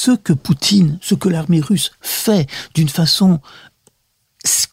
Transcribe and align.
ce 0.00 0.12
que 0.12 0.32
Poutine, 0.32 0.98
ce 1.02 1.14
que 1.14 1.28
l'armée 1.28 1.60
russe 1.60 1.92
fait 2.00 2.48
d'une 2.74 2.88
façon 2.88 3.38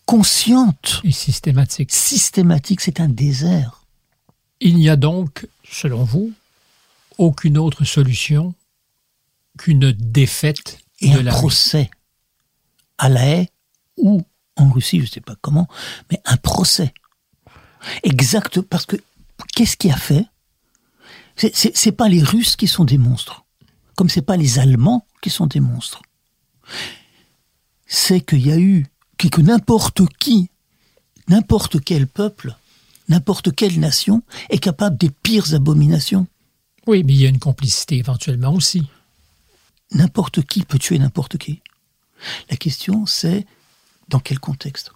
consciente 0.06 1.02
et 1.04 1.12
systématique, 1.12 1.94
systématique, 1.94 2.80
c'est 2.80 3.02
un 3.02 3.10
désert. 3.10 3.84
Il 4.62 4.78
n'y 4.78 4.88
a 4.88 4.96
donc, 4.96 5.46
selon 5.70 6.06
vous, 6.06 6.32
aucune 7.18 7.58
autre 7.58 7.84
solution 7.84 8.56
qu'une 9.58 9.92
défaite 9.92 10.80
et 11.02 11.10
de 11.10 11.20
un 11.20 11.24
la 11.24 11.34
procès 11.34 11.90
à 12.98 13.10
la 13.10 13.28
haie 13.28 13.50
ou 13.98 14.22
en 14.56 14.70
Russie, 14.70 15.00
je 15.00 15.04
ne 15.04 15.10
sais 15.10 15.20
pas 15.20 15.36
comment, 15.42 15.68
mais 16.10 16.22
un 16.24 16.38
procès. 16.38 16.94
Exact, 18.04 18.62
parce 18.62 18.86
que 18.86 18.96
qu'est-ce 19.54 19.76
qui 19.76 19.92
a 19.92 19.98
fait? 19.98 20.26
C'est 21.36 21.92
pas 21.92 22.08
les 22.08 22.24
Russes 22.24 22.56
qui 22.56 22.68
sont 22.68 22.86
des 22.86 22.98
monstres, 22.98 23.44
comme 23.98 24.08
c'est 24.08 24.22
pas 24.22 24.38
les 24.38 24.58
Allemands 24.58 25.06
qui 25.22 25.30
sont 25.30 25.48
des 25.48 25.60
monstres. 25.60 26.02
C'est 27.86 28.22
qu'il 28.22 28.46
y 28.46 28.52
a 28.52 28.58
eu 28.58 28.86
que 29.18 29.42
n'importe 29.42 30.02
qui, 30.20 30.50
n'importe 31.28 31.84
quel 31.84 32.08
peuple, 32.08 32.56
n'importe 33.10 33.54
quelle 33.54 33.80
nation 33.80 34.22
est 34.50 34.60
capable 34.60 34.98
des 34.98 35.10
pires 35.10 35.54
abominations. 35.54 36.28
Oui, 36.86 37.04
mais 37.04 37.14
il 37.14 37.22
y 37.22 37.26
a 37.26 37.30
une 37.30 37.40
complicité 37.40 37.98
éventuellement 37.98 38.54
aussi. 38.54 38.84
N'importe 39.92 40.44
qui 40.44 40.64
peut 40.64 40.80
tuer 40.80 41.00
n'importe 41.00 41.38
qui. 41.38 41.62
La 42.50 42.58
question, 42.58 43.06
c'est 43.06 43.46
dans 44.10 44.20
quel 44.20 44.40
contexte? 44.40 44.92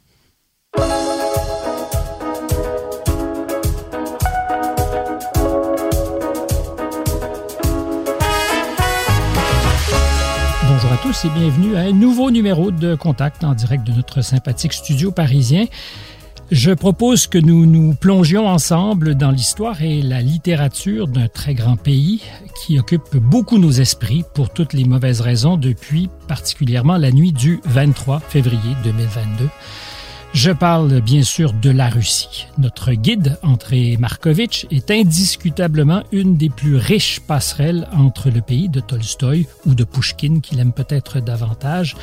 Bonjour 10.92 11.06
à 11.06 11.14
tous 11.14 11.26
et 11.26 11.30
bienvenue 11.30 11.78
à 11.78 11.82
un 11.84 11.94
nouveau 11.94 12.32
numéro 12.32 12.70
de 12.70 12.96
Contact 12.96 13.46
en 13.46 13.54
direct 13.54 13.88
de 13.88 13.94
notre 13.94 14.22
sympathique 14.22 14.74
studio 14.74 15.10
parisien. 15.10 15.68
Je 16.52 16.72
propose 16.72 17.28
que 17.28 17.38
nous 17.38 17.66
nous 17.66 17.94
plongions 17.94 18.46
ensemble 18.46 19.16
dans 19.16 19.32
l'histoire 19.32 19.82
et 19.82 20.02
la 20.02 20.22
littérature 20.22 21.08
d'un 21.08 21.30
très 21.30 21.54
grand 21.54 21.78
pays 21.78 22.22
qui 22.60 22.78
occupe 22.78 23.16
beaucoup 23.16 23.58
nos 23.58 23.72
esprits 23.72 24.26
pour 24.34 24.50
toutes 24.50 24.74
les 24.74 24.84
mauvaises 24.84 25.22
raisons 25.22 25.56
depuis 25.56 26.10
particulièrement 26.28 26.98
la 26.98 27.12
nuit 27.12 27.32
du 27.32 27.62
23 27.68 28.20
février 28.20 28.76
2022. 28.84 29.48
Je 30.34 30.52
parle 30.52 31.02
bien 31.02 31.24
sûr 31.24 31.52
de 31.52 31.70
la 31.70 31.90
Russie. 31.90 32.48
Notre 32.58 32.94
guide, 32.94 33.38
André 33.44 33.98
Markovitch, 34.00 34.66
est 34.72 34.90
indiscutablement 34.90 36.04
une 36.14 36.38
des 36.38 36.50
plus 36.50 36.78
riches 36.78 37.20
passerelles 37.20 37.86
entre 37.92 38.30
le 38.30 38.40
pays 38.40 38.70
de 38.70 38.80
Tolstoï 38.80 39.46
ou 39.66 39.76
de 39.76 39.84
Pushkin, 39.84 40.40
qu'il 40.40 40.62
aime 40.62 40.72
peut-être 40.72 41.20
davantage, 41.20 41.98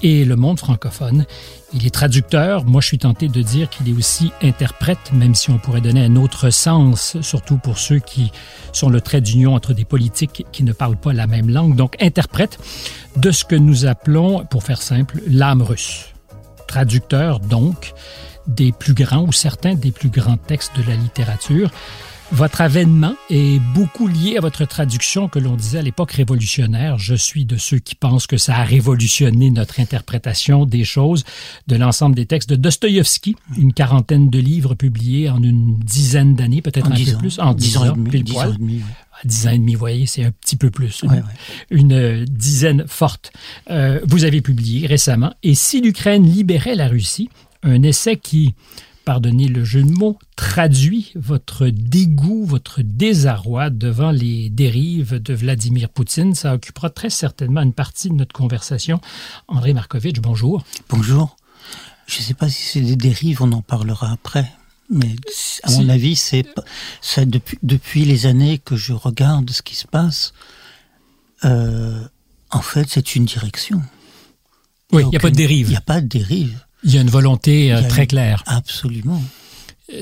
et 0.00 0.24
le 0.24 0.36
monde 0.36 0.60
francophone. 0.60 1.26
Il 1.74 1.84
est 1.84 1.90
traducteur. 1.90 2.64
Moi, 2.64 2.80
je 2.80 2.86
suis 2.86 2.98
tenté 2.98 3.26
de 3.26 3.42
dire 3.42 3.68
qu'il 3.68 3.88
est 3.88 3.98
aussi 3.98 4.30
interprète, 4.42 5.12
même 5.12 5.34
si 5.34 5.50
on 5.50 5.58
pourrait 5.58 5.80
donner 5.80 6.04
un 6.04 6.14
autre 6.14 6.50
sens, 6.50 7.16
surtout 7.20 7.56
pour 7.56 7.78
ceux 7.78 7.98
qui 7.98 8.30
sont 8.72 8.90
le 8.90 9.00
trait 9.00 9.20
d'union 9.20 9.56
entre 9.56 9.72
des 9.72 9.84
politiques 9.84 10.46
qui 10.52 10.62
ne 10.62 10.72
parlent 10.72 10.96
pas 10.96 11.12
la 11.12 11.26
même 11.26 11.50
langue. 11.50 11.74
Donc, 11.74 11.96
interprète 12.00 12.60
de 13.16 13.32
ce 13.32 13.44
que 13.44 13.56
nous 13.56 13.86
appelons, 13.86 14.44
pour 14.44 14.62
faire 14.62 14.80
simple, 14.80 15.20
l'âme 15.26 15.62
russe. 15.62 16.11
Traducteur, 16.72 17.38
donc, 17.38 17.92
des 18.46 18.72
plus 18.72 18.94
grands 18.94 19.24
ou 19.24 19.32
certains 19.32 19.74
des 19.74 19.92
plus 19.92 20.08
grands 20.08 20.38
textes 20.38 20.74
de 20.74 20.82
la 20.88 20.96
littérature. 20.96 21.70
Votre 22.32 22.62
avènement 22.62 23.14
est 23.28 23.60
beaucoup 23.74 24.06
lié 24.08 24.38
à 24.38 24.40
votre 24.40 24.64
traduction 24.64 25.28
que 25.28 25.38
l'on 25.38 25.54
disait 25.54 25.80
à 25.80 25.82
l'époque 25.82 26.12
révolutionnaire. 26.12 26.96
Je 26.98 27.14
suis 27.14 27.44
de 27.44 27.58
ceux 27.58 27.78
qui 27.78 27.94
pensent 27.94 28.26
que 28.26 28.38
ça 28.38 28.56
a 28.56 28.64
révolutionné 28.64 29.50
notre 29.50 29.80
interprétation 29.80 30.64
des 30.64 30.82
choses, 30.82 31.24
de 31.66 31.76
l'ensemble 31.76 32.16
des 32.16 32.24
textes 32.24 32.48
de 32.48 32.56
Dostoïevski, 32.56 33.36
une 33.58 33.74
quarantaine 33.74 34.30
de 34.30 34.38
livres 34.38 34.74
publiés 34.74 35.28
en 35.28 35.42
une 35.42 35.76
dizaine 35.76 36.34
d'années, 36.34 36.62
peut-être 36.62 36.90
un 36.90 37.04
peu 37.04 37.18
plus, 37.18 37.38
en 37.38 37.52
dix 37.52 37.76
ans, 37.76 37.90
ans, 37.90 37.94
pile 37.94 38.24
dix 38.24 38.38
ans 38.38 38.50
et 38.50 38.56
demi, 38.56 38.82
dix 39.26 39.46
ans 39.46 39.50
et 39.50 39.58
demi, 39.58 39.74
vous 39.74 39.80
voyez, 39.80 40.06
c'est 40.06 40.24
un 40.24 40.30
petit 40.30 40.56
peu 40.56 40.70
plus, 40.70 41.02
ouais, 41.02 41.10
ouais. 41.10 41.22
une 41.70 42.24
dizaine 42.24 42.84
forte. 42.88 43.30
Euh, 43.70 44.00
vous 44.08 44.24
avez 44.24 44.40
publié 44.40 44.86
récemment, 44.86 45.34
et 45.42 45.54
si 45.54 45.82
l'Ukraine 45.82 46.24
libérait 46.24 46.76
la 46.76 46.88
Russie, 46.88 47.28
un 47.62 47.82
essai 47.82 48.16
qui 48.16 48.54
pardonnez 49.04 49.48
le 49.48 49.64
jeu 49.64 49.82
de 49.82 49.90
mots, 49.90 50.18
traduit 50.36 51.12
votre 51.14 51.68
dégoût, 51.68 52.44
votre 52.44 52.82
désarroi 52.82 53.70
devant 53.70 54.10
les 54.10 54.50
dérives 54.50 55.20
de 55.20 55.34
Vladimir 55.34 55.88
Poutine. 55.88 56.34
Ça 56.34 56.54
occupera 56.54 56.90
très 56.90 57.10
certainement 57.10 57.62
une 57.62 57.72
partie 57.72 58.08
de 58.08 58.14
notre 58.14 58.32
conversation. 58.32 59.00
André 59.48 59.72
Markovitch, 59.72 60.20
bonjour. 60.20 60.64
Bonjour. 60.88 61.36
Je 62.06 62.18
ne 62.18 62.22
sais 62.22 62.34
pas 62.34 62.48
si 62.48 62.62
c'est 62.62 62.80
des 62.80 62.96
dérives, 62.96 63.42
on 63.42 63.52
en 63.52 63.62
parlera 63.62 64.12
après. 64.12 64.50
Mais 64.90 65.16
à 65.62 65.70
mon 65.72 65.88
avis, 65.88 66.16
c'est 66.16 66.46
ça 67.00 67.24
depuis, 67.24 67.58
depuis 67.62 68.04
les 68.04 68.26
années 68.26 68.58
que 68.58 68.76
je 68.76 68.92
regarde 68.92 69.50
ce 69.50 69.62
qui 69.62 69.74
se 69.74 69.86
passe. 69.86 70.34
Euh, 71.44 72.02
en 72.50 72.60
fait, 72.60 72.88
c'est 72.90 73.14
une 73.14 73.24
direction. 73.24 73.82
Oui, 74.92 75.02
il 75.04 75.08
n'y 75.08 75.16
a 75.16 75.20
pas 75.20 75.30
de 75.30 75.36
dérive. 75.36 75.68
Il 75.68 75.70
n'y 75.70 75.76
a 75.76 75.80
pas 75.80 76.00
de 76.00 76.06
dérive. 76.06 76.60
Il 76.84 76.94
y 76.94 76.98
a 76.98 77.00
une 77.00 77.10
volonté 77.10 77.72
euh, 77.72 77.86
très 77.88 78.06
claire. 78.06 78.42
Absolument. 78.46 79.22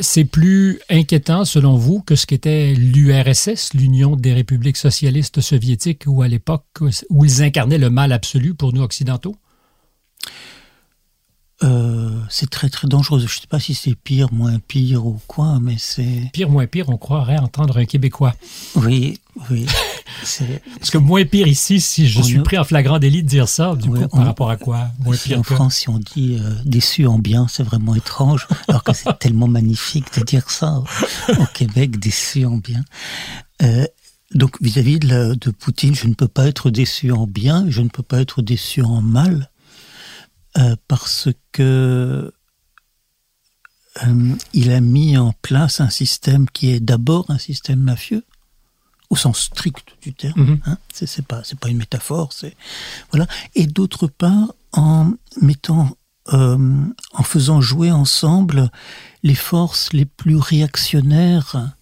C'est 0.00 0.24
plus 0.24 0.78
inquiétant, 0.88 1.44
selon 1.44 1.76
vous, 1.76 2.00
que 2.00 2.14
ce 2.14 2.26
qu'était 2.26 2.74
l'URSS, 2.74 3.74
l'Union 3.74 4.14
des 4.14 4.32
républiques 4.32 4.76
socialistes 4.76 5.40
soviétiques, 5.40 6.04
où 6.06 6.22
à 6.22 6.28
l'époque, 6.28 6.64
où 7.08 7.24
ils 7.24 7.42
incarnaient 7.42 7.78
le 7.78 7.90
mal 7.90 8.12
absolu 8.12 8.54
pour 8.54 8.72
nous 8.72 8.82
occidentaux? 8.82 9.36
Euh, 11.62 12.10
c'est 12.30 12.48
très 12.48 12.70
très 12.70 12.88
dangereux. 12.88 13.18
Je 13.18 13.24
ne 13.24 13.28
sais 13.28 13.46
pas 13.48 13.60
si 13.60 13.74
c'est 13.74 13.94
pire, 13.94 14.32
moins 14.32 14.58
pire 14.66 15.04
ou 15.04 15.20
quoi, 15.26 15.58
mais 15.60 15.76
c'est... 15.78 16.30
Pire, 16.32 16.48
moins 16.48 16.66
pire, 16.66 16.88
on 16.88 16.96
croirait 16.96 17.38
entendre 17.38 17.76
un 17.76 17.84
Québécois. 17.84 18.34
Oui, 18.76 19.20
oui. 19.50 19.66
Parce 20.78 20.90
que 20.90 20.98
moins 20.98 21.24
pire 21.24 21.46
ici, 21.46 21.80
si 21.80 22.08
je 22.08 22.20
on 22.20 22.22
suis 22.22 22.40
pris 22.40 22.56
en 22.56 22.64
flagrant 22.64 22.98
délit 22.98 23.22
de 23.22 23.28
dire 23.28 23.48
ça, 23.48 23.74
du 23.76 23.88
oui, 23.88 24.00
coup, 24.00 24.06
on, 24.12 24.16
par 24.16 24.26
rapport 24.26 24.50
à 24.50 24.56
quoi? 24.56 24.88
Moins 25.00 25.16
pire 25.16 25.38
En 25.38 25.42
France, 25.42 25.76
si 25.76 25.88
on 25.90 25.98
dit 25.98 26.38
euh, 26.40 26.54
déçu 26.64 27.06
en 27.06 27.18
bien, 27.18 27.46
c'est 27.48 27.62
vraiment 27.62 27.94
étrange, 27.94 28.48
alors 28.68 28.82
que 28.82 28.94
c'est 28.94 29.18
tellement 29.18 29.48
magnifique 29.48 30.06
de 30.18 30.24
dire 30.24 30.50
ça 30.50 30.82
au 31.28 31.46
Québec, 31.52 31.98
déçu 31.98 32.46
en 32.46 32.56
bien. 32.56 32.84
Euh, 33.62 33.86
donc 34.34 34.56
vis-à-vis 34.62 34.98
-vis 34.98 35.08
de, 35.08 35.34
de 35.34 35.50
Poutine, 35.50 35.94
je 35.94 36.06
ne 36.06 36.14
peux 36.14 36.28
pas 36.28 36.46
être 36.46 36.70
déçu 36.70 37.12
en 37.12 37.26
bien, 37.26 37.66
je 37.68 37.82
ne 37.82 37.88
peux 37.88 38.02
pas 38.02 38.20
être 38.20 38.40
déçu 38.40 38.82
en 38.82 39.02
mal. 39.02 39.49
Euh, 40.58 40.74
parce 40.88 41.28
que 41.52 42.32
euh, 44.02 44.34
il 44.52 44.72
a 44.72 44.80
mis 44.80 45.16
en 45.16 45.32
place 45.42 45.80
un 45.80 45.90
système 45.90 46.50
qui 46.50 46.70
est 46.70 46.80
d'abord 46.80 47.26
un 47.30 47.38
système 47.38 47.80
mafieux 47.80 48.24
au 49.10 49.16
sens 49.16 49.42
strict 49.42 49.86
du 50.02 50.12
terme. 50.12 50.40
Mm 50.40 50.54
-hmm. 50.54 50.70
hein, 50.70 50.78
c'est 50.92 51.26
pas 51.26 51.42
c'est 51.44 51.58
pas 51.58 51.68
une 51.68 51.78
métaphore, 51.78 52.32
c'est 52.32 52.56
voilà. 53.10 53.26
Et 53.54 53.66
d'autre 53.66 54.08
part 54.08 54.54
en 54.72 55.12
mettant 55.40 55.96
euh, 56.32 56.84
en 57.12 57.22
faisant 57.22 57.60
jouer 57.60 57.92
ensemble 57.92 58.70
les 59.22 59.36
forces 59.36 59.92
les 59.92 60.04
plus 60.04 60.36
réactionnaires 60.36 61.74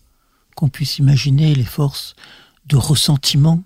qu'on 0.57 0.69
puisse 0.69 0.99
imaginer, 0.99 1.55
les 1.55 1.65
forces 1.65 2.15
de 2.67 2.77
ressentiment, 2.77 3.62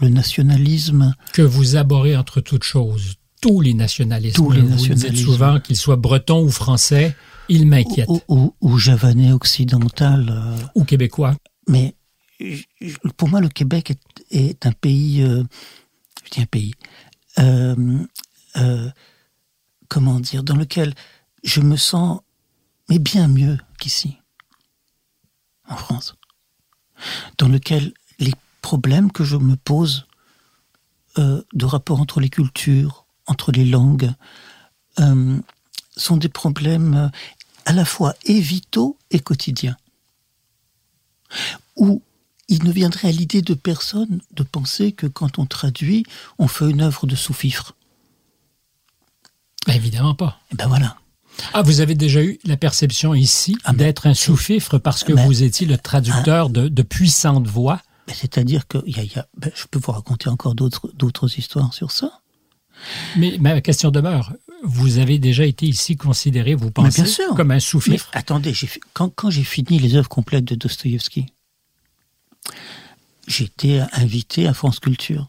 le 0.00 0.08
nationalisme 0.08 1.14
que 1.32 1.42
vous 1.42 1.76
abhorrez 1.76 2.16
entre 2.16 2.40
toutes 2.42 2.64
choses 2.64 3.16
tous 3.46 3.60
les 3.60 3.74
nationalismes. 3.74 4.36
Tous 4.36 4.50
les 4.50 4.60
vous 4.60 4.70
nationalismes. 4.70 5.10
dites 5.10 5.24
souvent 5.24 5.60
qu'ils 5.60 5.76
soient 5.76 5.96
bretons 5.96 6.42
ou 6.42 6.50
français, 6.50 7.16
ils 7.48 7.66
m'inquiètent. 7.66 8.08
Ou, 8.08 8.20
ou, 8.28 8.54
ou, 8.60 8.78
javanais 8.78 9.32
occidental. 9.32 10.28
Euh... 10.30 10.66
Ou 10.74 10.84
québécois. 10.84 11.36
Mais 11.68 11.94
pour 13.16 13.28
moi, 13.28 13.40
le 13.40 13.48
Québec 13.48 13.92
est, 13.92 14.00
est 14.30 14.66
un 14.66 14.72
pays. 14.72 15.22
Euh, 15.22 15.44
je 16.24 16.30
dis 16.30 16.40
un 16.42 16.46
pays. 16.46 16.74
Euh, 17.38 18.90
comment 19.88 20.18
dire 20.18 20.42
Dans 20.42 20.56
lequel 20.56 20.94
je 21.44 21.60
me 21.60 21.76
sens, 21.76 22.20
mais 22.88 22.98
bien 22.98 23.28
mieux 23.28 23.58
qu'ici, 23.78 24.16
en 25.68 25.76
France. 25.76 26.16
Dans 27.38 27.48
lequel 27.48 27.92
les 28.18 28.32
problèmes 28.62 29.12
que 29.12 29.22
je 29.22 29.36
me 29.36 29.56
pose 29.56 30.06
de 31.18 31.64
rapport 31.64 32.00
entre 32.00 32.20
les 32.20 32.28
cultures, 32.28 33.05
entre 33.26 33.52
les 33.52 33.64
langues 33.64 34.12
euh, 35.00 35.38
sont 35.96 36.16
des 36.16 36.28
problèmes 36.28 37.10
à 37.64 37.72
la 37.72 37.84
fois 37.84 38.14
et 38.24 38.40
vitaux 38.40 38.98
et 39.10 39.20
quotidiens. 39.20 39.76
Où 41.76 42.02
il 42.48 42.64
ne 42.64 42.70
viendrait 42.70 43.08
à 43.08 43.12
l'idée 43.12 43.42
de 43.42 43.54
personne 43.54 44.20
de 44.32 44.42
penser 44.42 44.92
que 44.92 45.06
quand 45.06 45.38
on 45.38 45.46
traduit, 45.46 46.04
on 46.38 46.48
fait 46.48 46.70
une 46.70 46.80
œuvre 46.80 47.06
de 47.06 47.16
sous-fifre. 47.16 47.74
Évidemment 49.66 50.14
pas. 50.14 50.38
Et 50.52 50.54
ben 50.54 50.68
voilà. 50.68 50.96
Ah, 51.52 51.62
vous 51.62 51.80
avez 51.80 51.94
déjà 51.94 52.22
eu 52.22 52.38
la 52.44 52.56
perception 52.56 53.14
ici 53.14 53.58
ah 53.64 53.72
d'être 53.72 54.06
un 54.06 54.14
sous-fifre 54.14 54.78
parce 54.78 55.04
que 55.04 55.12
vous 55.12 55.42
étiez 55.42 55.66
le 55.66 55.76
traducteur 55.76 56.46
ah, 56.46 56.52
de, 56.52 56.68
de, 56.68 56.82
puissantes 56.82 57.46
voix? 57.46 57.82
Ben, 58.06 58.14
c'est-à-dire 58.14 58.66
que 58.68 58.78
y 58.86 58.98
a, 59.00 59.02
y 59.02 59.18
a, 59.18 59.26
ben, 59.36 59.50
je 59.54 59.64
peux 59.70 59.78
vous 59.78 59.92
raconter 59.92 60.30
encore 60.30 60.54
d'autres 60.54 61.38
histoires 61.38 61.74
sur 61.74 61.90
ça? 61.90 62.20
Mais 63.16 63.36
ma 63.40 63.60
question 63.60 63.90
demeure. 63.90 64.32
Vous 64.64 64.98
avez 64.98 65.18
déjà 65.18 65.44
été 65.44 65.66
ici 65.66 65.96
considéré, 65.96 66.54
vous 66.54 66.70
pensez, 66.70 67.04
comme 67.36 67.50
un 67.50 67.60
sous-fifre 67.60 68.10
Attendez, 68.12 68.54
quand, 68.94 69.10
quand 69.14 69.30
j'ai 69.30 69.44
fini 69.44 69.78
les 69.78 69.94
œuvres 69.96 70.08
complètes 70.08 70.44
de 70.44 70.54
Dostoïevski, 70.54 71.26
été 73.40 73.82
invité 73.92 74.46
à 74.46 74.54
France 74.54 74.80
Culture. 74.80 75.28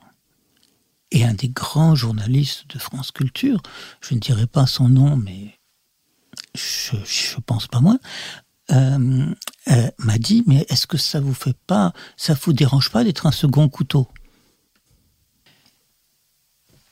Et 1.11 1.23
un 1.23 1.33
des 1.33 1.49
grands 1.49 1.95
journalistes 1.95 2.65
de 2.69 2.79
France 2.79 3.11
Culture, 3.11 3.61
je 4.01 4.13
ne 4.13 4.19
dirai 4.19 4.45
pas 4.45 4.67
son 4.67 4.89
nom, 4.89 5.15
mais 5.15 5.57
je, 6.53 6.97
je 7.05 7.37
pense 7.45 7.67
pas 7.67 7.79
moi, 7.79 7.97
euh, 8.71 9.33
euh, 9.69 9.89
m'a 9.99 10.17
dit 10.17 10.43
mais 10.47 10.65
est-ce 10.67 10.85
que 10.85 10.97
ça 10.97 11.21
vous 11.21 11.33
fait 11.33 11.55
pas, 11.65 11.93
ça 12.17 12.33
vous 12.33 12.51
dérange 12.51 12.91
pas 12.91 13.05
d'être 13.05 13.25
un 13.25 13.31
second 13.31 13.69
couteau? 13.69 14.09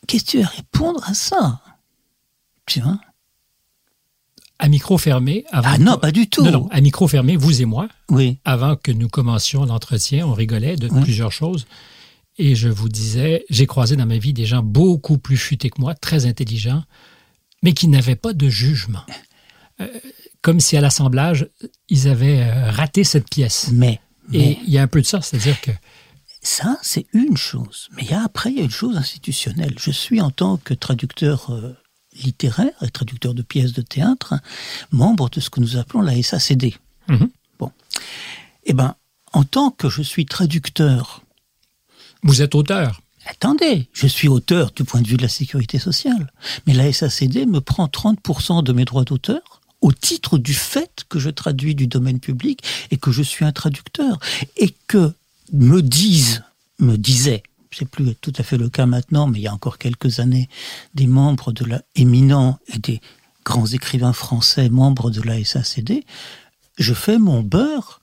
Qu'est-ce 0.08 0.26
que 0.26 0.32
tu 0.32 0.42
vas 0.42 0.48
répondre 0.48 1.04
à 1.08 1.14
ça? 1.14 1.62
Tu 2.66 2.82
vois? 2.82 3.00
À 4.58 4.70
micro 4.70 4.98
fermé, 4.98 5.44
avant 5.52 5.70
ah 5.74 5.78
non, 5.78 5.98
pas 5.98 6.12
du 6.12 6.30
tout. 6.30 6.44
Non, 6.44 6.52
non, 6.52 6.68
à 6.72 6.80
micro 6.80 7.08
fermé, 7.08 7.36
vous 7.36 7.62
et 7.62 7.66
moi. 7.66 7.90
Oui. 8.10 8.40
Avant 8.46 8.78
que 8.78 8.92
nous 8.92 9.10
commencions 9.10 9.66
l'entretien, 9.66 10.26
on 10.26 10.34
rigolait 10.34 10.78
de 10.78 10.88
plusieurs 10.88 11.32
choses. 11.34 11.68
Et 12.38 12.56
je 12.56 12.70
vous 12.70 12.90
disais, 12.90 13.46
j'ai 13.50 13.66
croisé 13.66 13.96
dans 13.96 14.06
ma 14.06 14.18
vie 14.18 14.34
des 14.34 14.46
gens 14.46 14.64
beaucoup 14.64 15.18
plus 15.18 15.38
futés 15.38 15.70
que 15.70 15.82
moi, 15.82 15.94
très 15.94 16.26
intelligents, 16.26 16.84
mais 17.64 17.74
qui 17.74 17.88
n'avaient 17.88 18.16
pas 18.16 18.34
de 18.34 18.48
jugement. 18.48 19.04
Euh, 19.82 19.88
comme 20.42 20.60
si 20.60 20.78
à 20.78 20.82
l'assemblage, 20.82 21.50
ils 21.90 22.08
avaient 22.08 22.42
euh, 22.42 22.72
raté 22.72 23.04
cette 23.04 23.30
pièce. 23.30 23.70
Mais, 23.74 24.00
Et 24.32 24.58
il 24.66 24.70
y 24.70 24.78
a 24.78 24.82
un 24.82 24.88
peu 24.88 25.02
de 25.02 25.06
ça, 25.06 25.22
c'est-à-dire 25.22 25.60
que... 25.60 25.72
Ça, 26.46 26.78
c'est 26.84 27.08
une 27.12 27.36
chose. 27.36 27.90
Mais 27.96 28.04
il 28.04 28.12
y 28.12 28.14
a, 28.14 28.24
après, 28.24 28.52
il 28.52 28.58
y 28.60 28.62
a 28.62 28.66
une 28.66 28.70
chose 28.70 28.98
institutionnelle. 28.98 29.74
Je 29.80 29.90
suis, 29.90 30.22
en 30.22 30.30
tant 30.30 30.58
que 30.58 30.76
traducteur 30.76 31.50
euh, 31.50 31.76
littéraire 32.14 32.72
et 32.84 32.90
traducteur 32.92 33.34
de 33.34 33.42
pièces 33.42 33.74
de 33.74 33.82
théâtre, 33.82 34.36
membre 34.92 35.28
de 35.32 35.40
ce 35.40 35.50
que 35.50 35.60
nous 35.60 35.76
appelons 35.76 36.02
la 36.02 36.22
SACD. 36.22 36.76
Mhm. 37.08 37.30
Bon. 37.58 37.72
Eh 38.66 38.74
bien, 38.74 38.96
en 39.34 39.44
tant 39.44 39.72
que 39.72 39.90
je 39.90 40.04
suis 40.04 40.28
traducteur... 40.28 41.24
Vous 42.22 42.44
êtes 42.44 42.54
auteur 42.54 43.02
Attendez, 43.26 43.90
je 43.92 44.06
suis 44.06 44.28
auteur 44.28 44.70
du 44.70 44.84
point 44.84 45.02
de 45.02 45.08
vue 45.08 45.18
de 45.18 45.24
la 45.24 45.30
sécurité 45.30 45.80
sociale. 45.80 46.32
Mais 46.68 46.74
la 46.74 46.94
SACD 46.94 47.48
me 47.48 47.60
prend 47.60 47.88
30% 47.88 48.62
de 48.62 48.72
mes 48.72 48.86
droits 48.86 49.04
d'auteur 49.04 49.62
au 49.82 49.92
titre 49.92 50.38
du 50.38 50.54
fait 50.54 51.06
que 51.10 51.18
je 51.18 51.32
traduis 51.32 51.74
du 51.74 51.88
domaine 51.88 52.20
public 52.20 52.62
et 52.92 52.98
que 52.98 53.12
je 53.12 53.24
suis 53.24 53.46
un 53.46 53.52
traducteur. 53.52 54.20
Et 54.58 54.76
que 54.88 55.12
me 55.54 55.82
disent, 55.82 56.44
me 56.80 56.98
disaient, 56.98 57.44
c'est 57.72 57.86
plus 57.86 58.16
tout 58.16 58.34
à 58.38 58.44
fait 58.44 58.58
le 58.58 58.70
cas 58.70 58.86
maintenant, 58.86 59.28
mais 59.28 59.40
il 59.40 59.42
y 59.44 59.48
a 59.48 59.54
encore 59.54 59.78
quelques 59.78 60.20
années, 60.20 60.50
des 60.94 61.08
membres 61.08 61.52
de 61.52 61.66
la 61.66 61.82
éminents 61.96 62.58
et 62.68 62.80
des 62.80 63.02
grands 63.44 63.68
écrivains 63.68 64.14
français 64.14 64.70
membres 64.70 65.12
de 65.12 65.22
la 65.22 65.44
SACD, 65.44 66.04
je 66.78 66.94
fais 66.94 67.18
mon 67.18 67.42
beurre 67.42 68.02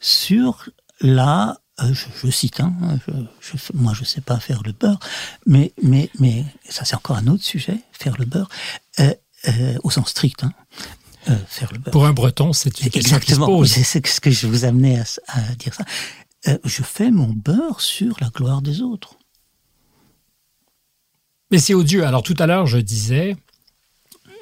sur 0.00 0.68
la 1.00 1.60
euh, 1.82 1.94
je, 1.94 2.30
cite, 2.30 2.60
hein, 2.60 2.74
je, 3.40 3.56
moi 3.72 3.94
je 3.94 4.04
sais 4.04 4.20
pas 4.20 4.38
faire 4.38 4.62
le 4.62 4.72
beurre, 4.72 4.98
mais, 5.46 5.72
mais, 5.82 6.10
mais 6.18 6.44
ça 6.68 6.84
c'est 6.84 6.94
encore 6.94 7.16
un 7.16 7.26
autre 7.26 7.44
sujet, 7.44 7.78
faire 7.92 8.16
le 8.18 8.26
beurre, 8.26 8.48
euh, 8.98 9.14
euh, 9.48 9.78
au 9.82 9.90
sens 9.90 10.10
strict. 10.10 10.44
Hein. 10.44 10.52
Faire 11.46 11.72
le 11.72 11.78
beurre. 11.78 11.92
Pour 11.92 12.06
un 12.06 12.12
breton, 12.12 12.52
c'est 12.52 12.80
une 12.80 12.88
Exactement, 12.88 13.64
c'est 13.64 14.06
ce 14.06 14.20
que 14.20 14.30
je 14.30 14.46
vous 14.46 14.64
amenais 14.64 15.02
à, 15.28 15.40
dire 15.58 15.72
ça. 15.74 15.84
Euh, 16.48 16.58
je 16.64 16.82
fais 16.82 17.10
mon 17.10 17.28
beurre 17.32 17.80
sur 17.80 18.16
la 18.20 18.28
gloire 18.28 18.62
des 18.62 18.80
autres. 18.80 19.16
Mais 21.50 21.58
c'est 21.58 21.74
odieux. 21.74 22.04
Alors 22.04 22.22
tout 22.22 22.36
à 22.38 22.46
l'heure, 22.46 22.66
je 22.66 22.78
disais, 22.78 23.36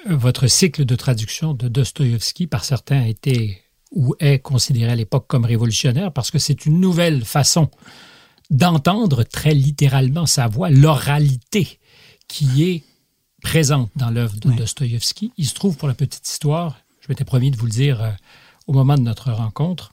votre 0.07 0.47
cycle 0.47 0.85
de 0.85 0.95
traduction 0.95 1.55
de 1.55 1.69
Dostoïevski, 1.69 2.47
par 2.47 2.65
certains, 2.65 3.03
a 3.03 3.09
été 3.09 3.63
ou 3.91 4.15
est 4.21 4.39
considéré 4.39 4.93
à 4.93 4.97
l'époque 4.97 5.27
comme 5.27 5.47
révolutionnaire 5.47 6.13
parce 6.13 6.31
que 6.31 6.39
c'est 6.39 6.67
une 6.67 6.79
nouvelle 6.79 7.25
façon 7.25 7.71
d'entendre 8.51 9.25
très 9.25 9.55
littéralement 9.55 10.27
sa 10.27 10.47
voix, 10.47 10.71
l'oralité 10.71 11.79
qui 12.29 12.65
est 12.65 12.85
présente 13.43 13.91
dans 13.97 14.11
l'œuvre 14.11 14.37
de 14.37 14.51
Dostoïevski. 14.51 15.33
Il 15.37 15.47
se 15.47 15.55
trouve, 15.55 15.77
pour 15.77 15.89
la 15.89 15.95
petite 15.95 16.29
histoire, 16.29 16.77
je 17.01 17.07
m'étais 17.09 17.25
promis 17.25 17.51
de 17.51 17.57
vous 17.57 17.67
le 17.67 17.73
dire 17.73 18.03
euh, 18.03 18.11
au 18.67 18.73
moment 18.73 18.97
de 18.97 19.03
notre 19.03 19.33
rencontre, 19.33 19.93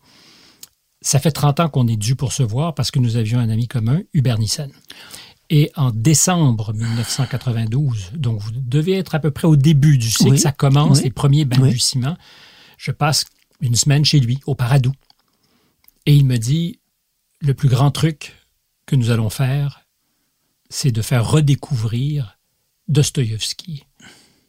ça 1.05 1.19
fait 1.19 1.31
30 1.31 1.59
ans 1.59 1.69
qu'on 1.69 1.87
est 1.87 1.97
dû 1.97 2.15
pour 2.15 2.33
se 2.33 2.41
voir 2.41 2.73
parce 2.73 2.89
que 2.89 2.97
nous 2.97 3.15
avions 3.15 3.37
un 3.37 3.49
ami 3.49 3.67
commun, 3.67 4.01
Hubert 4.13 4.39
Nissen. 4.39 4.71
Et 5.51 5.71
en 5.75 5.91
décembre 5.91 6.73
1992, 6.73 8.13
donc 8.15 8.41
vous 8.41 8.49
devez 8.51 8.93
être 8.93 9.13
à 9.13 9.19
peu 9.19 9.29
près 9.29 9.47
au 9.47 9.55
début 9.55 9.99
du 9.99 10.09
cycle, 10.09 10.39
ça 10.39 10.51
commence, 10.51 11.03
les 11.03 11.11
premiers 11.11 11.45
balbutiements, 11.45 12.17
je 12.79 12.89
passe 12.89 13.25
une 13.61 13.75
semaine 13.75 14.03
chez 14.03 14.19
lui, 14.19 14.39
au 14.47 14.55
Paradou. 14.55 14.93
Et 16.07 16.15
il 16.15 16.25
me 16.25 16.37
dit, 16.37 16.79
le 17.39 17.53
plus 17.53 17.69
grand 17.69 17.91
truc 17.91 18.33
que 18.87 18.95
nous 18.95 19.11
allons 19.11 19.29
faire, 19.29 19.85
c'est 20.71 20.91
de 20.91 21.03
faire 21.03 21.29
redécouvrir 21.29 22.39
Dostoïevski. 22.87 23.85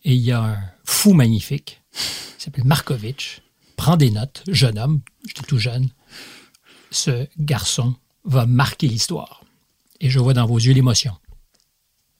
Et 0.05 0.15
il 0.15 0.23
y 0.23 0.33
a 0.33 0.43
un 0.43 0.59
fou 0.85 1.13
magnifique, 1.13 1.83
qui 1.93 2.45
s'appelle 2.45 2.65
Markovitch. 2.65 3.43
Prends 3.77 3.99
des 3.99 4.11
notes, 4.11 4.43
jeune 4.49 4.79
homme, 4.79 5.03
j'étais 5.27 5.43
tout 5.43 5.59
jeune. 5.59 5.91
Ce 6.91 7.27
garçon 7.39 7.95
va 8.25 8.47
marquer 8.47 8.89
l'histoire. 8.89 9.45
Et 10.01 10.11
je 10.11 10.19
vois 10.19 10.35
dans 10.35 10.47
vos 10.47 10.59
yeux 10.59 10.75
l'émotion. 10.75 11.17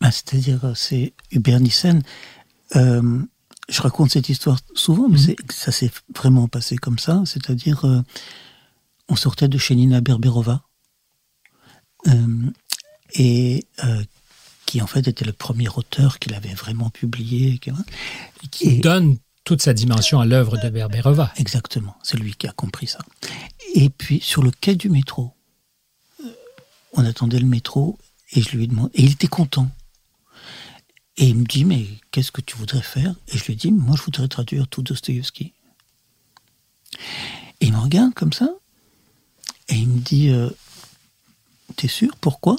Ah, 0.01 0.11
c'est-à-dire, 0.11 0.65
euh, 0.65 0.75
c'est 0.75 1.15
Hubert 1.31 1.61
Nissen. 1.61 2.03
Euh, 2.77 3.21
je 3.69 3.83
raconte 3.83 4.11
cette 4.11 4.29
histoire 4.29 4.59
souvent, 4.75 5.09
mais 5.09 5.19
mhm. 5.19 5.35
ça 5.51 5.73
s'est 5.73 5.91
vraiment 6.15 6.49
passé 6.49 6.77
comme 6.77 6.99
ça. 6.99 7.23
C'est-à-dire, 7.27 7.85
euh, 7.85 8.03
on 9.09 9.17
sortait 9.17 9.49
de 9.49 9.59
chez 9.59 9.75
Nina 9.75 10.01
Berberova. 10.01 10.63
et 13.15 13.67
qui 14.67 14.83
en 14.83 14.87
fait 14.87 15.09
était 15.09 15.25
le 15.25 15.33
premier 15.33 15.69
auteur 15.69 16.19
qu'il 16.19 16.35
avait 16.35 16.55
vraiment 16.55 16.91
publié. 16.91 17.61
Qui 18.51 18.79
donne 18.81 19.17
toute 19.45 19.63
sa 19.63 19.73
dimension 19.73 20.21
à 20.21 20.27
l'œuvre 20.27 20.59
de 20.59 20.69
Berberova. 20.69 21.33
Exactement, 21.37 21.97
c'est 22.03 22.19
lui 22.19 22.35
qui 22.35 22.49
a 22.49 22.53
compris 22.53 22.89
ça. 22.89 22.99
Et 23.77 23.91
puis 23.91 24.21
sur 24.23 24.43
le 24.43 24.51
quai 24.51 24.75
du 24.75 24.89
métro, 24.89 25.35
on 26.95 27.05
attendait 27.05 27.39
le 27.39 27.47
métro 27.47 27.99
et 28.33 28.41
je 28.41 28.57
lui 28.57 28.65
ai 28.65 28.67
demandé, 28.67 28.91
et 28.95 29.03
il 29.03 29.13
était 29.13 29.27
content. 29.27 29.71
Et 31.19 31.29
il 31.29 31.37
me 31.37 31.45
dit, 31.45 31.67
mais 31.67 31.87
qu'est-ce 32.11 32.33
que 32.33 32.41
tu 32.41 32.57
voudrais 32.57 32.81
faire? 32.81 33.15
Et 33.29 33.37
je 33.37 33.45
lui 33.45 33.53
ai 33.53 33.57
dit, 33.57 33.71
moi 33.71 33.95
je 33.95 34.03
voudrais 34.03 34.29
traduire 34.29 34.67
tout 34.67 34.83
Dostoïevski. 34.83 35.53
Et 37.61 37.67
il 37.67 37.73
me 37.75 37.79
regarde 37.79 38.15
comme 38.15 38.33
ça, 38.33 38.49
et 39.69 39.75
il 39.75 39.89
me 39.89 40.01
dit, 40.01 40.31
euh, 40.31 40.49
t'es 41.77 41.89
sûr? 41.89 42.17
Pourquoi? 42.17 42.57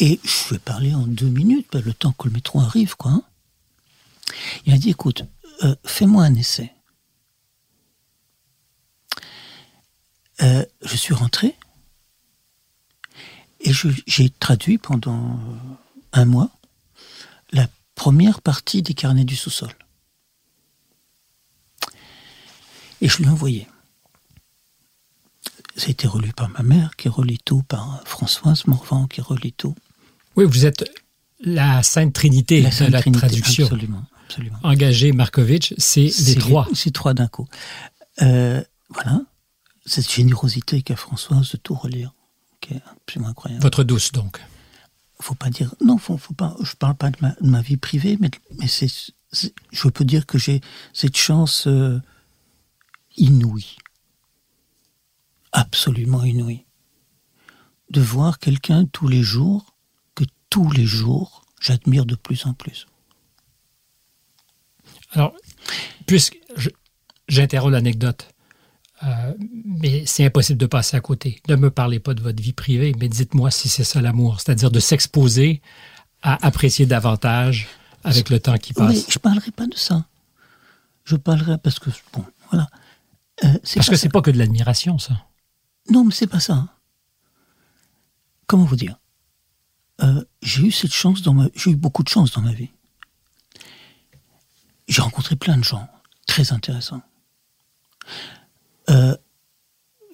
Et 0.00 0.18
je 0.24 0.54
vais 0.54 0.58
parler 0.58 0.92
en 0.92 1.06
deux 1.06 1.28
minutes, 1.28 1.68
ben, 1.70 1.82
le 1.84 1.94
temps 1.94 2.12
que 2.12 2.26
le 2.26 2.34
métro 2.34 2.58
arrive, 2.60 2.96
quoi. 2.96 3.12
Hein. 3.12 3.22
Il 4.66 4.72
a 4.72 4.78
dit, 4.78 4.90
écoute, 4.90 5.22
euh, 5.62 5.76
fais-moi 5.84 6.24
un 6.24 6.34
essai. 6.34 6.72
Euh, 10.42 10.64
je 10.82 10.96
suis 10.96 11.14
rentré 11.14 11.54
et 13.60 13.72
j'ai 14.06 14.30
traduit 14.30 14.78
pendant 14.78 15.38
un 16.12 16.24
mois 16.24 16.50
la 17.52 17.66
première 17.94 18.40
partie 18.40 18.82
des 18.82 18.94
carnets 18.94 19.24
du 19.24 19.34
sous-sol. 19.34 19.70
Et 23.00 23.08
je 23.08 23.18
lui 23.18 23.24
ai 23.24 23.28
envoyé. 23.28 23.66
Ça 25.76 25.86
a 25.86 25.90
été 25.90 26.08
relu 26.08 26.32
par 26.32 26.48
ma 26.48 26.62
mère, 26.62 26.96
qui 26.96 27.08
relit 27.08 27.38
tout, 27.44 27.62
par 27.62 28.02
Françoise 28.04 28.66
Morvan, 28.66 29.06
qui 29.06 29.20
relit 29.20 29.52
tout. 29.52 29.76
Oui, 30.34 30.44
vous 30.44 30.66
êtes 30.66 30.84
la 31.40 31.82
Sainte 31.84 32.12
Trinité 32.12 32.60
de 32.60 32.90
la 32.90 33.02
traduction. 33.02 33.66
Absolument, 33.66 34.04
absolument. 34.24 34.58
Engagé 34.64 35.12
Markovitch, 35.12 35.74
c'est 35.78 36.10
les 36.26 36.34
trois. 36.34 36.66
C'est 36.74 36.92
trois 36.92 37.14
d'un 37.14 37.28
coup. 37.28 37.46
Euh, 38.22 38.62
voilà, 38.88 39.20
cette 39.88 40.10
générosité 40.10 40.82
qu'a 40.82 40.96
Françoise 40.96 41.50
de 41.52 41.56
tout 41.56 41.74
relire, 41.74 42.12
qui 42.60 42.74
est 42.74 42.82
absolument 42.86 43.30
incroyable. 43.30 43.62
Votre 43.62 43.84
douce, 43.84 44.12
donc 44.12 44.40
faut 45.20 45.34
pas 45.34 45.50
dire 45.50 45.74
non 45.84 45.98
faut, 45.98 46.16
faut 46.16 46.34
pas 46.34 46.54
je 46.62 46.76
parle 46.76 46.94
pas 46.94 47.10
de 47.10 47.16
ma, 47.40 47.60
vie 47.60 47.76
privée 47.76 48.16
mais 48.20 48.30
mais 48.56 48.68
c'est 48.68 48.86
je 49.72 49.88
peux 49.88 50.04
dire 50.04 50.26
que 50.26 50.38
j'ai 50.38 50.60
cette 50.92 51.16
chance 51.16 51.66
euh, 51.66 52.00
inouïe 53.16 53.78
absolument 55.50 56.22
inouïe 56.22 56.66
de 57.90 58.00
voir 58.00 58.38
quelqu'un 58.38 58.84
tous 58.84 59.08
les 59.08 59.24
jours 59.24 59.74
tous 60.50 60.70
les 60.70 60.84
jours, 60.84 61.44
j'admire 61.60 62.06
de 62.06 62.14
plus 62.14 62.46
en 62.46 62.54
plus. 62.54 62.86
Alors, 65.10 65.34
puisque 66.06 66.38
j'interromps 67.28 67.72
l'anecdote, 67.72 68.28
Euh, 69.04 69.34
mais 69.64 70.04
c'est 70.06 70.24
impossible 70.24 70.58
de 70.58 70.66
passer 70.66 70.96
à 70.96 71.00
côté. 71.00 71.40
Ne 71.48 71.56
me 71.56 71.70
parlez 71.70 72.00
pas 72.00 72.14
de 72.14 72.22
votre 72.22 72.42
vie 72.42 72.52
privée, 72.52 72.94
mais 72.98 73.08
dites-moi 73.08 73.50
si 73.50 73.68
c'est 73.68 73.84
ça 73.84 74.00
l'amour, 74.00 74.40
c'est-à-dire 74.40 74.70
de 74.70 74.80
s'exposer 74.80 75.62
à 76.22 76.44
apprécier 76.44 76.84
davantage 76.84 77.68
avec 78.02 78.28
le 78.28 78.40
temps 78.40 78.56
qui 78.56 78.72
passe. 78.72 78.90
Oui, 78.90 79.04
je 79.08 79.18
parlerai 79.18 79.50
pas 79.52 79.66
de 79.66 79.76
ça. 79.76 80.04
Je 81.04 81.16
parlerai 81.16 81.58
parce 81.58 81.78
que 81.78 81.90
bon, 82.12 82.24
voilà. 82.50 82.68
Euh, 83.44 83.58
parce 83.74 83.88
que 83.88 83.96
c'est 83.96 84.08
pas 84.08 84.20
que 84.20 84.32
de 84.32 84.38
l'admiration, 84.38 84.98
ça. 84.98 85.26
Non, 85.90 86.04
mais 86.04 86.12
c'est 86.12 86.26
pas 86.26 86.40
ça. 86.40 86.66
Comment 88.46 88.64
vous 88.64 88.76
dire? 88.76 88.98
Euh, 90.02 90.24
J'ai 90.42 90.62
eu 90.66 90.72
cette 90.72 90.92
chance 90.92 91.22
dans 91.22 91.34
ma, 91.34 91.48
j'ai 91.54 91.70
eu 91.70 91.76
beaucoup 91.76 92.02
de 92.02 92.08
chance 92.08 92.32
dans 92.32 92.42
ma 92.42 92.52
vie. 92.52 92.70
J'ai 94.88 95.02
rencontré 95.02 95.36
plein 95.36 95.56
de 95.56 95.64
gens 95.64 95.88
très 96.26 96.52
intéressants. 96.52 97.02
Euh, 98.88 99.16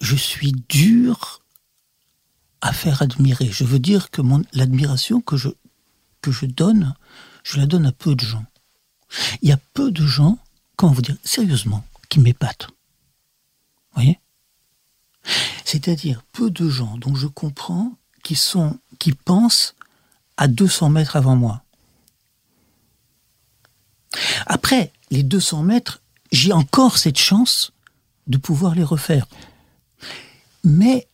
je 0.01 0.15
suis 0.15 0.51
dur 0.69 1.41
à 2.61 2.73
faire 2.73 3.01
admirer. 3.01 3.49
Je 3.51 3.63
veux 3.63 3.79
dire 3.79 4.11
que 4.11 4.21
l'admiration 4.53 5.21
que 5.21 5.37
je, 5.37 5.49
donne, 6.45 6.95
je 7.43 7.57
la 7.57 7.65
donne 7.65 7.85
à 7.85 7.91
peu 7.91 8.15
de 8.15 8.25
gens. 8.25 8.45
Il 9.41 9.49
y 9.49 9.51
a 9.51 9.59
peu 9.73 9.91
de 9.91 10.05
gens, 10.05 10.39
comment 10.75 10.91
vous 10.91 11.01
dire, 11.01 11.15
sérieusement, 11.23 11.85
qui 12.09 12.19
m'épatent. 12.19 12.67
Vous 13.91 14.01
voyez? 14.01 14.19
C'est-à-dire 15.63 16.23
peu 16.31 16.49
de 16.49 16.69
gens 16.69 16.97
dont 16.97 17.15
je 17.15 17.27
comprends 17.27 17.93
qui 18.23 18.35
sont, 18.35 18.79
qui 18.99 19.13
pensent 19.13 19.75
à 20.37 20.47
200 20.47 20.89
mètres 20.89 21.15
avant 21.15 21.35
moi. 21.35 21.63
Après, 24.45 24.91
les 25.11 25.23
200 25.23 25.63
mètres, 25.63 26.01
j'ai 26.31 26.53
encore 26.53 26.97
cette 26.97 27.17
chance 27.17 27.71
de 28.27 28.37
pouvoir 28.37 28.75
les 28.75 28.83
refaire. 28.83 29.27
Mais 30.63 31.07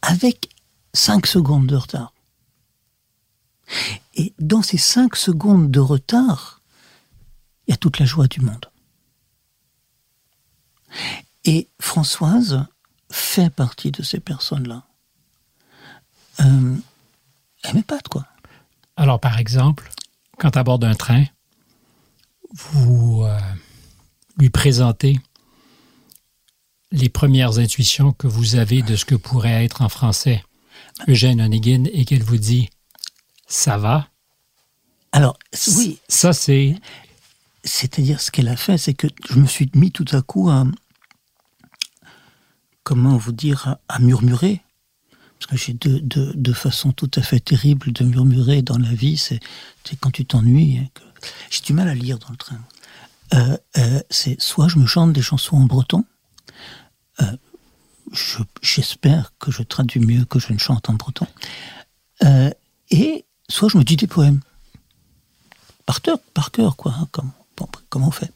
avec 0.00 0.48
5 0.94 1.26
secondes 1.26 1.66
de 1.66 1.76
retard. 1.76 2.12
Et 4.14 4.34
dans 4.38 4.62
ces 4.62 4.78
5 4.78 5.16
secondes 5.16 5.70
de 5.70 5.80
retard, 5.80 6.60
il 7.66 7.70
y 7.70 7.74
a 7.74 7.76
toute 7.76 7.98
la 7.98 8.06
joie 8.06 8.26
du 8.26 8.40
monde. 8.40 8.66
Et 11.44 11.68
Françoise 11.80 12.66
fait 13.10 13.50
partie 13.50 13.90
de 13.90 14.02
ces 14.02 14.20
personnes-là. 14.20 14.84
Euh, 16.40 16.76
elle 17.62 17.74
m'épate, 17.74 18.08
quoi. 18.08 18.26
Alors, 18.96 19.20
par 19.20 19.38
exemple, 19.38 19.90
quand 20.38 20.56
à 20.56 20.62
bord 20.62 20.78
d'un 20.78 20.94
train, 20.94 21.24
vous 22.52 23.22
euh, 23.24 23.38
lui 24.36 24.50
présentez 24.50 25.20
les 26.92 27.08
premières 27.08 27.58
intuitions 27.58 28.12
que 28.12 28.26
vous 28.26 28.56
avez 28.56 28.82
de 28.82 28.96
ce 28.96 29.04
que 29.04 29.14
pourrait 29.14 29.64
être 29.64 29.82
en 29.82 29.88
français 29.88 30.44
Eugène 31.08 31.40
Onegin 31.40 31.84
et 31.92 32.04
qu'elle 32.04 32.22
vous 32.22 32.38
dit 32.38 32.68
ça 33.52 33.76
va? 33.76 34.08
Alors, 35.12 35.38
oui. 35.76 35.98
Ça, 36.08 36.32
c'est. 36.32 36.74
C'est-à-dire, 37.64 38.20
ce 38.20 38.30
qu'elle 38.30 38.48
a 38.48 38.56
fait, 38.56 38.78
c'est 38.78 38.94
que 38.94 39.06
je 39.28 39.38
me 39.38 39.46
suis 39.46 39.70
mis 39.74 39.92
tout 39.92 40.06
à 40.12 40.22
coup 40.22 40.48
à. 40.48 40.64
Comment 42.82 43.18
vous 43.18 43.32
dire 43.32 43.76
À, 43.88 43.98
murmurer. 43.98 44.62
Parce 45.38 45.50
que 45.50 45.56
j'ai 45.56 45.74
deux, 45.74 46.00
deux, 46.00 46.52
façons 46.54 46.92
tout 46.92 47.10
à 47.14 47.20
fait 47.20 47.40
terribles 47.40 47.92
de 47.92 48.04
murmurer 48.04 48.62
dans 48.62 48.78
la 48.78 48.92
vie. 48.94 49.18
C'est 49.18 49.40
quand 50.00 50.10
tu 50.10 50.24
t'ennuies. 50.24 50.78
Hein, 50.78 50.88
j'ai 51.50 51.60
du 51.60 51.74
mal 51.74 51.88
à 51.88 51.94
lire 51.94 52.18
dans 52.18 52.30
le 52.30 52.36
train. 52.36 52.60
Euh, 53.34 53.56
euh, 53.76 54.00
c'est 54.08 54.40
soit 54.40 54.68
je 54.68 54.78
me 54.78 54.86
chante 54.86 55.12
des 55.12 55.22
chansons 55.22 55.56
en 55.56 55.64
breton, 55.64 56.04
euh, 57.20 57.36
j'espère 58.62 59.32
que 59.38 59.50
je 59.50 59.62
traduis 59.62 60.00
mieux 60.00 60.24
que 60.24 60.38
je 60.38 60.52
ne 60.52 60.58
chante 60.58 60.88
en 60.88 60.94
breton. 60.94 61.26
Euh, 62.22 62.50
et 62.90 63.24
soit 63.48 63.68
je 63.68 63.78
me 63.78 63.84
dis 63.84 63.96
des 63.96 64.06
poèmes. 64.06 64.40
Par 65.86 66.00
cœur, 66.00 66.18
par 66.34 66.50
cœur 66.50 66.76
quoi, 66.76 66.94
hein, 66.98 67.08
comme, 67.10 67.32
on 67.94 68.10
fait. 68.10 68.32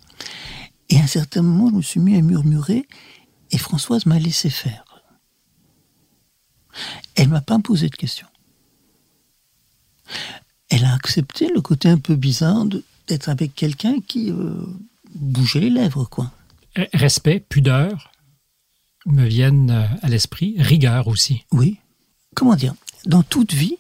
Et 0.89 0.99
à 0.99 1.03
un 1.03 1.07
certain 1.07 1.43
moment, 1.43 1.71
je 1.71 1.77
me 1.77 1.83
suis 1.83 2.01
mis 2.01 2.17
à 2.17 2.23
murmurer 2.23 2.87
et 3.51 3.59
Françoise 3.59 4.07
m'a 4.07 4.19
laissé 4.19 4.51
faire. 4.51 4.85
Elle 7.15 7.29
m'a 7.29 7.41
pas 7.41 7.59
posé 7.59 7.89
de 7.89 7.97
questions. 7.97 8.27
Elle 10.69 10.85
a 10.85 10.93
accepté 10.95 11.49
le 11.49 11.61
côté 11.61 11.89
un 11.89 11.99
peu 11.99 12.17
bizarre 12.17 12.65
d'être 13.07 13.29
avec 13.29 13.55
quelqu'un 13.55 14.01
qui 14.01 14.31
euh, 14.31 14.67
bougeait 15.15 15.61
les 15.61 15.71
lèvres, 15.71 16.05
quoi. 16.05 16.31
Respect, 16.93 17.41
pudeur, 17.41 18.11
me 19.07 19.25
viennent 19.25 19.71
euh, 19.71 19.87
à 20.03 20.09
l'esprit, 20.09 20.57
rigueur 20.59 21.09
aussi. 21.09 21.45
Oui. 21.53 21.79
Comment 22.35 22.57
dire? 22.57 22.75
Dans 23.07 23.23
toute 23.23 23.55
vie, 23.55 23.79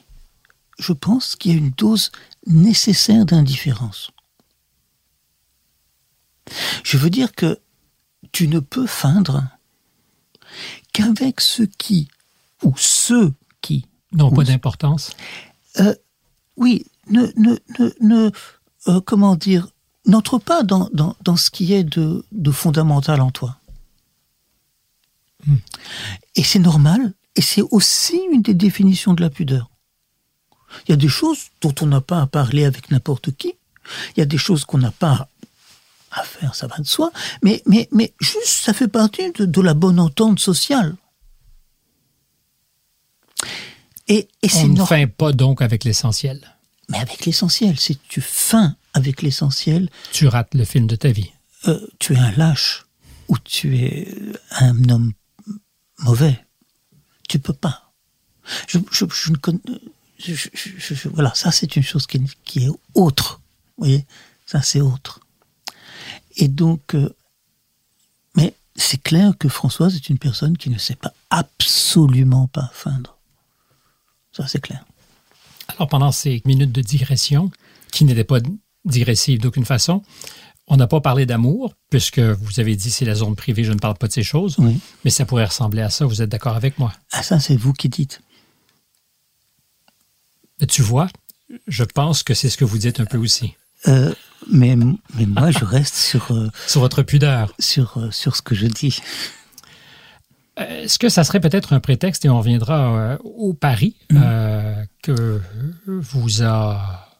je 0.78 0.92
pense 0.92 1.36
qu'il 1.36 1.52
y 1.52 1.54
a 1.54 1.58
une 1.58 1.70
dose 1.70 2.12
nécessaire 2.46 3.26
d'indifférence. 3.26 4.10
Je 6.84 6.96
veux 6.96 7.10
dire 7.10 7.32
que 7.34 7.58
tu 8.32 8.48
ne 8.48 8.60
peux 8.60 8.86
feindre 8.86 9.44
qu'avec 10.92 11.40
ceux 11.40 11.66
qui, 11.66 12.08
ou 12.62 12.72
ceux 12.76 13.34
qui... 13.60 13.86
N'ont 14.12 14.30
pas 14.30 14.44
d'importance 14.44 15.10
euh, 15.80 15.94
Oui, 16.56 16.86
ne, 17.10 17.26
ne, 17.36 17.56
ne, 18.00 18.30
euh, 18.88 19.00
comment 19.00 19.36
dire, 19.36 19.68
n'entre 20.06 20.38
pas 20.38 20.62
dans, 20.62 20.88
dans, 20.92 21.16
dans, 21.22 21.36
ce 21.36 21.50
qui 21.50 21.72
est 21.74 21.84
de, 21.84 22.24
de 22.32 22.50
fondamental 22.50 23.20
en 23.20 23.30
toi. 23.30 23.58
Et 26.34 26.42
c'est 26.42 26.58
normal, 26.58 27.14
et 27.34 27.42
c'est 27.42 27.62
aussi 27.70 28.20
une 28.32 28.42
des 28.42 28.54
définitions 28.54 29.14
de 29.14 29.22
la 29.22 29.30
pudeur. 29.30 29.70
Il 30.86 30.90
y 30.90 30.94
a 30.94 30.96
des 30.96 31.08
choses 31.08 31.50
dont 31.60 31.74
on 31.80 31.86
n'a 31.86 32.00
pas 32.00 32.20
à 32.20 32.26
parler 32.26 32.64
avec 32.64 32.90
n'importe 32.90 33.32
qui. 33.36 33.54
Il 34.16 34.20
y 34.20 34.22
a 34.22 34.26
des 34.26 34.38
choses 34.38 34.64
qu'on 34.64 34.78
n'a 34.78 34.90
pas 34.90 35.28
à 36.10 36.22
faire, 36.22 36.54
ça 36.54 36.66
va 36.66 36.78
de 36.78 36.86
soi. 36.86 37.12
Mais, 37.42 37.62
mais, 37.66 37.88
mais 37.92 38.14
juste, 38.20 38.46
ça 38.46 38.72
fait 38.72 38.88
partie 38.88 39.32
de, 39.32 39.60
la 39.60 39.74
bonne 39.74 40.00
entente 40.00 40.40
sociale. 40.40 40.96
Et, 44.08 44.28
et 44.42 44.48
on 44.56 44.68
ne 44.68 44.84
feint 44.84 45.06
pas 45.06 45.32
donc 45.32 45.62
avec 45.62 45.84
l'essentiel. 45.84 46.54
Mais 46.88 46.98
avec 46.98 47.26
l'essentiel, 47.26 47.78
si 47.78 47.98
tu 48.08 48.20
feins 48.20 48.76
avec 48.94 49.22
l'essentiel... 49.22 49.90
Tu 50.12 50.26
rates 50.26 50.54
le 50.54 50.64
film 50.64 50.86
de 50.86 50.96
ta 50.96 51.10
vie. 51.10 51.32
Euh, 51.66 51.80
tu 51.98 52.14
es 52.14 52.18
un 52.18 52.30
lâche, 52.32 52.86
ou 53.28 53.36
tu 53.38 53.78
es 53.78 54.08
un 54.52 54.88
homme 54.88 55.12
mauvais. 55.98 56.44
Tu 57.28 57.38
peux 57.38 57.52
pas. 57.52 57.92
Je, 58.68 58.78
ne 58.78 59.36
connais. 59.36 59.60
voilà, 61.12 61.34
ça 61.34 61.50
c'est 61.50 61.76
une 61.76 61.82
chose 61.82 62.06
qui, 62.06 62.18
est 62.64 62.70
autre. 62.94 63.40
Vous 63.76 63.84
voyez, 63.84 64.06
ça 64.46 64.62
c'est 64.62 64.80
autre. 64.80 65.20
Et 66.36 66.48
donc, 66.48 66.94
euh, 66.94 67.14
mais 68.36 68.54
c'est 68.76 69.02
clair 69.02 69.32
que 69.38 69.48
Françoise 69.48 69.96
est 69.96 70.08
une 70.08 70.18
personne 70.18 70.56
qui 70.56 70.70
ne 70.70 70.78
sait 70.78 70.94
pas 70.94 71.12
absolument 71.30 72.46
pas 72.46 72.70
feindre. 72.72 73.18
Ça 74.32 74.46
c'est 74.46 74.60
clair. 74.60 74.84
Alors 75.68 75.88
pendant 75.88 76.12
ces 76.12 76.40
minutes 76.44 76.72
de 76.72 76.82
digression, 76.82 77.50
qui 77.90 78.04
n'étaient 78.04 78.24
pas 78.24 78.40
digressives 78.84 79.40
d'aucune 79.40 79.64
façon, 79.64 80.02
on 80.68 80.76
n'a 80.76 80.86
pas 80.86 81.00
parlé 81.00 81.26
d'amour, 81.26 81.74
puisque 81.90 82.18
vous 82.18 82.60
avez 82.60 82.74
dit 82.76 82.90
c'est 82.90 83.04
la 83.04 83.14
zone 83.14 83.36
privée, 83.36 83.64
je 83.64 83.72
ne 83.72 83.78
parle 83.78 83.96
pas 83.96 84.08
de 84.08 84.12
ces 84.12 84.22
choses. 84.22 84.56
Mais 85.04 85.10
ça 85.10 85.24
pourrait 85.24 85.44
ressembler 85.44 85.82
à 85.82 85.90
ça, 85.90 86.04
vous 86.06 86.22
êtes 86.22 86.28
d'accord 86.28 86.56
avec 86.56 86.78
moi? 86.78 86.92
Ah, 87.12 87.22
ça, 87.22 87.38
c'est 87.38 87.56
vous 87.56 87.72
qui 87.72 87.88
dites. 87.88 88.20
tu 90.68 90.82
vois, 90.82 91.08
je 91.68 91.84
pense 91.84 92.22
que 92.22 92.34
c'est 92.34 92.48
ce 92.48 92.56
que 92.56 92.64
vous 92.64 92.78
dites 92.78 92.98
un 93.00 93.04
peu 93.04 93.18
aussi. 93.18 93.54
Euh, 93.86 94.12
mais, 94.50 94.76
mais 94.76 95.26
moi, 95.26 95.50
je 95.52 95.64
reste 95.64 95.94
sur... 95.94 96.32
Euh, 96.32 96.50
sur 96.66 96.80
votre 96.80 97.02
pudeur. 97.02 97.52
Sur, 97.60 97.98
euh, 97.98 98.10
sur 98.10 98.34
ce 98.34 98.42
que 98.42 98.54
je 98.54 98.66
dis. 98.66 98.98
Est-ce 100.56 100.98
que 100.98 101.08
ça 101.08 101.22
serait 101.22 101.40
peut-être 101.40 101.74
un 101.74 101.80
prétexte, 101.80 102.24
et 102.24 102.30
on 102.30 102.38
reviendra 102.38 103.18
au 103.22 103.52
pari 103.52 103.94
mm. 104.10 104.86
que 105.02 105.42
vous 105.86 106.42
a, 106.42 107.10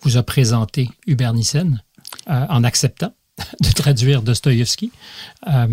vous 0.00 0.16
a 0.16 0.24
présenté 0.24 0.90
Hubert 1.06 1.34
Nissen? 1.34 1.80
Euh, 2.28 2.46
en 2.48 2.64
acceptant 2.64 3.12
de 3.60 3.70
traduire 3.72 4.22
Dostoïevski. 4.22 4.90
Euh, 5.48 5.66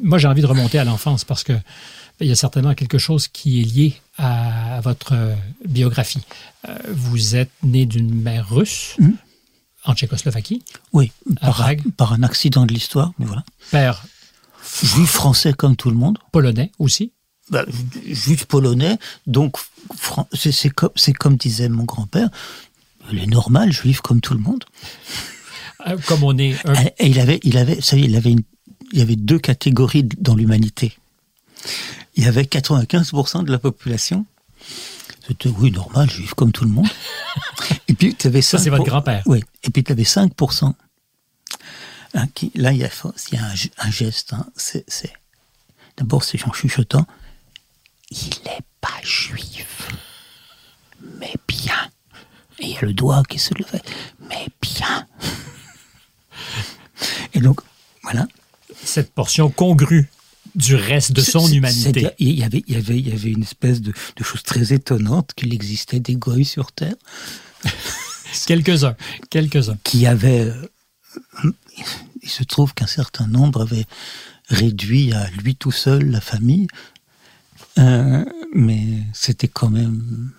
moi, 0.00 0.18
j'ai 0.18 0.28
envie 0.28 0.42
de 0.42 0.46
remonter 0.46 0.78
à 0.78 0.84
l'enfance 0.84 1.24
parce 1.24 1.44
que 1.44 1.52
ben, 1.52 2.26
il 2.26 2.28
y 2.28 2.32
a 2.32 2.36
certainement 2.36 2.74
quelque 2.74 2.98
chose 2.98 3.28
qui 3.28 3.60
est 3.60 3.64
lié 3.64 4.00
à, 4.16 4.80
votre 4.80 5.12
euh, 5.14 5.34
biographie. 5.66 6.22
vous 6.88 7.36
êtes 7.36 7.50
né 7.62 7.86
d'une 7.86 8.14
mère 8.14 8.48
russe 8.48 8.96
hmm. 8.98 9.12
en 9.84 9.94
Tchécoslovaquie. 9.94 10.62
Oui, 10.92 11.12
par, 11.40 11.70
par, 11.96 12.12
un 12.12 12.22
accident 12.22 12.66
de 12.66 12.74
l'histoire, 12.74 13.12
mais 13.18 13.26
voilà. 13.26 13.44
Père 13.70 14.04
juif 14.82 15.10
français 15.10 15.52
comme 15.52 15.76
tout 15.76 15.90
le 15.90 15.96
monde. 15.96 16.18
Polonais 16.32 16.72
aussi. 16.78 17.12
Ben, 17.50 17.64
juif 18.06 18.44
polonais, 18.44 18.98
donc 19.26 19.56
c'est 20.34 20.68
comme, 20.70 20.90
comme 21.18 21.36
disait 21.36 21.70
mon 21.70 21.84
grand-père, 21.84 22.28
il 23.10 23.20
est 23.20 23.26
normal, 23.26 23.72
juif 23.72 24.02
comme 24.02 24.20
tout 24.20 24.34
le 24.34 24.40
monde. 24.40 24.64
Comme 26.06 26.24
on 26.24 26.36
est. 26.38 26.56
Et 26.98 27.06
il 27.06 27.20
avait, 27.20 27.40
il 27.42 27.56
avait, 27.56 27.80
ça 27.80 27.96
il 27.96 28.16
avait 28.16 28.32
une, 28.32 28.42
il 28.92 28.98
y 28.98 29.02
avait 29.02 29.16
deux 29.16 29.38
catégories 29.38 30.04
dans 30.18 30.34
l'humanité. 30.34 30.96
Il 32.16 32.24
y 32.24 32.26
avait 32.26 32.42
95% 32.42 33.44
de 33.44 33.50
la 33.50 33.58
population. 33.58 34.26
C'était, 35.26 35.50
oui, 35.50 35.70
normal, 35.70 36.10
juif 36.10 36.34
comme 36.34 36.52
tout 36.52 36.64
le 36.64 36.70
monde. 36.70 36.88
Et 37.88 37.94
puis, 37.94 38.14
tu 38.14 38.26
avais 38.26 38.40
Ça, 38.40 38.58
c'est 38.58 38.70
votre 38.70 38.84
grand-père. 38.84 39.22
Oui. 39.26 39.42
Et 39.62 39.70
puis, 39.70 39.84
tu 39.84 39.92
avais 39.92 40.04
5%. 40.04 40.74
Hein, 42.14 42.26
qui, 42.34 42.50
là, 42.54 42.72
il 42.72 42.78
y 42.78 42.84
a, 42.84 42.90
il 43.30 43.38
y 43.38 43.40
a 43.40 43.44
un, 43.78 43.90
geste. 43.90 44.32
Hein, 44.32 44.46
c'est, 44.56 45.12
d'abord, 45.98 46.24
c'est 46.24 46.42
en 46.46 46.52
chuchotant. 46.52 47.06
Il 48.10 48.30
n'est 48.46 48.64
pas 48.80 48.88
juif, 49.02 49.88
mais 51.18 51.34
bien. 51.46 51.90
Et 52.58 52.68
il 52.68 52.70
y 52.70 52.78
a 52.78 52.82
le 52.82 52.94
doigt 52.94 53.22
qui 53.28 53.38
se 53.38 53.52
levait. 53.52 53.82
Mais 54.30 54.48
bien. 54.62 55.06
Et 57.34 57.40
donc, 57.40 57.60
voilà. 58.02 58.26
Cette 58.84 59.12
portion 59.12 59.50
congrue 59.50 60.08
du 60.54 60.74
reste 60.74 61.12
de 61.12 61.20
son 61.20 61.46
humanité. 61.48 62.08
Il 62.18 62.38
y, 62.38 62.42
avait, 62.42 62.64
il, 62.66 62.74
y 62.74 62.76
avait, 62.76 62.98
il 62.98 63.08
y 63.08 63.12
avait 63.12 63.30
une 63.30 63.42
espèce 63.42 63.80
de, 63.80 63.92
chose 64.22 64.42
très 64.42 64.72
étonnante 64.72 65.32
qu'il 65.36 65.54
existait 65.54 66.00
des 66.00 66.16
goïs 66.16 66.48
sur 66.48 66.72
Terre. 66.72 66.94
quelques-uns, 68.46 68.96
quelques-uns. 69.30 69.78
Qui 69.84 70.06
avaient... 70.06 70.50
Euh, 71.44 71.52
il 72.22 72.28
se 72.28 72.42
trouve 72.44 72.74
qu'un 72.74 72.86
certain 72.86 73.26
nombre 73.26 73.62
avaient 73.62 73.86
réduit 74.48 75.12
à 75.12 75.28
lui 75.30 75.54
tout 75.54 75.72
seul 75.72 76.10
la 76.10 76.20
famille. 76.20 76.66
Euh, 77.78 78.24
mais 78.54 78.84
c'était 79.12 79.48
quand 79.48 79.70
même 79.70 80.32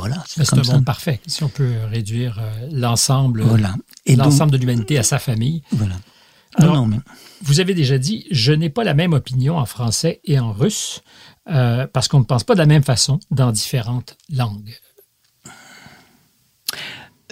voilà, 0.00 0.22
c'est 0.26 0.52
un 0.52 0.62
monde 0.62 0.84
parfait, 0.84 1.20
si 1.26 1.44
on 1.44 1.48
peut 1.48 1.74
réduire 1.88 2.38
euh, 2.38 2.68
l'ensemble 2.72 3.42
voilà. 3.42 3.74
l'ensemble 4.06 4.52
de 4.52 4.56
l'humanité 4.56 4.98
à 4.98 5.02
sa 5.02 5.18
famille. 5.18 5.62
Voilà. 5.72 5.96
Alors, 6.56 6.86
vous 7.42 7.60
avez 7.60 7.74
déjà 7.74 7.98
dit, 7.98 8.26
je 8.30 8.52
n'ai 8.52 8.70
pas 8.70 8.84
la 8.84 8.94
même 8.94 9.12
opinion 9.12 9.58
en 9.58 9.66
français 9.66 10.20
et 10.24 10.38
en 10.38 10.52
russe, 10.52 11.02
euh, 11.48 11.86
parce 11.86 12.08
qu'on 12.08 12.20
ne 12.20 12.24
pense 12.24 12.44
pas 12.44 12.54
de 12.54 12.60
la 12.60 12.66
même 12.66 12.84
façon 12.84 13.18
dans 13.30 13.52
différentes 13.52 14.16
langues. 14.30 14.78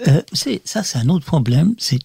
Euh, 0.07 0.21
ça, 0.65 0.83
c'est 0.83 0.97
un 0.97 1.09
autre 1.09 1.25
problème. 1.25 1.75
C'est 1.77 1.99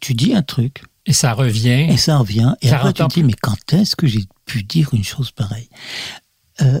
tu 0.00 0.14
dis 0.14 0.34
un 0.34 0.42
truc. 0.42 0.82
Et 1.06 1.12
ça 1.12 1.32
revient. 1.32 1.86
Et 1.90 1.96
ça 1.96 2.18
revient. 2.18 2.54
Et 2.62 2.70
après, 2.70 2.92
tu 2.92 3.02
te 3.02 3.14
dis, 3.14 3.24
mais 3.24 3.34
quand 3.40 3.72
est-ce 3.72 3.96
que 3.96 4.06
j'ai 4.06 4.24
pu 4.44 4.62
dire 4.62 4.90
une 4.92 5.04
chose 5.04 5.30
pareille? 5.30 5.68
Euh, 6.62 6.80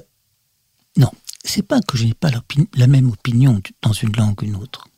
c'est 1.44 1.62
pas 1.62 1.80
que 1.80 1.96
je 1.96 2.04
n'ai 2.04 2.14
pas 2.14 2.30
la 2.74 2.86
même 2.86 3.10
opinion 3.10 3.60
dans 3.82 3.92
une 3.92 4.14
langue 4.16 4.42
ou 4.42 4.44
une 4.44 4.56
autre. 4.56 4.88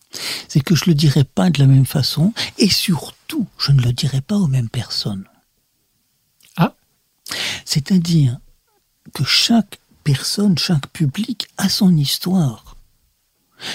C'est 0.49 0.61
que 0.61 0.75
je 0.75 0.87
le 0.87 0.95
dirai 0.95 1.25
pas 1.25 1.51
de 1.51 1.61
la 1.61 1.67
même 1.67 1.87
façon 1.87 2.33
et 2.59 2.69
surtout, 2.69 3.47
je 3.59 3.73
ne 3.73 3.81
le 3.81 3.93
dirai 3.93 4.21
pas 4.21 4.37
aux 4.37 4.49
mêmes 4.49 4.69
personnes. 4.69 5.25
Ah 6.57 6.75
C'est-à-dire 7.65 8.39
que 9.15 9.25
chaque 9.25 9.79
personne, 10.03 10.59
chaque 10.59 10.89
public 10.89 11.47
a 11.57 11.69
son 11.69 11.97
histoire. 11.97 12.77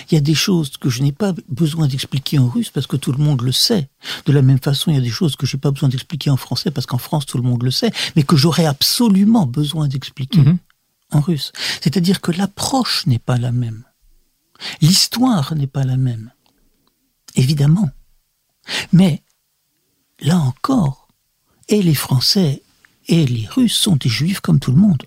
Il 0.09 0.15
y 0.15 0.17
a 0.17 0.21
des 0.21 0.33
choses 0.33 0.77
que 0.77 0.89
je 0.89 1.03
n'ai 1.03 1.11
pas 1.11 1.33
besoin 1.47 1.87
d'expliquer 1.87 2.39
en 2.39 2.47
russe 2.47 2.71
parce 2.71 2.87
que 2.87 2.97
tout 2.97 3.11
le 3.11 3.23
monde 3.23 3.41
le 3.41 3.51
sait. 3.51 3.87
De 4.25 4.33
la 4.33 4.41
même 4.41 4.59
façon, 4.59 4.89
il 4.89 4.95
y 4.95 4.97
a 4.97 5.01
des 5.01 5.11
choses 5.11 5.35
que 5.35 5.45
je 5.45 5.55
n'ai 5.55 5.61
pas 5.61 5.69
besoin 5.69 5.89
d'expliquer 5.89 6.31
en 6.31 6.37
français 6.37 6.71
parce 6.71 6.87
qu'en 6.87 6.97
France, 6.97 7.27
tout 7.27 7.37
le 7.37 7.43
monde 7.43 7.61
le 7.61 7.69
sait, 7.69 7.91
mais 8.15 8.23
que 8.23 8.35
j'aurais 8.35 8.65
absolument 8.65 9.45
besoin 9.45 9.87
d'expliquer. 9.87 10.39
Mhm 10.39 10.57
en 11.11 11.19
russe. 11.19 11.51
C'est-à-dire 11.81 12.21
que 12.21 12.31
l'approche 12.31 13.05
n'est 13.07 13.19
pas 13.19 13.37
la 13.37 13.51
même. 13.51 13.83
L'histoire 14.81 15.55
n'est 15.55 15.67
pas 15.67 15.83
la 15.83 15.97
même. 15.97 16.31
Évidemment. 17.35 17.89
Mais, 18.91 19.23
là 20.19 20.37
encore, 20.37 21.07
et 21.67 21.81
les 21.81 21.95
Français 21.95 22.63
et 23.07 23.25
les 23.25 23.47
Russes 23.47 23.75
sont 23.75 23.95
des 23.95 24.09
Juifs 24.09 24.39
comme 24.39 24.59
tout 24.59 24.71
le 24.71 24.77
monde. 24.77 25.03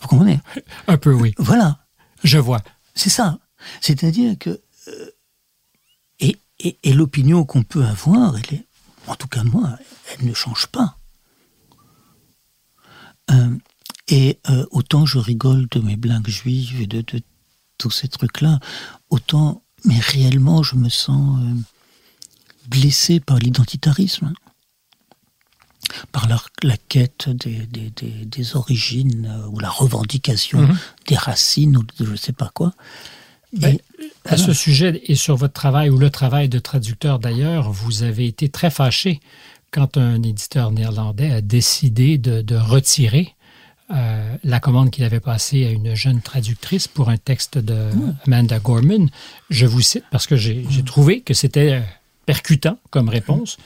Vous 0.00 0.08
comprenez? 0.08 0.40
Un 0.86 0.96
peu, 0.96 1.12
oui. 1.12 1.34
Voilà. 1.38 1.86
Je 2.24 2.38
vois. 2.38 2.62
C'est 2.94 3.10
ça. 3.10 3.38
C'est-à-dire 3.80 4.38
que... 4.38 4.62
Euh, 4.88 5.10
et, 6.20 6.78
et, 6.84 6.92
l'opinion 6.92 7.44
qu'on 7.44 7.64
peut 7.64 7.84
avoir, 7.84 8.36
elle 8.36 8.58
est, 8.58 8.66
en 9.08 9.16
tout 9.16 9.26
cas 9.26 9.42
moi, 9.42 9.76
elle 10.10 10.26
ne 10.26 10.32
change 10.32 10.68
pas. 10.68 10.96
Euh, 13.32 13.56
et 14.12 14.38
euh, 14.50 14.66
autant 14.70 15.06
je 15.06 15.18
rigole 15.18 15.66
de 15.70 15.80
mes 15.80 15.96
blagues 15.96 16.28
juives 16.28 16.82
et 16.82 16.86
de, 16.86 17.02
tous 17.78 17.90
ces 17.90 18.08
trucs-là, 18.08 18.60
autant, 19.08 19.62
mais 19.86 19.98
réellement, 19.98 20.62
je 20.62 20.76
me 20.76 20.90
sens 20.90 21.40
euh, 21.40 21.54
blessé 22.68 23.20
par 23.20 23.38
l'identitarisme, 23.38 24.34
par 26.12 26.28
la, 26.28 26.76
quête 26.76 27.30
des, 27.30 28.54
origines 28.56 29.26
euh, 29.26 29.48
ou 29.48 29.58
la 29.58 29.70
revendication 29.70 30.60
mhm. 30.60 30.78
des 31.08 31.16
racines 31.16 31.78
ou 31.78 31.82
de 31.82 32.04
je 32.04 32.10
ne 32.10 32.16
sais 32.16 32.34
pas 32.34 32.50
quoi. 32.52 32.74
Ben, 33.54 33.78
à 34.26 34.36
ce 34.36 34.52
sujet 34.52 35.02
et 35.06 35.14
sur 35.14 35.36
votre 35.36 35.54
travail 35.54 35.88
ou 35.90 35.96
le 35.98 36.10
travail 36.10 36.50
de 36.50 36.58
traducteur 36.58 37.18
d'ailleurs, 37.18 37.70
vous 37.72 38.02
avez 38.02 38.26
été 38.26 38.50
très 38.50 38.70
fâché 38.70 39.20
quand 39.70 39.96
un 39.96 40.22
éditeur 40.22 40.70
néerlandais 40.70 41.30
a 41.30 41.40
décidé 41.40 42.18
de 42.18 42.56
retirer 42.56 43.34
euh, 43.92 44.36
la 44.42 44.60
commande 44.60 44.90
qu'il 44.90 45.04
avait 45.04 45.20
passée 45.20 45.66
à 45.66 45.70
une 45.70 45.94
jeune 45.94 46.20
traductrice 46.20 46.88
pour 46.88 47.08
un 47.08 47.16
texte 47.16 47.58
de 47.58 47.74
hmm. 47.74 48.16
Amanda 48.26 48.58
Gorman. 48.58 49.08
Je 49.50 49.66
vous 49.66 49.80
cite 49.80 50.04
parce 50.10 50.26
que 50.26 50.36
j'ai 50.36 50.62
hmm. 50.62 50.84
trouvé 50.84 51.20
que 51.20 51.34
c'était 51.34 51.72
euh, 51.72 51.80
percutant 52.26 52.78
comme 52.90 53.08
réponse 53.08 53.58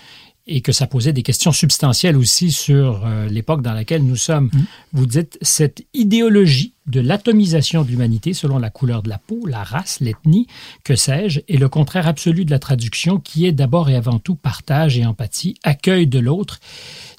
et 0.47 0.61
que 0.61 0.73
ça 0.73 0.87
posait 0.87 1.13
des 1.13 1.23
questions 1.23 1.53
substantielles 1.53 2.17
aussi 2.17 2.53
sur 2.53 3.05
euh, 3.05 3.29
l'époque 3.29 3.63
dans 3.63 3.73
laquelle 3.73 4.05
nous 4.05 4.17
sommes. 4.17 4.51
Mm. 4.53 4.65
Vous 4.93 5.07
dites, 5.07 5.39
cette 5.43 5.85
idéologie 5.93 6.75
de 6.87 7.01
l'atomisation 7.01 7.83
de 7.83 7.89
l'humanité 7.89 8.33
selon 8.33 8.59
la 8.59 8.71
couleur 8.71 9.03
de 9.03 9.09
la 9.09 9.19
peau, 9.19 9.45
la 9.47 9.65
race, 9.65 9.99
l'ethnie, 10.01 10.47
que 10.85 10.95
sais-je, 10.95 11.41
est 11.49 11.57
le 11.57 11.69
contraire 11.69 12.07
absolu 12.07 12.45
de 12.45 12.51
la 12.51 12.61
traduction 12.61 13.19
qui 13.19 13.45
est 13.47 13.53
d'abord 13.53 13.91
et 13.91 13.97
avant 13.97 14.21
tout 14.21 14.37
partage 14.37 14.97
et 14.97 15.05
empathie, 15.05 15.57
accueil 15.65 16.07
de 16.07 16.21
l'autre, 16.21 16.61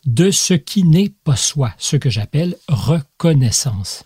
de 0.06 0.32
ce 0.32 0.54
qui 0.54 0.84
n'est 0.84 1.12
pas 1.26 1.36
soi, 1.36 1.74
ce 1.78 1.98
que 1.98 2.10
j'appelle 2.10 2.56
reconnaissance. 2.70 4.06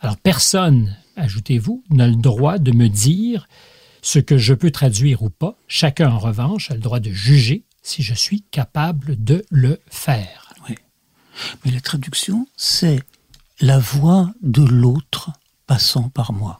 Alors 0.00 0.16
personne, 0.16 0.96
ajoutez-vous, 1.14 1.84
n'a 1.90 2.08
le 2.08 2.16
droit 2.16 2.58
de 2.58 2.72
me 2.72 2.88
dire 2.88 3.46
ce 4.02 4.18
que 4.18 4.38
je 4.38 4.54
peux 4.54 4.70
traduire 4.70 5.22
ou 5.22 5.30
pas. 5.30 5.56
Chacun, 5.68 6.10
en 6.10 6.18
revanche, 6.18 6.70
a 6.70 6.74
le 6.74 6.80
droit 6.80 7.00
de 7.00 7.10
juger 7.10 7.64
si 7.86 8.02
je 8.02 8.14
suis 8.14 8.42
capable 8.42 9.22
de 9.22 9.44
le 9.48 9.80
faire. 9.88 10.52
Oui. 10.68 10.74
Mais 11.64 11.70
la 11.70 11.80
traduction, 11.80 12.48
c'est 12.56 13.00
la 13.60 13.78
voix 13.78 14.32
de 14.42 14.62
l'autre 14.62 15.30
passant 15.68 16.08
par 16.08 16.32
moi. 16.32 16.58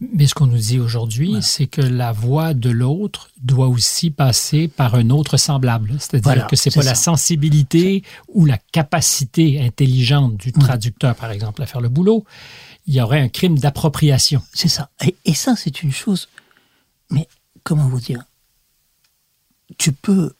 Mais 0.00 0.26
ce 0.26 0.34
qu'on 0.34 0.46
nous 0.46 0.56
dit 0.56 0.80
aujourd'hui, 0.80 1.36
c'est 1.42 1.66
que 1.66 1.82
la 1.82 2.12
voix 2.12 2.54
de 2.54 2.70
l'autre 2.70 3.30
doit 3.42 3.68
aussi 3.68 4.10
passer 4.10 4.66
par 4.66 4.94
un 4.94 5.10
autre 5.10 5.36
semblable. 5.36 5.94
C'est-à-dire 5.98 6.46
que 6.46 6.56
c'est 6.56 6.74
pas 6.74 6.82
la 6.82 6.94
sensibilité 6.94 8.02
ou 8.28 8.46
la 8.46 8.56
capacité 8.56 9.60
intelligente 9.60 10.38
du 10.38 10.52
traducteur, 10.52 11.14
par 11.14 11.30
exemple, 11.30 11.62
à 11.62 11.66
faire 11.66 11.82
le 11.82 11.90
boulot. 11.90 12.24
Il 12.86 12.94
y 12.94 13.00
aurait 13.00 13.20
un 13.20 13.28
crime 13.28 13.58
d'appropriation. 13.58 14.42
C'est 14.54 14.68
ça. 14.68 14.88
et 15.24 15.34
ça, 15.34 15.54
c'est 15.54 15.82
une 15.82 15.92
chose. 15.92 16.28
Mais 17.10 17.28
comment 17.62 17.88
vous 17.88 18.00
dire? 18.00 18.22
Tu 19.76 19.92
peux 19.92 20.32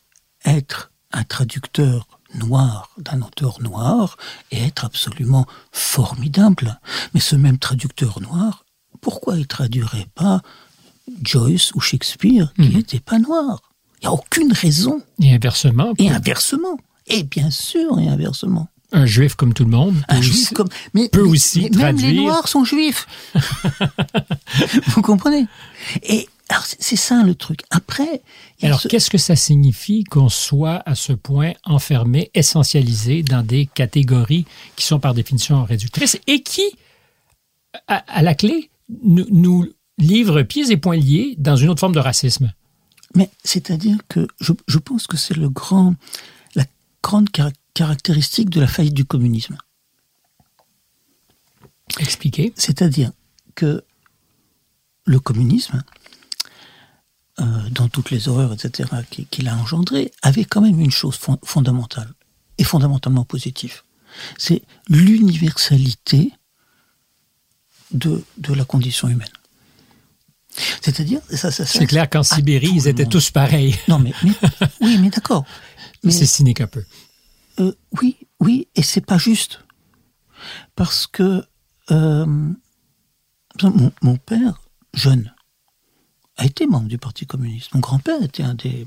être 0.47 0.91
un 1.13 1.25
traducteur 1.25 2.07
noir 2.35 2.91
d'un 2.99 3.23
auteur 3.23 3.61
noir 3.61 4.17
et 4.51 4.63
être 4.63 4.85
absolument 4.85 5.47
formidable. 5.73 6.81
Mais 7.15 7.21
ce 7.21 7.37
même 7.37 7.59
traducteur 7.59 8.21
noir, 8.21 8.65
pourquoi 9.01 9.37
il 9.37 9.47
traduirait 9.47 10.09
pas 10.15 10.43
Joyce 11.23 11.73
ou 11.75 11.81
Shakespeare 11.81 12.53
qui 12.55 12.69
n'étaient 12.69 12.97
mhm. 12.97 13.03
pas 13.03 13.19
noirs? 13.19 13.63
Il 14.01 14.05
n'y 14.05 14.09
a 14.09 14.13
aucune 14.13 14.53
raison. 14.53 15.03
Et 15.21 15.35
inversement. 15.35 15.95
Et 15.99 16.11
inversement. 16.11 16.79
Et 17.07 17.23
bien 17.23 17.51
sûr, 17.51 17.99
et 17.99 18.09
inversement. 18.09 18.69
Un 18.93 19.07
juif 19.07 19.35
comme 19.35 19.53
tout 19.53 19.65
le 19.65 19.71
monde. 19.71 19.97
Un 20.09 20.21
juif 20.21 20.53
comme. 20.53 20.69
Mais, 20.95 21.09
peut 21.09 21.23
aussi 21.23 21.71
traduire. 21.71 21.87
Même 21.87 21.97
les 21.97 22.23
noirs 22.23 22.47
sont 22.47 22.65
juifs. 22.65 23.07
Vous 24.89 25.03
comprenez? 25.03 25.47
Et 26.03 26.29
alors 26.49 26.65
c'est 26.67 26.97
ça 26.97 27.23
le 27.25 27.35
truc. 27.35 27.63
Après. 27.71 28.23
Alors 28.63 28.83
qu'est-ce 28.83 29.11
que 29.11 29.19
ça 29.19 29.35
signifie 29.35 30.05
qu'on 30.05 30.29
soit 30.29 30.83
à 30.87 30.95
ce 30.95 31.13
point 31.13 31.53
enfermé, 31.65 32.31
essentialisé 32.35 33.23
dans 33.23 33.43
des 33.45 33.67
catégories 33.67 34.47
qui 34.77 34.85
sont 34.85 35.01
par 35.01 35.13
définition 35.13 35.65
réductrices 35.65 36.19
et 36.27 36.43
qui, 36.43 36.63
à, 37.89 38.23
la 38.23 38.35
clé, 38.35 38.71
nous, 39.03 39.27
nous 39.31 39.67
livrent 39.99 40.43
pieds 40.43 40.71
et 40.71 40.77
poings 40.77 40.97
liés 40.97 41.35
dans 41.39 41.57
une 41.57 41.69
autre 41.69 41.81
forme 41.81 41.95
de 41.95 42.01
racisme? 42.01 42.53
Mais 43.15 43.29
c'est-à-dire 43.43 43.99
que 44.09 44.29
je, 44.41 44.53
je, 44.69 44.79
pense 44.79 45.07
que 45.07 45.17
c'est 45.17 45.37
le 45.37 45.49
grand, 45.49 45.95
la 46.55 46.65
grande 47.03 47.29
caractéristique 47.75 48.51
de 48.51 48.61
la 48.61 48.67
faillite 48.67 48.95
du 48.95 49.05
communisme. 49.05 49.57
Expliquez. 51.99 52.53
C'est-à-dire 52.57 53.11
que 53.55 53.83
le 55.07 55.19
communisme 55.19 55.83
euh, 57.41 57.45
dans 57.71 57.89
toutes 57.89 58.11
les 58.11 58.29
horreurs, 58.29 58.53
etc., 58.53 58.89
qu'il 59.31 59.49
a 59.49 59.57
engendré, 59.57 60.13
avait 60.23 60.45
quand 60.45 60.61
même 60.61 60.81
une 60.81 60.91
chose 60.91 61.19
fondamentale, 61.45 62.13
et 62.59 62.65
fondamentalement 62.65 63.25
positive. 63.25 63.83
C'est 64.39 64.63
l'universalité 64.89 66.33
de, 67.93 68.25
de 68.39 68.55
la 68.55 68.65
condition 68.65 69.09
humaine. 69.09 69.29
C'est-à-dire, 70.81 71.21
ça, 71.31 71.51
ça, 71.51 71.67
c'est 71.67 71.87
clair 71.87 72.09
qu'en 72.09 72.23
Sibérie, 72.23 72.73
ils 72.75 72.89
étaient 72.89 73.07
tous 73.07 73.31
pareils. 73.31 73.77
Non, 73.89 73.99
mais, 73.99 74.13
oui, 74.81 74.99
mais 74.99 75.11
d'accord. 75.11 75.45
Mais 76.03 76.11
c'est 76.11 76.27
cynique 76.27 76.61
un 76.61 76.67
peu. 76.67 76.85
Euh, 77.61 77.73
oui, 78.01 78.17
oui, 78.41 78.69
et 78.75 78.83
c'est 78.83 79.05
pas 79.05 79.19
juste, 79.19 79.61
parce 80.75 81.07
que 81.07 81.43
euh, 81.91 82.27
mon, 84.03 84.17
père, 84.17 84.61
jeune, 84.95 85.33
a 86.37 86.45
été 86.45 86.67
membre 86.67 86.89
du 86.89 86.99
Parti 86.99 87.27
communiste. 87.27 87.75
Mon 87.75 87.81
grand-père 87.81 88.23
était 88.23 88.43
un 88.43 88.55
des 88.55 88.87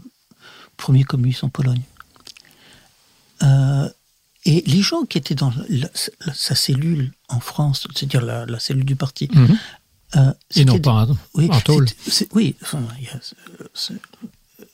premiers 0.78 1.04
communistes 1.04 1.44
en 1.44 1.50
Pologne. 1.50 1.82
Euh, 3.44 3.90
et 4.46 4.62
les 4.66 4.82
gens 4.82 5.04
qui 5.04 5.18
étaient 5.18 5.36
dans 5.36 5.54
sa 6.34 6.56
cellule 6.56 7.12
en 7.28 7.40
France, 7.40 7.88
c'est-à-dire 7.94 8.22
la, 8.22 8.60
cellule 8.60 8.86
du 8.86 8.96
parti, 8.96 9.30
mhm. 9.32 9.58
euh, 10.16 10.34
et 10.56 10.66
non 10.66 10.80
pas 10.80 11.08
oui, 11.34 11.50
en 11.52 11.60
Oui, 12.34 12.56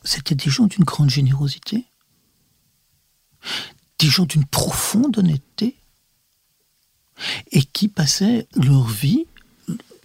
c'était 0.03 0.35
des 0.35 0.49
gens 0.49 0.65
d'une 0.65 0.83
grande 0.83 1.09
générosité, 1.09 1.85
des 3.99 4.07
gens 4.07 4.25
d'une 4.25 4.45
profonde 4.45 5.17
honnêteté, 5.17 5.75
et 7.51 7.63
qui 7.63 7.88
passaient 7.88 8.47
leur 8.55 8.85
vie, 8.88 9.25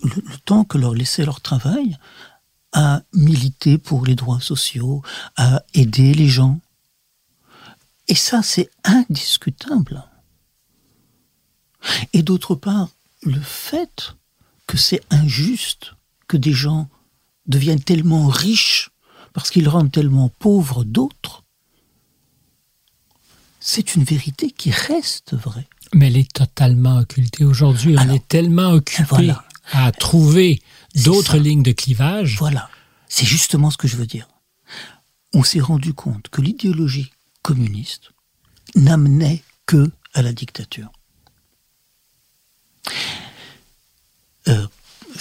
le 0.02 0.38
temps 0.44 0.64
que 0.64 0.78
leur 0.78 0.94
laissait 0.94 1.24
leur 1.24 1.40
travail, 1.40 1.98
à 2.72 3.02
militer 3.12 3.78
pour 3.78 4.06
les 4.06 4.14
droits 4.14 4.40
sociaux, 4.40 5.02
à 5.36 5.62
aider 5.74 6.14
les 6.14 6.28
gens. 6.28 6.60
Et 8.08 8.14
ça, 8.14 8.42
c'est 8.42 8.70
indiscutable. 8.84 10.04
Et 12.12 12.22
d'autre 12.22 12.54
part, 12.54 12.88
le 13.22 13.40
fait 13.40 14.14
que 14.66 14.76
c'est 14.76 15.02
injuste 15.10 15.94
que 16.28 16.36
des 16.36 16.52
gens 16.52 16.88
deviennent 17.46 17.82
tellement 17.82 18.28
riches 18.28 18.90
parce 19.32 19.50
qu'ils 19.50 19.68
rendent 19.68 19.92
tellement 19.92 20.28
pauvres 20.28 20.84
d'autres, 20.84 21.44
c'est 23.60 23.94
une 23.94 24.04
vérité 24.04 24.50
qui 24.50 24.70
reste 24.70 25.34
vraie. 25.34 25.68
Mais 25.94 26.06
elle 26.06 26.16
est 26.16 26.32
totalement 26.32 26.98
occultée 26.98 27.44
aujourd'hui. 27.44 27.96
On 27.98 28.10
est 28.10 28.26
tellement 28.26 28.70
occupé 28.70 29.32
à 29.70 29.92
trouver 29.92 30.62
d'autres 30.94 31.38
lignes 31.38 31.62
de 31.62 31.72
clivage. 31.72 32.36
Voilà, 32.38 32.68
c'est 33.08 33.26
justement 33.26 33.70
ce 33.70 33.76
que 33.76 33.88
je 33.88 33.96
veux 33.96 34.06
dire. 34.06 34.28
On 35.32 35.44
s'est 35.44 35.60
rendu 35.60 35.94
compte 35.94 36.28
que 36.28 36.40
l'idéologie 36.40 37.12
communiste 37.42 38.10
n'amenait 38.74 39.42
que 39.66 39.90
à 40.14 40.22
la 40.22 40.32
dictature. 40.32 40.90
Euh, 44.48 44.66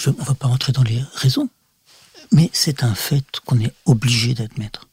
on 0.06 0.10
ne 0.10 0.24
va 0.24 0.34
pas 0.34 0.48
rentrer 0.48 0.72
dans 0.72 0.82
les 0.82 1.02
raisons, 1.14 1.48
mais 2.32 2.50
c'est 2.52 2.82
un 2.82 2.94
fait 2.94 3.24
qu'on 3.44 3.60
est 3.60 3.74
obligé 3.84 4.34
d'admettre. 4.34 4.88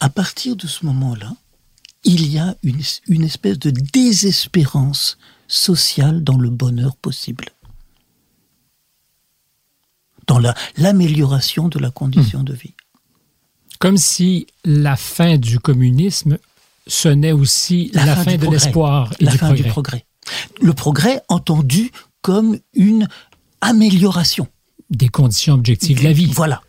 À 0.00 0.08
partir 0.08 0.56
de 0.56 0.66
ce 0.66 0.84
moment-là, 0.86 1.34
il 2.04 2.26
y 2.26 2.38
a 2.38 2.56
une, 2.62 2.80
une, 3.08 3.24
espèce 3.24 3.58
de 3.58 3.70
désespérance 3.70 5.18
sociale 5.48 6.22
dans 6.22 6.38
le 6.38 6.50
bonheur 6.50 6.96
possible 6.96 7.46
dans 10.26 10.40
l'amélioration 10.76 11.68
de 11.68 11.78
la 11.78 11.90
condition 11.90 12.40
hmm. 12.40 12.44
de 12.44 12.54
vie. 12.54 12.74
Comme 13.78 13.96
si 13.96 14.46
la 14.64 14.96
fin 14.96 15.36
du 15.36 15.60
communisme 15.60 16.38
sonnait 16.86 17.32
aussi 17.32 17.90
la, 17.92 18.16
fin, 18.16 18.36
de 18.36 18.46
l'espoir 18.46 19.12
et 19.20 19.24
la 19.24 19.32
du 19.32 19.38
fin 19.38 19.46
progrès. 19.48 19.62
du 19.62 19.70
progrès. 19.70 20.06
Le 20.60 20.72
progrès 20.72 21.22
entendu 21.28 21.90
comme 22.22 22.58
une 22.74 23.08
amélioration 23.60 24.48
des 24.90 25.08
conditions 25.08 25.54
objectives 25.54 25.98
de 25.98 26.04
la 26.04 26.12
vie. 26.12 26.26
Voilà. 26.26 26.62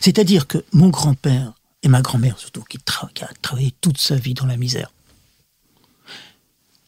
C'est-à-dire 0.00 0.46
que 0.46 0.64
mon 0.72 0.88
grand-père 0.88 1.52
et 1.82 1.88
ma 1.88 2.02
grand-mère 2.02 2.38
surtout, 2.38 2.62
qui, 2.62 2.78
qui, 3.14 3.24
a 3.24 3.30
travaillé 3.42 3.72
toute 3.80 3.98
sa 3.98 4.16
vie 4.16 4.34
dans 4.34 4.46
la 4.46 4.56
misère, 4.56 4.92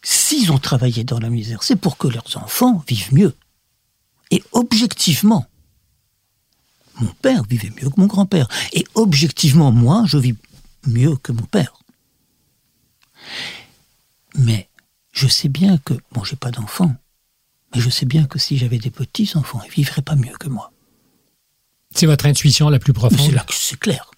s'ils 0.03 0.53
ont 0.53 0.59
travaillé 0.59 1.05
dans 1.05 1.19
la 1.19 1.31
misère, 1.31 1.63
c'est 1.63 1.77
pour 1.77 1.97
que 1.97 2.09
leurs 2.09 2.37
enfants 2.37 2.83
vivent 2.87 3.15
mieux. 3.15 3.35
Et 4.31 4.43
objectivement, 4.53 5.47
mon 7.01 7.13
père 7.23 7.43
vivait 7.45 7.71
mieux 7.71 7.91
que 7.91 8.01
mon 8.01 8.07
grand-père. 8.07 8.49
Et 8.73 8.85
objectivement, 8.95 9.73
moi, 9.73 10.05
je 10.07 10.19
vis 10.19 10.35
mieux 10.87 11.17
que 11.17 11.33
mon 11.33 11.43
père. 11.43 11.75
Mais 14.37 14.69
je 15.13 15.29
sais 15.29 15.49
bien 15.49 15.79
que, 15.79 15.95
bon, 16.13 16.25
j'ai 16.25 16.37
pas 16.37 16.51
d'enfants, 16.51 16.95
mais 17.75 17.81
je 17.81 17.91
sais 17.91 18.07
bien 18.07 18.25
que 18.25 18.39
si 18.39 18.57
j'avais 18.57 18.79
des 18.79 18.91
petits-enfants, 18.91 19.61
ils 19.67 19.71
vivraient 19.71 20.03
pas 20.03 20.17
mieux 20.17 20.37
que 20.39 20.49
moi. 20.49 20.73
C'est 21.95 22.07
votre 22.07 22.27
intuition 22.27 22.69
la 22.69 22.79
plus 22.79 22.93
profonde. 22.93 23.21
C'est 23.21 23.33
là 23.33 23.45
que 23.45 23.55
c'est 23.55 23.79
clair. 23.79 24.11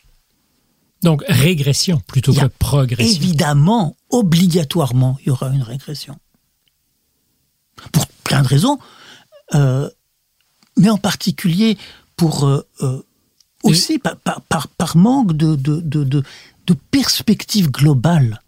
Donc 1.03 1.23
régression 1.29 2.01
plutôt 2.07 2.33
que 2.33 2.47
progression. 2.47 3.15
Évidemment, 3.15 3.97
obligatoirement, 4.09 5.19
il 5.21 5.27
y 5.27 5.31
aura 5.31 5.49
une 5.49 5.63
régression. 5.63 6.19
Pour 7.93 8.07
plein 8.07 8.43
de 8.43 8.49
raisons, 8.49 8.79
euh, 9.55 9.91
mais 10.79 10.89
en 10.89 10.97
particulier 10.97 11.77
pour 12.17 12.45
euh, 12.45 12.67
euh, 12.83 13.03
aussi 13.63 13.99
par, 13.99 14.17
par, 14.19 14.97
manque 14.97 15.33
de, 15.33 15.57
de, 15.57 15.81
de, 15.81 16.05
de, 16.05 16.75
perspective 16.91 17.71
globale. 17.71 18.41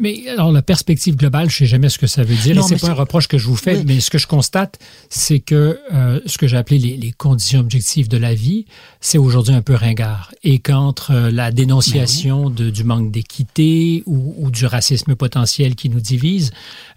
Mais 0.00 0.28
alors 0.28 0.52
la 0.52 0.62
perspective 0.62 1.16
globale, 1.16 1.50
je 1.50 1.56
sais 1.56 1.66
jamais 1.66 1.88
ce 1.88 1.98
que 1.98 2.06
ça 2.06 2.22
veut 2.22 2.36
dire. 2.36 2.56
et 2.56 2.62
c'est 2.62 2.80
pas 2.80 2.90
un 2.90 2.94
reproche 2.94 3.26
que 3.26 3.36
je 3.36 3.48
vous 3.48 3.56
fais, 3.56 3.82
mais 3.82 3.98
ce 3.98 4.10
que 4.10 4.18
je 4.18 4.28
constate, 4.28 4.78
c'est 5.08 5.40
que 5.40 5.80
euh, 5.92 6.20
ce 6.24 6.38
que 6.38 6.46
j'ai 6.46 6.56
appelé 6.56 6.78
les, 6.78 6.96
les, 6.96 7.10
conditions 7.10 7.58
objectives 7.58 8.08
de 8.08 8.16
la 8.16 8.32
vie, 8.32 8.66
c'est 9.00 9.18
aujourd'hui 9.18 9.54
un 9.54 9.62
peu 9.62 9.74
ringard. 9.74 10.32
Et 10.44 10.60
qu'entre 10.60 11.12
la 11.12 11.50
dénonciation 11.50 12.48
de, 12.48 12.70
du 12.70 12.84
manque 12.84 13.10
d'équité 13.10 14.04
ou, 14.06 14.36
ou, 14.38 14.52
du 14.52 14.66
racisme 14.66 15.16
potentiel 15.16 15.74
qui 15.74 15.88
nous 15.88 16.00
divise, 16.00 16.52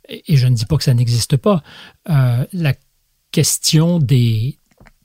et 0.07 0.37
je 0.37 0.45
ne 0.45 0.53
dis 0.53 0.65
pas 0.65 0.77
que 0.77 0.83
ça 0.83 0.93
n'existe 0.93 1.37
pas, 1.37 1.63
la 2.05 2.75
question 3.31 3.97
des, 3.97 4.57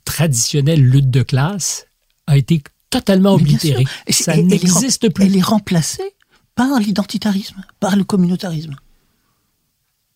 traditionnelle 0.07 0.81
lutte 0.81 1.11
de 1.11 1.21
classe 1.21 1.85
a 2.27 2.37
été 2.37 2.63
totalement 2.89 3.33
oblitérée. 3.33 3.83
Ça 4.09 4.37
n'existe 4.37 5.09
plus. 5.13 5.25
Elle 5.25 5.35
est 5.35 5.41
remplacée 5.41 6.15
par 6.55 6.79
l'identitarisme, 6.79 7.61
par 7.79 7.95
le 7.95 8.05
communautarisme. 8.05 8.75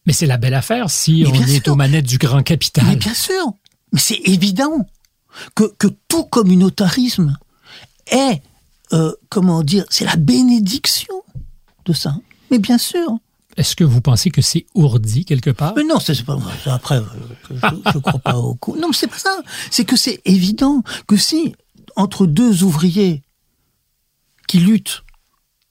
Mais 0.08 0.14
c'est 0.14 0.26
la 0.26 0.38
belle 0.38 0.54
affaire 0.56 0.90
si 0.90 1.26
on 1.28 1.34
est 1.34 1.68
aux 1.68 1.76
manettes 1.76 2.08
du 2.08 2.18
grand 2.18 2.42
capital. 2.42 2.86
Mais 2.88 2.96
bien 2.96 3.14
sûr, 3.14 3.54
mais 3.92 4.00
c'est 4.00 4.22
évident 4.26 4.88
que, 5.54 5.66
que, 5.78 5.88
tout 6.08 6.24
communautarisme 6.24 7.38
est, 8.08 8.42
euh, 8.94 9.14
comment 9.30 9.62
dire, 9.62 9.86
c'est 9.90 10.06
la 10.06 10.16
bénédiction 10.16 11.22
de 11.86 11.94
ça. 11.94 12.16
Mais 12.50 12.60
bien 12.60 12.78
sûr. 12.78 13.20
Est-ce 13.58 13.76
que 13.76 13.84
vous 13.84 14.02
pensez 14.02 14.32
que 14.32 14.42
c'est 14.42 14.66
ourdi 14.74 15.26
quelque 15.26 15.50
part? 15.50 15.74
Mais 15.76 15.84
non, 15.84 16.00
c'est 16.00 16.24
pas 16.24 16.38
après 16.66 16.98
euh, 16.98 17.04
je, 17.52 17.96
ne 17.98 18.00
crois 18.00 18.20
pas 18.20 18.38
au 18.38 18.56
coup. 18.56 18.76
Non, 18.78 18.92
c'est 18.94 19.08
pas 19.08 19.18
ça. 19.18 19.36
C'est 19.70 19.86
que 19.86 19.96
c'est 19.96 20.22
évident 20.26 20.84
que 21.08 21.18
si 21.18 21.56
entre 21.96 22.26
deux 22.26 22.64
ouvriers 22.64 23.22
qui 24.48 24.60
luttent, 24.60 25.04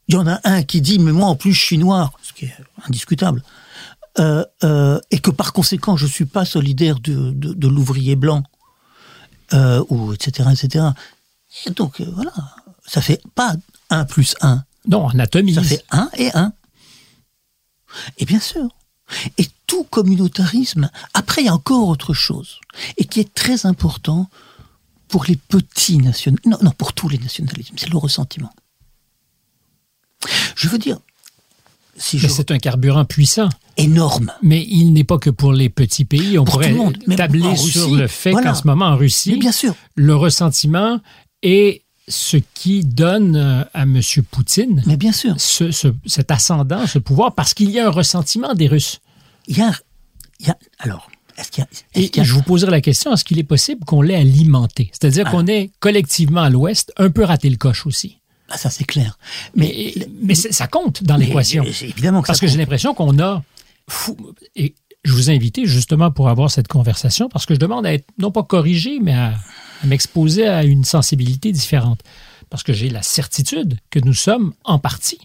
il 0.09 0.15
y 0.15 0.19
en 0.19 0.27
a 0.27 0.41
un 0.45 0.63
qui 0.63 0.81
dit 0.81 0.99
mais 0.99 1.13
moi 1.13 1.29
en 1.29 1.37
plus 1.37 1.53
je 1.53 1.63
suis 1.63 1.79
noir, 1.79 2.13
ce 2.23 2.33
qui 2.33 2.47
est 2.47 2.57
indiscutable, 2.87 3.43
euh, 4.19 4.45
euh, 4.65 5.01
et 5.11 5.19
que 5.19 5.31
par 5.31 5.53
conséquent 5.53 5.97
je 5.97 6.07
suis 6.07 6.27
pas 6.27 6.45
solidaire 6.45 7.01
de, 7.01 7.31
de, 7.33 7.69
l'ouvrier 7.69 8.17
blanc, 8.17 8.43
ou 9.89 10.13
etc 10.13 10.49
etc. 10.53 10.85
Et 11.67 11.71
donc 11.71 12.01
voilà, 12.01 12.33
ça 12.87 13.01
fait 13.01 13.21
pas 13.35 13.55
un 13.89 14.05
plus 14.05 14.35
un. 14.41 14.65
Non, 14.87 15.09
anatomie. 15.09 15.55
Ça 15.55 15.63
fait 15.63 15.85
un 15.91 16.11
et 16.17 16.31
un. 16.35 16.53
Et 18.19 18.25
bien 18.25 18.41
sûr. 18.41 18.69
Et 19.39 19.47
tout 19.67 19.85
communautarisme, 19.85 20.91
après 21.15 21.43
il 21.43 21.47
y 21.47 21.49
a 21.49 21.55
encore 21.55 21.89
autre 21.89 22.15
chose, 22.15 22.61
et 22.97 23.05
qui 23.05 23.21
est 23.21 23.35
très 23.35 23.67
important 23.67 24.31
pour 25.09 25.25
les 25.25 25.37
petits 25.37 25.99
nationalismes, 25.99 26.51
non, 26.51 26.59
non, 26.63 26.71
pour 26.71 26.93
tous 26.93 27.09
les 27.09 27.19
nationalismes, 27.19 27.75
c'est 27.77 27.91
le 27.91 27.99
ressentiment. 27.99 28.53
Je 30.55 30.69
veux 30.69 30.79
dire, 30.79 30.99
si 31.97 32.19
je... 32.19 32.29
c'est 32.29 32.51
un 32.51 32.59
carburant 32.59 33.05
puissant. 33.05 33.49
Énorme. 33.77 34.33
Mais 34.43 34.63
il 34.63 34.93
n'est 34.93 35.05
pas 35.05 35.19
que 35.19 35.31
pour 35.31 35.53
les 35.53 35.69
petits 35.69 36.05
pays. 36.05 36.39
On 36.39 36.45
pourrait 36.45 36.75
tabler 37.17 37.57
sur 37.57 37.95
le 37.95 38.07
fait 38.07 38.33
qu'en 38.33 38.55
ce 38.55 38.67
moment, 38.67 38.87
en 38.87 38.97
Russie, 38.97 39.37
bien 39.37 39.53
sûr. 39.53 39.75
le 39.95 40.15
ressentiment 40.15 41.01
est 41.43 41.83
ce 42.11 42.37
qui 42.55 42.85
donne 42.85 43.37
euh, 43.37 43.65
à 43.73 43.83
M. 43.85 44.01
Poutine 44.31 44.83
Mais 44.87 44.97
bien 44.99 45.13
sûr. 45.13 45.35
cet 45.39 46.31
ascendant, 46.31 46.87
ce 46.87 46.99
pouvoir, 46.99 47.35
parce 47.35 47.55
qu'il 47.55 47.71
y 47.71 47.79
a 47.81 47.87
un 47.87 47.91
ressentiment 47.91 48.53
des 48.55 48.67
Russes. 48.69 49.01
Il 49.49 49.57
y 49.57 49.63
a, 49.63 49.73
il 50.41 50.47
y 50.49 50.51
a 50.51 50.59
alors, 50.79 51.09
Est-ce 51.39 51.51
qu'il 51.51 51.65
y 51.95 52.01
Et 52.01 52.09
qu'il 52.11 52.19
y 52.19 52.21
a- 52.21 52.25
je 52.29 52.35
vous 52.35 52.43
poserai 52.43 52.71
la 52.71 52.81
question, 52.83 53.13
est-ce 53.15 53.25
qu'il 53.25 53.39
est 53.39 53.45
possible 53.45 53.85
qu'on 53.87 54.03
l'ait 54.03 54.17
alimenté? 54.17 54.91
C'est-à-dire 54.93 55.25
Ah. 55.29 55.31
qu'on 55.31 55.47
ait 55.47 55.71
collectivement 55.81 56.43
à 56.43 56.51
l'Ouest 56.51 56.93
un 56.99 57.09
peu 57.11 57.25
raté 57.25 57.49
le 57.49 57.57
coche 57.57 57.87
aussi. 57.87 58.19
Ah, 58.51 58.59
ça 58.59 58.69
c'est 58.69 58.85
clair. 58.85 59.17
Mais, 59.55 59.95
Mais, 60.23 60.35
ça 60.35 60.67
compte 60.67 61.03
dans 61.05 61.17
l'équation. 61.17 61.63
évidemment 61.65 62.21
que 62.21 62.27
Parce 62.27 62.41
ça 62.41 62.47
que 62.47 62.51
j'ai 62.53 62.59
l'impression 62.59 62.93
qu'on 62.95 63.19
a 63.21 63.43
fou- 63.89 64.17
et 64.57 64.75
je 65.05 65.13
vous 65.13 65.31
ai 65.31 65.35
invité 65.37 65.65
justement 65.67 66.11
pour 66.11 66.29
avoir 66.29 66.51
cette 66.51 66.67
conversation 66.69 67.29
parce 67.29 67.47
que 67.47 67.55
je 67.55 67.61
demande 67.61 67.87
à 67.87 67.95
être 67.95 68.07
non 68.19 68.31
pas 68.33 68.43
corrigé, 68.43 68.99
mais 69.01 69.15
à, 69.15 69.35
à 69.83 69.87
m'exposer 69.87 70.47
à 70.47 70.65
une 70.65 70.85
sensibilité 70.85 71.53
différente. 71.53 72.01
Parce 72.49 72.63
que 72.63 72.73
j'ai 72.73 72.91
la 72.91 73.03
certitude 73.03 73.79
que 73.91 74.01
nous 74.01 74.15
sommes 74.15 74.55
en 74.65 74.79
partie, 74.79 75.21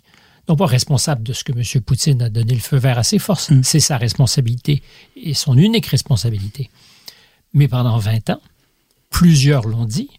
non 0.47 0.55
pas 0.55 0.67
responsables 0.67 1.23
de 1.23 1.33
ce 1.33 1.43
que 1.43 1.51
M. 1.51 1.81
Poutine 1.81 2.21
a 2.21 2.29
donné 2.29 2.53
le 2.53 2.59
feu 2.59 2.77
vert 2.77 2.99
à 2.99 3.03
ses 3.03 3.19
forces. 3.19 3.49
Mm. 3.49 3.63
C'est 3.63 3.79
sa 3.79 3.97
responsabilité 3.97 4.83
et 5.15 5.33
son 5.33 5.57
unique 5.57 5.87
responsabilité. 5.87 6.69
Mais 7.53 7.67
pendant 7.67 7.97
20 7.97 8.29
ans, 8.29 8.41
plusieurs 9.09 9.65
l'ont 9.65 9.85
dit, 9.85 10.09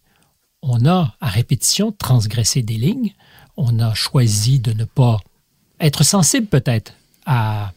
on 0.62 0.86
a 0.86 1.14
à 1.20 1.28
répétition 1.28 1.92
transgressé 1.92 2.62
des 2.62 2.76
lignes, 2.76 3.12
on 3.56 3.78
a 3.78 3.94
choisi 3.94 4.58
de 4.58 4.72
ne 4.72 4.84
pas 4.84 5.18
être 5.80 6.02
sensible 6.02 6.46
peut-être 6.46 6.94
à 7.24 7.72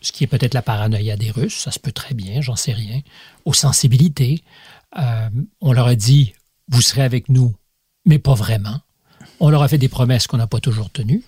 ce 0.00 0.12
qui 0.12 0.24
est 0.24 0.26
peut-être 0.26 0.54
la 0.54 0.62
paranoïa 0.62 1.16
des 1.16 1.30
Russes, 1.30 1.58
ça 1.58 1.70
se 1.70 1.78
peut 1.78 1.92
très 1.92 2.14
bien, 2.14 2.40
j'en 2.40 2.56
sais 2.56 2.72
rien, 2.72 3.00
aux 3.44 3.52
sensibilités. 3.52 4.42
Euh, 4.98 5.28
on 5.60 5.72
leur 5.72 5.86
a 5.86 5.94
dit, 5.94 6.32
vous 6.68 6.82
serez 6.82 7.02
avec 7.02 7.28
nous, 7.28 7.54
mais 8.04 8.18
pas 8.18 8.34
vraiment. 8.34 8.80
On 9.38 9.48
leur 9.50 9.62
a 9.62 9.68
fait 9.68 9.78
des 9.78 9.88
promesses 9.88 10.26
qu'on 10.26 10.36
n'a 10.36 10.46
pas 10.46 10.60
toujours 10.60 10.90
tenues. 10.90 11.22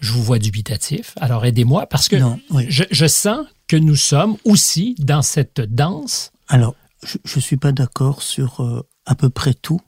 Je 0.00 0.12
vous 0.12 0.22
vois 0.22 0.38
dubitatif. 0.38 1.12
Alors 1.20 1.44
aidez-moi 1.44 1.86
parce 1.86 2.08
que 2.08 2.16
Non, 2.16 2.40
oui. 2.50 2.66
je, 2.70 2.84
je 2.90 3.06
sens 3.06 3.46
que 3.68 3.76
nous 3.76 3.96
sommes 3.96 4.36
aussi 4.44 4.94
dans 4.98 5.22
cette 5.22 5.60
danse. 5.60 6.32
Alors, 6.48 6.74
je 7.02 7.36
ne 7.36 7.40
suis 7.40 7.56
pas 7.58 7.72
d'accord 7.72 8.22
sur 8.22 8.62
euh, 8.62 8.86
à 9.06 9.14
peu 9.14 9.28
près 9.30 9.54
tout, 9.54 9.80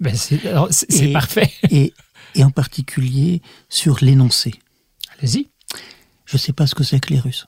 Ben, 0.00 0.14
c'est 0.16 1.12
parfait. 1.12 1.52
et, 1.70 1.94
et 2.34 2.44
en 2.44 2.50
particulier 2.50 3.42
sur 3.68 3.98
l'énoncé. 4.04 4.54
Allez-y. 5.18 5.48
Je 6.26 6.34
ne 6.36 6.38
sais 6.38 6.52
pas 6.52 6.66
ce 6.66 6.74
que 6.74 6.82
c'est 6.84 6.98
que 7.00 7.12
les 7.14 7.20
Russes. 7.20 7.46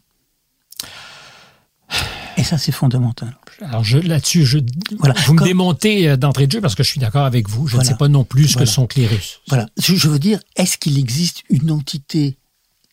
Et 2.36 2.44
ça, 2.44 2.58
c'est 2.58 2.72
fondamental. 2.72 3.36
Alors 3.62 3.84
je, 3.84 3.98
là-dessus, 3.98 4.44
je, 4.44 4.58
Voilà. 4.98 5.14
vous 5.26 5.32
me 5.32 5.38
Comme- 5.38 5.46
démontez 5.48 6.08
euh, 6.08 6.16
d'entrée 6.16 6.46
de 6.46 6.52
jeu 6.52 6.60
parce 6.60 6.74
que 6.74 6.82
je 6.82 6.90
suis 6.90 7.00
d'accord 7.00 7.24
avec 7.24 7.48
vous. 7.48 7.66
Je 7.66 7.72
Voilà. 7.76 7.88
ne 7.88 7.92
sais 7.94 7.98
pas 7.98 8.08
non 8.08 8.24
plus 8.24 8.48
ce 8.48 8.52
Voilà. 8.54 8.66
que 8.66 8.70
sont 8.72 8.88
les 8.96 9.06
Russes. 9.06 9.40
Voilà. 9.48 9.66
Je, 9.78 10.08
veux 10.08 10.18
dire, 10.18 10.40
est-ce 10.56 10.76
qu'il 10.76 10.98
existe 10.98 11.42
une 11.48 11.70
entité 11.70 12.36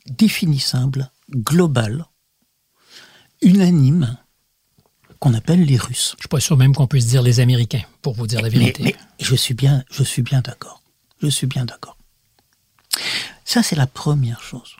définissable, 0.07 1.11
globale, 1.35 2.05
unanime, 3.41 4.17
qu'on 5.19 5.33
appelle 5.33 5.63
les 5.65 5.77
Russes? 5.77 6.13
Je 6.17 6.21
suis 6.23 6.29
pas 6.29 6.39
sûr 6.39 6.55
même 6.57 6.73
qu'on 6.73 6.87
puisse 6.87 7.07
dire 7.07 7.21
les 7.23 7.39
Américains, 7.41 7.83
pour 8.01 8.13
vous 8.13 8.27
dire 8.27 8.41
la 8.41 8.49
Mais, 8.49 8.57
vérité. 8.57 8.83
mais 8.83 8.95
je 9.19 9.35
suis 9.35 9.53
bien, 9.53 9.83
je 9.91 10.03
suis 10.03 10.21
bien 10.21 10.41
d'accord. 10.41 10.81
Je 11.21 11.27
suis 11.27 11.47
bien 11.47 11.65
d'accord. 11.65 11.97
Ça, 13.45 13.63
c'est 13.63 13.75
la 13.75 13.87
première 13.87 14.41
chose. 14.41 14.75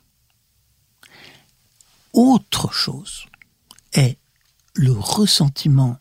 Autre 2.14 2.72
chose 2.74 3.26
est 3.94 4.18
le 4.74 4.92
ressentiment. 4.92 5.98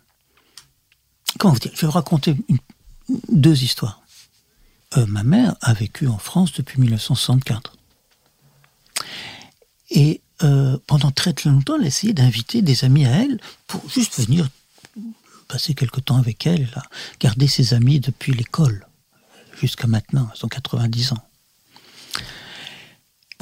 Comment 1.39 1.55
vous 1.55 1.61
dire 1.61 1.73
Je 1.75 1.87
vais 1.87 1.93
raconter 1.93 2.37
deux 3.31 3.63
histoires. 3.63 4.03
Euh, 4.97 5.07
ma 5.07 5.23
mère 5.23 5.57
a 5.61 5.73
vécu 5.73 6.07
en 6.07 6.19
France 6.19 6.53
depuis 6.53 6.81
1964. 6.81 7.77
Et 9.91 10.21
euh, 10.43 10.79
pendant 10.87 11.11
très 11.11 11.33
très 11.33 11.51
longtemps, 11.51 11.77
elle 11.77 11.85
a 11.85 11.87
essayé 11.87 12.13
d'inviter 12.13 12.63
des 12.63 12.85
amis 12.85 13.07
à 13.07 13.11
elle 13.11 13.41
pour 13.67 13.89
juste 13.89 14.19
venir 14.21 14.49
passer 15.49 15.75
quelque 15.75 16.01
temps 16.01 16.17
avec 16.17 16.47
elle. 16.47 16.69
Elle 16.73 16.79
a 16.79 16.83
gardé 17.21 17.47
ses 17.47 17.75
amis 17.75 18.01
depuis 18.01 18.33
l'école 18.33 18.87
jusqu'à 19.61 19.87
maintenant. 19.87 20.29
Elles 20.35 20.45
ont 20.45 20.49
90 20.49 21.13
ans. 21.13 21.29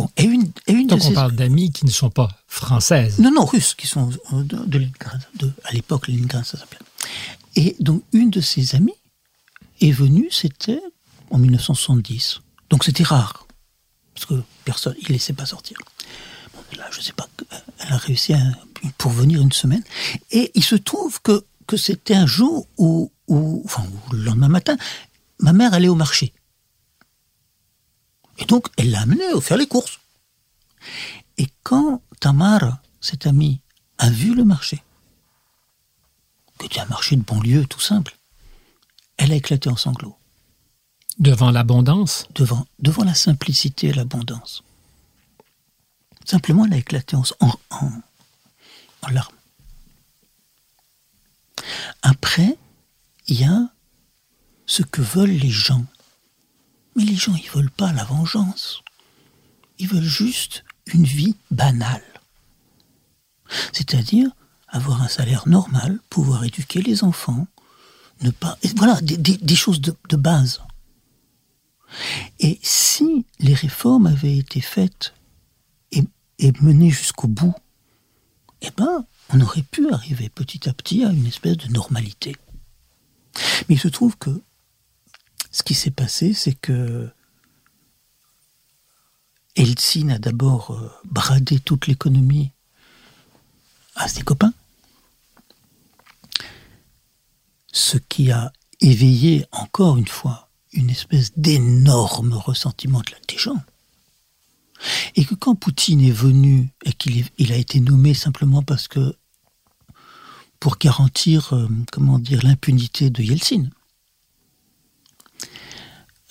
Bon, 0.00 0.10
et 0.16 0.24
une, 0.24 0.50
et 0.66 0.72
une 0.72 0.86
Donc 0.86 1.00
on 1.02 1.08
ces... 1.08 1.14
parle 1.14 1.32
d'amis 1.32 1.70
qui 1.72 1.84
ne 1.84 1.90
sont 1.90 2.10
pas 2.10 2.28
françaises. 2.46 3.18
Non, 3.18 3.30
non, 3.30 3.44
russes, 3.44 3.74
qui 3.74 3.86
sont 3.86 4.10
euh, 4.32 4.42
de, 4.42 4.56
de 4.64 4.78
Leningrad. 4.78 5.20
de- 5.36 5.52
à 5.64 5.72
l'époque, 5.72 6.08
Leningrad, 6.08 6.44
ça 6.44 6.58
s'appelait. 6.58 6.78
Et 7.56 7.76
donc, 7.80 8.02
une 8.12 8.30
de 8.30 8.40
ses 8.40 8.74
amies 8.74 8.94
est 9.80 9.90
venue, 9.90 10.28
c'était 10.30 10.80
en 11.30 11.38
1970. 11.38 12.40
Donc, 12.70 12.84
c'était 12.84 13.02
rare. 13.04 13.46
Parce 14.14 14.26
que 14.26 14.34
personne, 14.64 14.94
il 15.00 15.08
ne 15.08 15.12
laissait 15.14 15.32
pas 15.32 15.46
sortir. 15.46 15.76
Bon, 16.54 16.60
là, 16.78 16.86
je 16.90 16.98
ne 16.98 17.02
sais 17.04 17.12
pas, 17.12 17.28
elle 17.80 17.92
a 17.92 17.96
réussi 17.96 18.32
à 18.34 18.40
pour 18.98 19.10
venir 19.10 19.40
une 19.40 19.52
semaine. 19.52 19.82
Et 20.30 20.50
il 20.54 20.64
se 20.64 20.76
trouve 20.76 21.20
que, 21.22 21.44
que 21.66 21.76
c'était 21.76 22.14
un 22.14 22.26
jour 22.26 22.66
où, 22.78 23.10
où, 23.28 23.62
enfin, 23.64 23.84
où 24.10 24.14
le 24.14 24.22
lendemain 24.24 24.48
matin, 24.48 24.76
ma 25.38 25.52
mère 25.52 25.74
allait 25.74 25.88
au 25.88 25.94
marché. 25.94 26.32
Et 28.40 28.46
donc, 28.46 28.66
elle 28.76 28.90
l'a 28.90 29.02
amené 29.02 29.24
à 29.26 29.40
faire 29.40 29.56
les 29.56 29.68
courses. 29.68 30.00
Et 31.38 31.46
quand 31.62 32.02
Tamara, 32.20 32.82
cette 33.00 33.26
amie, 33.26 33.60
a 33.98 34.10
vu 34.10 34.34
le 34.34 34.44
marché, 34.44 34.82
qui 36.58 36.66
était 36.66 36.80
un 36.80 36.86
marché 36.86 37.16
de 37.16 37.22
banlieue 37.22 37.66
tout 37.66 37.80
simple, 37.80 38.16
elle 39.16 39.32
a 39.32 39.36
éclaté 39.36 39.68
en 39.68 39.76
sanglots 39.76 40.16
Devant 41.18 41.50
l'abondance, 41.50 42.26
devant, 42.34 42.66
devant 42.78 43.04
la 43.04 43.14
simplicité 43.14 43.88
et 43.88 43.92
l'abondance. 43.92 44.64
Simplement, 46.24 46.64
elle 46.64 46.74
a 46.74 46.78
éclaté 46.78 47.16
en, 47.16 47.22
en, 47.40 47.54
en, 47.70 47.90
en 49.02 49.08
larmes. 49.10 49.34
Après, 52.02 52.56
il 53.26 53.40
y 53.40 53.44
a 53.44 53.70
ce 54.66 54.82
que 54.82 55.02
veulent 55.02 55.30
les 55.30 55.50
gens. 55.50 55.84
Mais 57.00 57.06
les 57.06 57.16
gens, 57.16 57.34
ils 57.34 57.48
veulent 57.48 57.70
pas 57.70 57.94
la 57.94 58.04
vengeance. 58.04 58.82
Ils 59.78 59.88
veulent 59.88 60.02
juste 60.02 60.64
une 60.92 61.04
vie 61.04 61.34
banale. 61.50 62.04
C'est-à-dire 63.72 64.28
avoir 64.68 65.00
un 65.00 65.08
salaire 65.08 65.48
normal, 65.48 65.98
pouvoir 66.10 66.44
éduquer 66.44 66.82
les 66.82 67.02
enfants, 67.02 67.46
ne 68.20 68.30
pas. 68.30 68.58
Voilà, 68.76 69.00
des, 69.00 69.54
choses 69.56 69.80
de, 69.80 70.16
base. 70.16 70.60
Et 72.38 72.60
si 72.62 73.24
les 73.38 73.54
réformes 73.54 74.06
avaient 74.06 74.36
été 74.36 74.60
faites 74.60 75.14
et, 75.92 76.04
et 76.38 76.52
menées 76.60 76.90
jusqu'au 76.90 77.28
bout, 77.28 77.54
eh 78.60 78.70
ben, 78.76 79.06
on 79.30 79.40
aurait 79.40 79.62
pu 79.62 79.90
arriver 79.90 80.28
petit 80.28 80.68
à 80.68 80.74
petit 80.74 81.02
à 81.06 81.08
une 81.08 81.26
espèce 81.26 81.56
de 81.56 81.68
normalité. 81.68 82.36
Mais 83.70 83.76
il 83.76 83.80
se 83.80 83.88
trouve 83.88 84.18
que 84.18 84.42
ce 85.50 85.62
qui 85.62 85.74
s'est 85.74 85.90
passé, 85.90 86.32
c'est 86.34 86.54
que 86.54 87.10
Eltsine 89.56 90.12
a 90.12 90.18
d'abord 90.18 90.70
euh, 90.72 90.90
bradé 91.04 91.58
toute 91.58 91.86
l'économie 91.86 92.52
à 93.96 94.08
ses 94.08 94.22
copains, 94.22 94.54
ce 97.72 97.98
qui 97.98 98.30
a 98.30 98.52
éveillé 98.80 99.44
encore 99.52 99.96
une 99.98 100.06
fois 100.08 100.48
une 100.72 100.90
espèce 100.90 101.32
d'énorme 101.36 102.32
ressentiment 102.32 103.00
de 103.00 103.10
la- 103.10 103.18
des 103.28 103.36
gens. 103.38 103.60
Et 105.16 105.24
que 105.24 105.34
quand 105.34 105.56
Poutine 105.56 106.00
est 106.00 106.10
venu 106.12 106.70
et 106.84 106.92
qu'il 106.92 107.52
a 107.52 107.56
été 107.56 107.80
nommé 107.80 108.14
simplement 108.14 108.62
parce 108.62 108.88
que 108.88 109.14
pour 110.58 110.78
garantir, 110.78 111.52
euh, 111.54 111.68
comment 111.92 112.18
dire, 112.18 112.42
l'impunité 112.44 113.10
de 113.10 113.22
Yeltsin, 113.22 113.68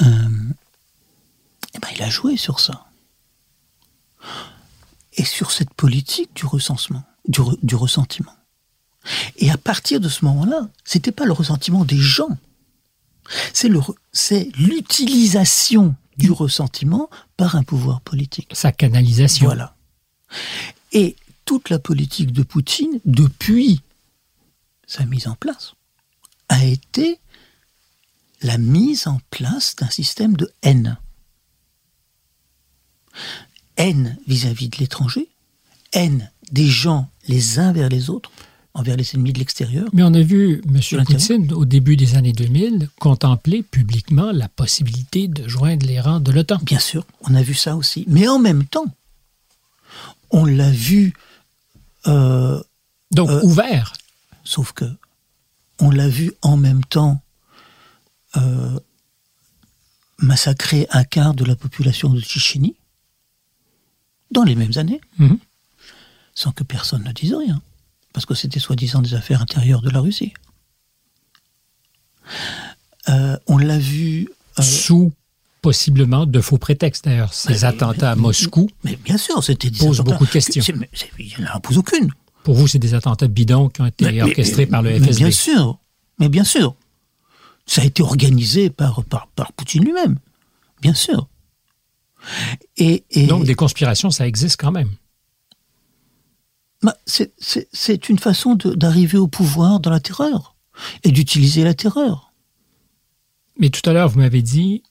euh, 0.01 0.29
eh 1.73 1.79
ben, 1.79 1.88
il 1.95 2.01
a 2.03 2.09
joué 2.09 2.38
sur 2.38 2.59
ça. 2.59 2.85
Et 5.13 5.25
sur 5.25 5.51
cette 5.51 5.73
politique 5.73 6.33
du 6.35 6.45
recensement, 6.45 7.03
du, 7.27 7.41
re- 7.41 7.57
du 7.63 7.75
ressentiment. 7.75 8.33
Et 9.38 9.49
à 9.49 9.57
partir 9.57 9.99
de 9.99 10.09
ce 10.09 10.23
moment-là, 10.25 10.69
c'était 10.83 11.12
pas 11.12 11.25
le 11.25 11.31
ressentiment 11.33 11.85
des 11.85 11.97
gens, 11.97 12.38
c'est 13.53 13.69
l'utilisation 14.57 15.95
du 16.17 16.31
ressentiment 16.31 17.09
par 17.38 17.55
un 17.55 17.63
pouvoir 17.63 18.01
politique. 18.01 18.49
sa 18.53 18.71
canalisation. 18.71 19.45
Voilà. 19.45 19.75
Et 20.91 21.15
toute 21.45 21.69
la 21.69 21.79
politique 21.79 22.31
de 22.31 22.43
Poutine, 22.43 22.99
depuis 23.05 23.81
sa 24.88 25.05
mise 25.05 25.27
en 25.27 25.35
place, 25.35 25.73
a 26.49 26.63
été 26.65 27.19
la 28.41 28.58
mise 28.58 29.08
en 29.08 29.19
place 29.30 29.75
d'un 29.75 29.89
système 29.89 30.36
de 30.36 30.52
haine. 30.62 30.97
Haine 33.78 34.17
vis-à-vis 34.28 34.69
de 34.69 34.78
l'étranger, 34.78 35.28
haine 35.93 36.32
des 36.52 36.67
gens 36.67 37.10
les 37.28 37.60
uns 37.60 37.71
vers 37.71 37.89
les 37.89 38.10
autres, 38.10 38.32
envers 38.73 38.95
les 38.97 39.06
ennemis 39.13 39.34
de 39.34 39.39
l'extérieur. 39.39 39.89
Mais 39.93 40.04
on 40.04 40.13
a 40.13 40.21
vu 40.21 40.62
M. 40.67 41.04
Poutine, 41.06 41.52
au 41.54 41.65
début 41.65 41.95
des 41.97 42.15
années 42.15 42.34
2000, 42.34 42.89
contempler 42.99 43.63
publiquement 43.63 44.32
la 44.32 44.47
possibilité 44.47 45.28
de 45.28 45.47
joindre 45.47 45.86
les 45.86 45.99
rangs 45.99 46.19
de 46.19 46.32
l'OTAN. 46.32 46.60
Bien 46.63 46.80
sûr, 46.80 47.06
on 47.21 47.36
a 47.36 47.41
vu 47.41 47.54
ça 47.54 47.75
aussi. 47.75 48.06
Mais 48.08 48.28
en 48.28 48.39
même 48.39 48.63
temps, 48.65 48.86
on 50.32 50.45
l'a 50.45 50.71
vu 50.71 51.13
euh, 52.08 52.62
Donc 53.12 53.30
Euh, 53.30 53.41
ouvert. 53.43 53.93
Sauf 54.43 54.71
que 54.71 54.86
on 55.80 55.91
l'a 55.91 56.08
vu 56.08 56.32
en 56.41 56.58
même 56.58 56.84
temps 56.86 57.21
euh, 58.37 58.79
massacrer 60.17 60.87
un 60.91 61.03
quart 61.03 61.33
de 61.33 61.45
la 61.45 61.55
population 61.55 62.09
de 62.09 62.19
Tchétchénie 62.21 62.75
dans 64.31 64.43
les 64.43 64.55
mêmes 64.55 64.73
années, 64.77 65.01
Mhm. 65.17 65.39
sans 66.35 66.51
que 66.51 66.63
personne 66.63 67.03
ne 67.03 67.11
dise 67.11 67.33
rien, 67.33 67.61
parce 68.13 68.25
que 68.25 68.35
c'était 68.35 68.59
soi-disant 68.59 69.01
des 69.01 69.13
affaires 69.13 69.41
intérieures 69.41 69.81
de 69.81 69.89
la 69.89 69.99
Russie. 70.01 70.33
Euh, 73.09 73.37
on 73.47 73.57
l'a 73.57 73.79
vu. 73.79 74.29
euh, 74.59 74.61
Sous 74.61 75.11
possiblement 75.61 76.25
de 76.25 76.39
faux 76.41 76.57
prétextes 76.57 77.05
d'ailleurs. 77.05 77.33
Ces 77.33 77.49
mais- 77.49 77.63
attentats 77.65 78.11
à 78.11 78.15
Moscou, 78.15 78.69
mais 78.83 78.95
bien 78.97 79.17
sûr, 79.17 79.43
c'était 79.43 79.69
des 79.69 79.77
Pose 79.79 79.99
attentats 79.99 80.11
beaucoup 80.11 80.25
de 80.25 80.31
questions. 80.31 80.63
Il 81.17 81.43
n'en 81.43 81.59
pose 81.59 81.77
aucune. 81.77 82.11
pour 82.43 82.55
vous, 82.55 82.67
c'est 82.67 82.79
des 82.79 82.93
attentats 82.93 83.27
bidons 83.27 83.69
qui 83.69 83.81
ont 83.81 83.85
été 83.85 84.21
orchestrés 84.21 84.65
par 84.65 84.81
le 84.81 84.91
mais 84.91 84.99
FSB. 84.99 85.17
Bien 85.23 85.31
sûr, 85.31 85.79
mais 86.19 86.29
bien 86.29 86.43
sûr. 86.43 86.75
Ça 87.69 87.84
a 87.84 87.86
été 87.86 88.01
organisé 88.01 88.71
par, 88.71 89.03
par, 89.05 89.27
par 89.27 89.53
Poutine 89.53 89.84
lui-même, 89.84 90.17
bien 90.82 90.95
sûr. 90.95 91.27
Et, 92.77 93.03
et 93.12 93.27
Donc 93.27 93.45
des 93.45 93.53
conspirations, 93.53 94.10
ça 94.10 94.25
existe 94.27 94.60
quand 94.60 94.71
même. 94.71 94.89
bah, 96.82 96.97
c'est- 97.05 98.10
une 98.10 98.17
façon 98.17 98.55
d'arriver 98.55 99.19
au 99.19 99.27
pouvoir 99.27 99.79
dans 99.79 99.91
la 99.91 99.99
terreur 99.99 100.55
et 101.03 101.12
d'utiliser 101.12 101.63
la 101.63 101.75
terreur. 101.75 102.34
Mais 103.60 103.69
tout 103.69 103.88
à 103.88 103.93
l'heure, 103.93 104.10
vous 104.10 104.17
m'avez 104.19 104.41
dit, 104.41 104.82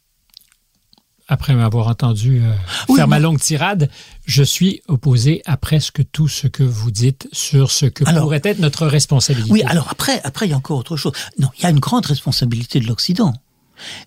après 1.28 1.54
m'avoir 1.54 1.88
entendu 1.88 2.40
euh, 2.42 2.50
Oui, 2.88 2.96
faire 2.96 3.06
ma 3.08 3.18
longue 3.18 3.38
tirade, 3.38 3.90
je 4.24 4.42
suis 4.42 4.80
opposé 4.88 5.42
à 5.44 5.56
presque 5.56 6.02
tout 6.10 6.26
ce 6.28 6.46
que 6.46 6.62
vous 6.62 6.90
dites 6.90 7.28
sur 7.32 7.70
ce 7.70 7.86
que 7.86 8.04
Alors- 8.08 8.22
pourrait 8.24 8.40
être 8.44 8.58
notre 8.58 8.86
responsabilité. 8.86 9.52
Oui, 9.52 9.62
alors 9.64 9.88
après, 9.90 10.20
après 10.24 10.46
il 10.46 10.50
y 10.50 10.52
a 10.54 10.56
encore 10.56 10.78
autre 10.78 10.96
chose. 10.96 11.12
Non, 11.38 11.48
il 11.58 11.62
y 11.62 11.66
a 11.66 11.70
une 11.70 11.80
grande 11.80 12.06
responsabilité 12.06 12.80
de 12.80 12.86
l'Occident, 12.86 13.34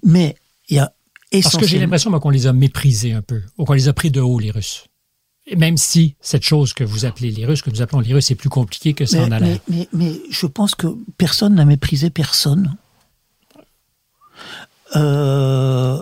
mais 0.04 0.36
il 0.68 0.78
y 0.78 0.80
a 0.80 0.86
Parce 0.86 0.94
que 1.32 1.32
j'ai 1.32 1.38
essentiellement. 1.60 1.82
l'impression 1.84 2.10
moi, 2.10 2.20
qu'on 2.20 2.30
les 2.32 2.48
a 2.48 2.54
méprisés 2.54 3.14
un 3.14 3.22
peu, 3.22 3.42
ou 3.58 3.66
qu'on 3.66 3.74
les 3.74 3.88
a 3.88 3.94
pris 3.94 4.10
de 4.12 4.20
haut, 4.20 4.40
les 4.40 4.52
Russes. 4.52 4.86
Et 5.48 5.56
même 5.56 5.78
si 5.78 6.16
cette 6.22 6.44
chose 6.44 6.74
que 6.74 6.84
vous 6.84 7.06
appelez 7.06 7.32
les 7.32 7.46
Russes, 7.46 7.62
que 7.62 7.70
nous 7.72 7.82
appelons 7.82 8.00
les 8.00 8.14
Russes, 8.14 8.32
est 8.32 8.36
plus 8.36 8.50
compliqué 8.50 8.94
que 8.94 9.06
ça 9.06 9.18
mais, 9.18 9.24
en 9.26 9.32
a 9.32 9.40
l'air. 9.40 9.60
mais, 9.68 9.88
mais, 9.94 10.08
mais 10.12 10.22
je 10.30 10.46
pense 10.46 10.76
que 10.76 10.88
personne 11.18 11.56
n'a 11.56 11.66
méprisé 11.66 12.10
personne. 12.10 12.76
Euh, 14.96 16.02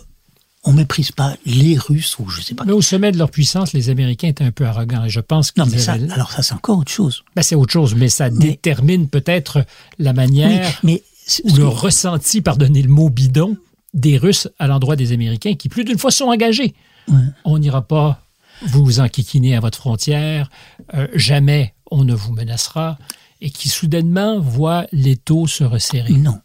on 0.63 0.73
méprise 0.73 1.11
pas 1.11 1.35
les 1.45 1.77
Russes 1.77 2.17
ou 2.19 2.27
je 2.29 2.41
sais 2.41 2.53
pas. 2.55 2.65
Mais 2.65 2.73
au 2.73 2.81
sommet 2.81 3.11
de 3.11 3.17
leur 3.17 3.31
puissance, 3.31 3.71
les 3.73 3.89
Américains 3.89 4.27
étaient 4.27 4.43
un 4.43 4.51
peu 4.51 4.65
arrogants. 4.65 5.05
Et 5.05 5.09
je 5.09 5.19
pense 5.21 5.55
Non, 5.55 5.63
qu'ils 5.63 5.73
mais 5.73 5.79
ça, 5.79 5.93
avaient- 5.93 6.11
alors 6.11 6.31
ça 6.31 6.41
c'est 6.41 6.53
encore 6.53 6.77
autre 6.79 6.91
chose. 6.91 7.23
Ben, 7.35 7.41
c'est 7.41 7.55
autre 7.55 7.71
chose, 7.71 7.95
mais 7.95 8.09
ça 8.09 8.29
Mais- 8.29 8.39
détermine 8.49 9.07
peut-être 9.07 9.65
la 9.99 10.13
manière 10.13 10.67
Oui, 10.83 11.01
mais 11.43 11.49
ou 11.51 11.55
le 11.55 11.67
ressenti, 11.67 12.41
pardonnez 12.41 12.81
le 12.81 12.89
mot 12.89 13.09
bidon, 13.09 13.55
des 13.93 14.17
Russes 14.17 14.47
à 14.59 14.67
l'endroit 14.67 14.95
des 14.95 15.11
Américains 15.13 15.55
qui 15.55 15.69
plus 15.69 15.83
d'une 15.85 15.97
fois 15.97 16.11
sont 16.11 16.25
engagés. 16.25 16.73
Ouais. 17.07 17.17
On 17.45 17.57
n'ira 17.57 17.81
pas 17.81 18.21
vous 18.67 18.99
enquiquiner 18.99 19.55
à 19.55 19.61
votre 19.61 19.77
frontière, 19.77 20.49
euh, 20.93 21.07
jamais 21.15 21.73
on 21.89 22.03
ne 22.03 22.13
vous 22.13 22.33
menacera, 22.33 22.97
et 23.41 23.49
qui 23.49 23.69
soudainement 23.69 24.39
voient 24.39 24.85
l'étau 24.91 25.47
se 25.47 25.63
resserrer. 25.63 26.11
non. 26.13 26.37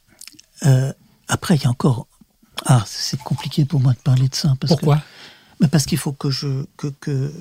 Euh, 0.64 0.92
après, 1.29 1.57
il 1.57 1.62
y 1.62 1.66
a 1.66 1.70
encore. 1.70 2.07
Ah, 2.67 2.85
c'est 2.87 3.21
compliqué 3.21 3.64
pour 3.64 3.81
moi 3.81 3.93
de 3.93 3.99
parler 3.99 4.29
de 4.29 4.35
ça. 4.35 4.55
Parce 4.61 4.73
Pourquoi? 4.73 4.97
Que, 4.97 5.03
mais 5.61 5.69
Parce 5.69 5.87
qu'il 5.87 5.99
faut 5.99 6.12
que 6.12 6.31
je 6.31 6.64
que, 6.77 6.88
que 7.01 7.33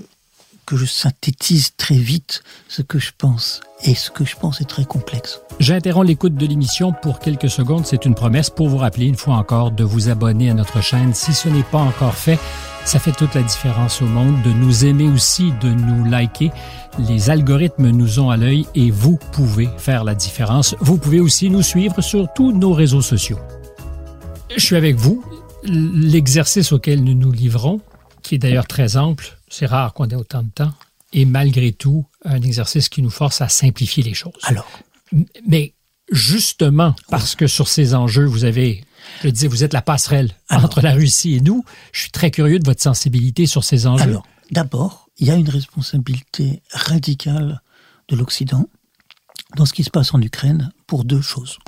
que 0.65 0.77
je 0.77 0.85
synthétise 0.85 1.71
très 1.77 1.95
vite 1.95 2.43
ce 2.67 2.81
que 2.81 2.99
je 2.99 3.11
pense. 3.17 3.61
Et 3.83 3.95
ce 3.95 4.09
que 4.09 4.23
je 4.23 4.35
pense 4.35 4.61
est 4.61 4.65
très 4.65 4.85
complexe. 4.85 5.41
J'interromps 5.59 6.07
l'écoute 6.07 6.35
de 6.35 6.45
l'émission 6.45 6.93
pour 6.93 7.19
quelques 7.19 7.49
secondes. 7.49 7.85
C'est 7.85 8.05
une 8.05 8.15
promesse 8.15 8.49
pour 8.49 8.69
vous 8.69 8.77
rappeler 8.77 9.07
une 9.07 9.17
fois 9.17 9.35
encore 9.35 9.71
de 9.71 9.83
vous 9.83 10.09
abonner 10.09 10.49
à 10.49 10.53
notre 10.53 10.81
chaîne. 10.81 11.13
Si 11.13 11.33
ce 11.33 11.49
n'est 11.49 11.63
pas 11.63 11.79
encore 11.79 12.15
fait, 12.15 12.39
ça 12.85 12.99
fait 12.99 13.11
toute 13.11 13.35
la 13.35 13.43
différence 13.43 14.01
au 14.01 14.05
monde. 14.05 14.41
De 14.43 14.51
nous 14.51 14.85
aimer 14.85 15.09
aussi, 15.09 15.51
de 15.61 15.69
nous 15.69 16.05
liker. 16.05 16.51
Les 16.97 17.29
algorithmes 17.29 17.89
nous 17.89 18.19
ont 18.19 18.29
à 18.29 18.37
l'œil 18.37 18.65
et 18.73 18.89
vous 18.89 19.19
pouvez 19.33 19.69
faire 19.77 20.03
la 20.03 20.15
différence. 20.15 20.75
Vous 20.79 20.97
pouvez 20.97 21.19
aussi 21.19 21.49
nous 21.49 21.63
suivre 21.63 21.99
sur 22.01 22.31
tous 22.33 22.53
nos 22.53 22.71
réseaux 22.71 23.01
sociaux. 23.01 23.39
Je 24.55 24.63
suis 24.63 24.75
avec 24.75 24.95
vous. 24.95 25.23
L'exercice 25.63 26.71
auquel 26.71 27.03
nous 27.03 27.13
nous 27.13 27.31
livrons, 27.31 27.81
qui 28.21 28.35
est 28.35 28.37
d'ailleurs 28.37 28.67
très 28.67 28.97
ample, 28.97 29.37
c'est 29.49 29.65
rare 29.65 29.93
qu'on 29.93 30.07
ait 30.09 30.15
autant 30.15 30.43
de 30.43 30.49
temps, 30.49 30.73
est 31.13 31.25
malgré 31.25 31.71
tout 31.71 32.05
un 32.25 32.41
exercice 32.41 32.89
qui 32.89 33.01
nous 33.01 33.09
force 33.09 33.41
à 33.41 33.49
simplifier 33.49 34.03
les 34.03 34.13
choses. 34.13 34.33
Alors, 34.43 34.67
Mais 35.47 35.73
justement, 36.11 36.95
parce 37.09 37.35
que 37.35 37.47
sur 37.47 37.67
ces 37.67 37.95
enjeux, 37.95 38.25
vous 38.25 38.43
avez, 38.43 38.83
je 39.23 39.29
disais, 39.29 39.47
vous 39.47 39.63
êtes 39.63 39.73
la 39.73 39.81
passerelle 39.81 40.35
Alors? 40.49 40.65
entre 40.65 40.81
la 40.81 40.91
Russie 40.93 41.35
et 41.35 41.41
nous. 41.41 41.63
Je 41.91 42.01
suis 42.01 42.11
très 42.11 42.31
curieux 42.31 42.59
de 42.59 42.65
votre 42.65 42.81
sensibilité 42.81 43.45
sur 43.45 43.63
ces 43.63 43.87
enjeux. 43.87 44.03
Alors, 44.03 44.27
d'abord, 44.51 45.09
il 45.17 45.27
y 45.27 45.31
a 45.31 45.35
une 45.35 45.49
responsabilité 45.49 46.61
radicale 46.71 47.61
de 48.09 48.15
l'Occident 48.15 48.67
dans 49.55 49.65
ce 49.65 49.73
qui 49.73 49.83
se 49.83 49.89
passe 49.89 50.13
en 50.13 50.21
Ukraine 50.21 50.71
pour 50.87 51.05
deux 51.05 51.21
choses. 51.21 51.59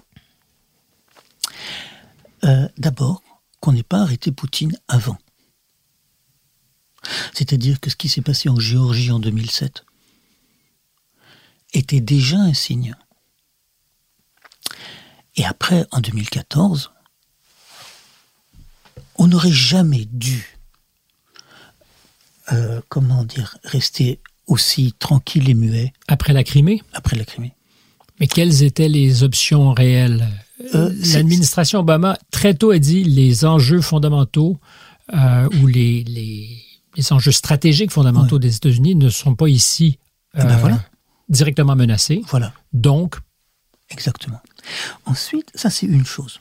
Euh, 2.45 2.67
d'abord, 2.77 3.23
qu'on 3.59 3.71
n'ait 3.71 3.83
pas 3.83 4.01
arrêté 4.01 4.31
Poutine 4.31 4.77
avant. 4.87 5.17
C'est-à-dire 7.33 7.79
que 7.79 7.89
ce 7.89 7.95
qui 7.95 8.09
s'est 8.09 8.21
passé 8.21 8.49
en 8.49 8.59
Géorgie 8.59 9.11
en 9.11 9.19
2007 9.19 9.83
était 11.73 12.01
déjà 12.01 12.37
un 12.37 12.53
signe. 12.53 12.95
Et 15.35 15.45
après, 15.45 15.85
en 15.91 15.99
2014, 15.99 16.91
on 19.17 19.27
n'aurait 19.27 19.51
jamais 19.51 20.05
dû 20.05 20.55
euh, 22.51 22.79
comment 22.89 23.23
dire, 23.23 23.57
rester 23.63 24.19
aussi 24.45 24.93
tranquille 24.93 25.49
et 25.49 25.55
muet 25.55 25.93
Après 26.07 26.31
la 26.31 26.43
Crimée, 26.43 26.83
après 26.93 27.15
la 27.15 27.25
Crimée. 27.25 27.53
mais 28.19 28.27
quelles 28.27 28.61
étaient 28.61 28.89
les 28.89 29.23
options 29.23 29.73
réelles? 29.73 30.29
Euh, 30.73 30.93
c'est- 31.03 31.13
L'administration 31.17 31.79
Obama, 31.79 32.17
très 32.31 32.53
tôt, 32.53 32.71
a 32.71 32.79
dit 32.79 33.03
les 33.03 33.45
enjeux 33.45 33.81
fondamentaux 33.81 34.57
euh, 35.13 35.49
ou 35.61 35.67
les, 35.67 36.03
les, 36.05 36.61
les 36.95 37.13
enjeux 37.13 37.31
stratégiques 37.33 37.91
fondamentaux 37.91 38.39
des 38.39 38.55
États-Unis 38.55 38.95
ne 38.95 39.09
sont 39.09 39.35
pas 39.35 39.47
ici 39.49 39.99
Eh 40.33 40.39
ben 40.39 40.51
euh, 40.51 40.57
voilà. 40.57 40.85
directement 41.29 41.75
menacés. 41.75 42.21
Voilà, 42.29 42.53
Donc, 42.73 43.17
exactement. 43.89 44.41
Ensuite, 45.05 45.51
ça 45.55 45.69
c'est 45.69 45.85
une 45.87 46.05
chose. 46.05 46.39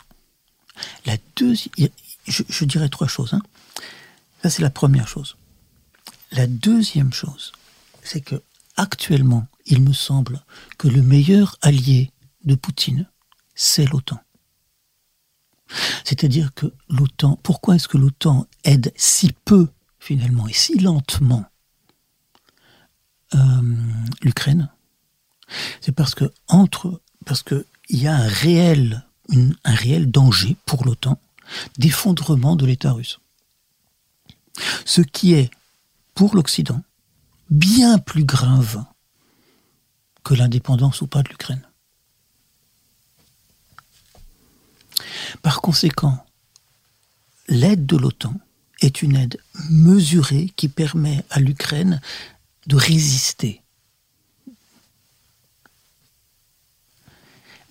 La 1.06 1.16
deuxième, 1.36 1.88
je, 2.26 2.42
je 2.48 2.64
dirais 2.64 2.88
trois 2.88 3.06
choses. 3.08 3.34
hein. 3.34 3.42
Ça 4.42 4.50
c'est 4.50 4.62
la 4.62 4.70
première 4.70 5.08
chose. 5.08 5.36
La 6.32 6.46
deuxième 6.46 7.12
chose, 7.12 7.52
c'est 8.02 8.20
que 8.20 8.40
actuellement, 8.76 9.46
il 9.66 9.82
me 9.82 9.92
semble 9.92 10.42
que 10.78 10.88
le 10.88 11.02
meilleur 11.02 11.56
allié 11.62 12.10
de 12.44 12.54
Poutine, 12.54 13.06
c'est 13.54 13.86
l'OTAN. 13.90 14.20
C'est-à-dire 16.04 16.52
que 16.54 16.66
l'OTAN, 16.88 17.38
pourquoi 17.42 17.76
est-ce 17.76 17.88
que 17.88 17.98
l'OTAN 17.98 18.46
aide 18.64 18.92
si 18.96 19.32
peu 19.44 19.68
finalement 19.98 20.46
et 20.46 20.52
si 20.52 20.78
lentement 20.78 21.44
euh, 23.34 23.38
l'Ukraine? 24.22 24.70
C'est 25.80 25.92
parce 25.92 26.14
que 26.14 26.32
parce 27.24 27.42
que 27.42 27.66
il 27.88 28.02
y 28.02 28.06
a 28.06 28.14
un 28.14 28.28
réel 28.28 29.02
danger 30.10 30.56
pour 30.66 30.84
l'OTAN 30.84 31.18
d'effondrement 31.78 32.56
de 32.56 32.66
l'État 32.66 32.92
russe. 32.92 33.20
Ce 34.84 35.00
qui 35.00 35.34
est 35.34 35.50
pour 36.14 36.34
l'Occident 36.34 36.82
bien 37.50 37.98
plus 37.98 38.24
grave 38.24 38.84
que 40.22 40.34
l'indépendance 40.34 41.02
ou 41.02 41.06
pas 41.06 41.22
de 41.22 41.28
l'Ukraine. 41.28 41.66
Par 45.42 45.60
conséquent, 45.60 46.24
l'aide 47.48 47.86
de 47.86 47.96
l'OTAN 47.96 48.34
est 48.80 49.02
une 49.02 49.16
aide 49.16 49.38
mesurée 49.70 50.52
qui 50.56 50.68
permet 50.68 51.24
à 51.30 51.40
l'Ukraine 51.40 52.00
de 52.66 52.76
résister. 52.76 53.62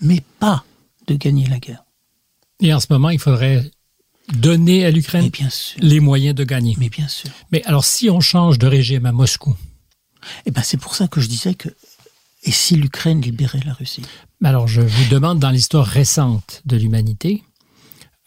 Mais 0.02 0.22
pas 0.40 0.64
de 1.08 1.16
gagner 1.16 1.48
la 1.48 1.60
guerre. 1.60 1.84
et 2.60 2.74
en 2.74 2.80
ce 2.80 2.88
moment, 2.90 3.10
il 3.10 3.20
faudrait 3.20 3.72
donner 4.32 4.86
à 4.86 4.92
l'Ukraine 4.92 5.30
bien 5.30 5.50
les 5.78 6.00
moyens 6.00 6.36
de 6.36 6.44
gagner. 6.44 6.76
Mais 6.78 6.90
bien 6.90 7.08
sûr. 7.08 7.30
Mais 7.52 7.64
alors, 7.66 7.86
si 7.86 8.10
on 8.10 8.20
change 8.20 8.58
de 8.58 8.68
régime 8.68 9.06
à 9.06 9.12
Moscou, 9.12 9.56
Et 10.46 10.52
ben 10.52 10.64
c'est 10.64 10.78
pour 10.78 10.96
ça 10.96 11.08
que 11.08 11.20
je 11.20 11.28
disais 11.28 11.54
que 11.54 11.70
et 12.44 12.52
si 12.52 12.76
l'Ukraine 12.76 13.22
libérait 13.22 13.62
la 13.66 13.74
Russie? 13.74 14.04
Alors 14.44 14.68
je 14.68 14.82
vous 14.82 15.10
demande 15.10 15.40
dans 15.40 15.50
l'histoire 15.50 15.86
récente 15.86 16.62
de 16.66 16.76
l'humanité, 16.78 17.44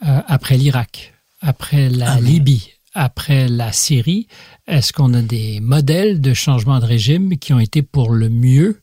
euh, 0.06 0.20
après 0.26 0.56
l'Irak, 0.56 1.14
après 1.40 1.88
la 1.90 2.12
Ah, 2.14 2.20
Libye, 2.20 2.72
après 2.94 3.48
la 3.48 3.72
Syrie, 3.72 4.26
est-ce 4.66 4.92
qu'on 4.92 5.12
a 5.14 5.22
des 5.22 5.60
modèles 5.60 6.20
de 6.20 6.32
changement 6.34 6.78
de 6.80 6.86
régime 6.86 7.36
qui 7.38 7.52
ont 7.52 7.60
été 7.60 7.82
pour 7.82 8.10
le 8.10 8.28
mieux 8.30 8.80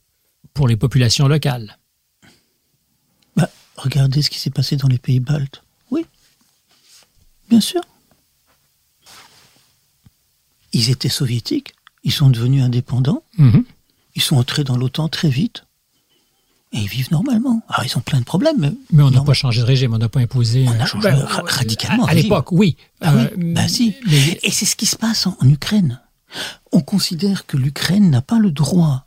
pour 0.53 0.67
les 0.67 0.75
populations 0.77 1.27
locales? 1.27 1.79
Bah, 3.35 3.49
regardez 3.75 4.21
ce 4.21 4.29
qui 4.29 4.39
s'est 4.39 4.51
passé 4.51 4.75
dans 4.77 4.87
les 4.87 4.99
pays 4.99 5.19
baltes. 5.19 5.63
Oui, 5.89 6.05
bien 7.49 7.59
sûr. 7.61 7.81
Ils 10.73 10.89
étaient 10.89 11.09
soviétiques, 11.09 11.73
ils 12.03 12.11
sont 12.11 12.29
devenus 12.29 12.63
indépendants, 12.63 13.23
Mhm. 13.37 13.63
Ils 14.15 14.21
sont 14.21 14.37
entrés 14.37 14.63
dans 14.63 14.77
l'OTAN 14.77 15.07
très 15.09 15.29
vite, 15.29 15.65
et 16.71 16.79
ils 16.79 16.87
vivent 16.87 17.11
normalement. 17.11 17.61
Alors 17.69 17.85
ils 17.85 17.97
ont 17.97 18.01
plein 18.01 18.19
de 18.19 18.25
problèmes, 18.25 18.57
mais, 18.59 18.71
Mais 18.91 19.03
on 19.03 19.11
n'a 19.11 19.21
pas 19.21 19.33
changé 19.33 19.61
de 19.61 19.65
régime, 19.65 19.93
on 19.93 19.97
n'a 19.99 20.09
pas 20.09 20.19
imposé. 20.21 20.65
On 20.67 20.71
a 20.71 20.83
euh, 20.83 20.85
changé 20.85 21.09
ra- 21.09 21.43
radicalement 21.45 22.05
À, 22.05 22.13
l'époque, 22.13 22.51
oui. 22.51 22.77
Ah 23.01 23.13
Euh, 23.13 23.27
oui, 23.37 23.53
bah 23.53 23.67
si. 23.67 23.95
mais- 24.07 24.39
Et 24.43 24.51
c'est 24.51 24.65
ce 24.65 24.75
qui 24.75 24.85
se 24.87 24.95
passe 24.95 25.27
en, 25.27 25.37
en 25.39 25.47
Ukraine. 25.49 25.99
On 26.71 26.81
considère 26.81 27.45
que 27.45 27.57
l'Ukraine 27.57 28.09
n'a 28.09 28.21
pas 28.23 28.39
le 28.39 28.49
droit 28.51 29.05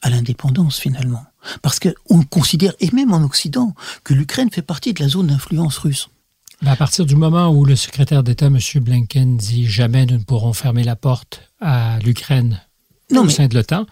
à 0.00 0.08
l'indépendance 0.10 0.78
finalement. 0.78 1.24
Parce 1.60 1.78
qu'on 1.78 2.22
considère, 2.22 2.72
et 2.80 2.90
même 2.92 3.12
en 3.12 3.22
Occident, 3.22 3.74
que 4.02 4.14
l'Ukraine 4.14 4.50
fait 4.50 4.62
partie 4.62 4.94
de 4.94 5.02
la 5.02 5.08
zone 5.10 5.26
d'influence 5.26 5.76
russe. 5.76 6.08
Mais 6.62 6.70
à 6.70 6.76
partir 6.76 7.04
du 7.04 7.16
moment 7.16 7.50
où 7.50 7.66
le 7.66 7.76
secrétaire 7.76 8.22
d'État, 8.22 8.46
M. 8.46 8.58
Blinken, 8.76 9.36
dit 9.36 9.66
jamais 9.66 10.06
nous 10.06 10.16
ne 10.16 10.22
pourrons 10.24 10.54
fermer 10.54 10.84
la 10.84 10.96
porte 10.96 11.42
à 11.60 11.98
l'Ukraine 11.98 12.62
au 13.14 13.24
mais- 13.24 13.30
sein 13.30 13.46
de 13.48 13.54
l'OTAN, 13.54 13.84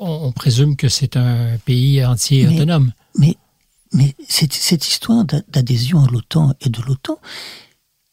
on, 0.00 0.26
on 0.26 0.32
présume 0.32 0.74
que 0.76 0.88
c'est 0.88 1.16
un 1.16 1.56
pays 1.64 2.04
entier 2.04 2.46
Mais- 2.46 2.56
autonome. 2.56 2.92
Mais, 3.16 3.36
mais 3.92 4.14
cette, 4.28 4.52
cette 4.52 4.86
histoire 4.88 5.24
d'a- 5.24 5.42
d'adhésion 5.48 6.02
à 6.04 6.08
l'OTAN 6.10 6.54
et 6.60 6.68
de 6.68 6.82
l'OTAN, 6.82 7.18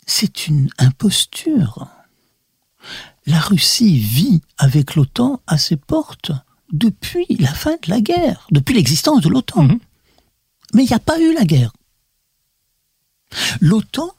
c'est 0.05 0.47
une 0.47 0.69
imposture. 0.77 1.87
La 3.25 3.39
Russie 3.39 3.97
vit 3.97 4.41
avec 4.57 4.95
l'OTAN 4.95 5.41
à 5.47 5.57
ses 5.57 5.75
portes 5.75 6.31
depuis 6.71 7.25
la 7.39 7.53
fin 7.53 7.73
de 7.83 7.89
la 7.89 7.99
guerre, 8.01 8.47
depuis 8.51 8.75
l'existence 8.75 9.21
de 9.21 9.29
l'OTAN. 9.29 9.63
Mhm. 9.63 9.79
Mais 10.73 10.83
il 10.83 10.87
n'y 10.87 10.93
a 10.93 10.99
pas 10.99 11.19
eu 11.19 11.33
la 11.33 11.45
guerre. 11.45 11.71
L'OTAN 13.61 14.09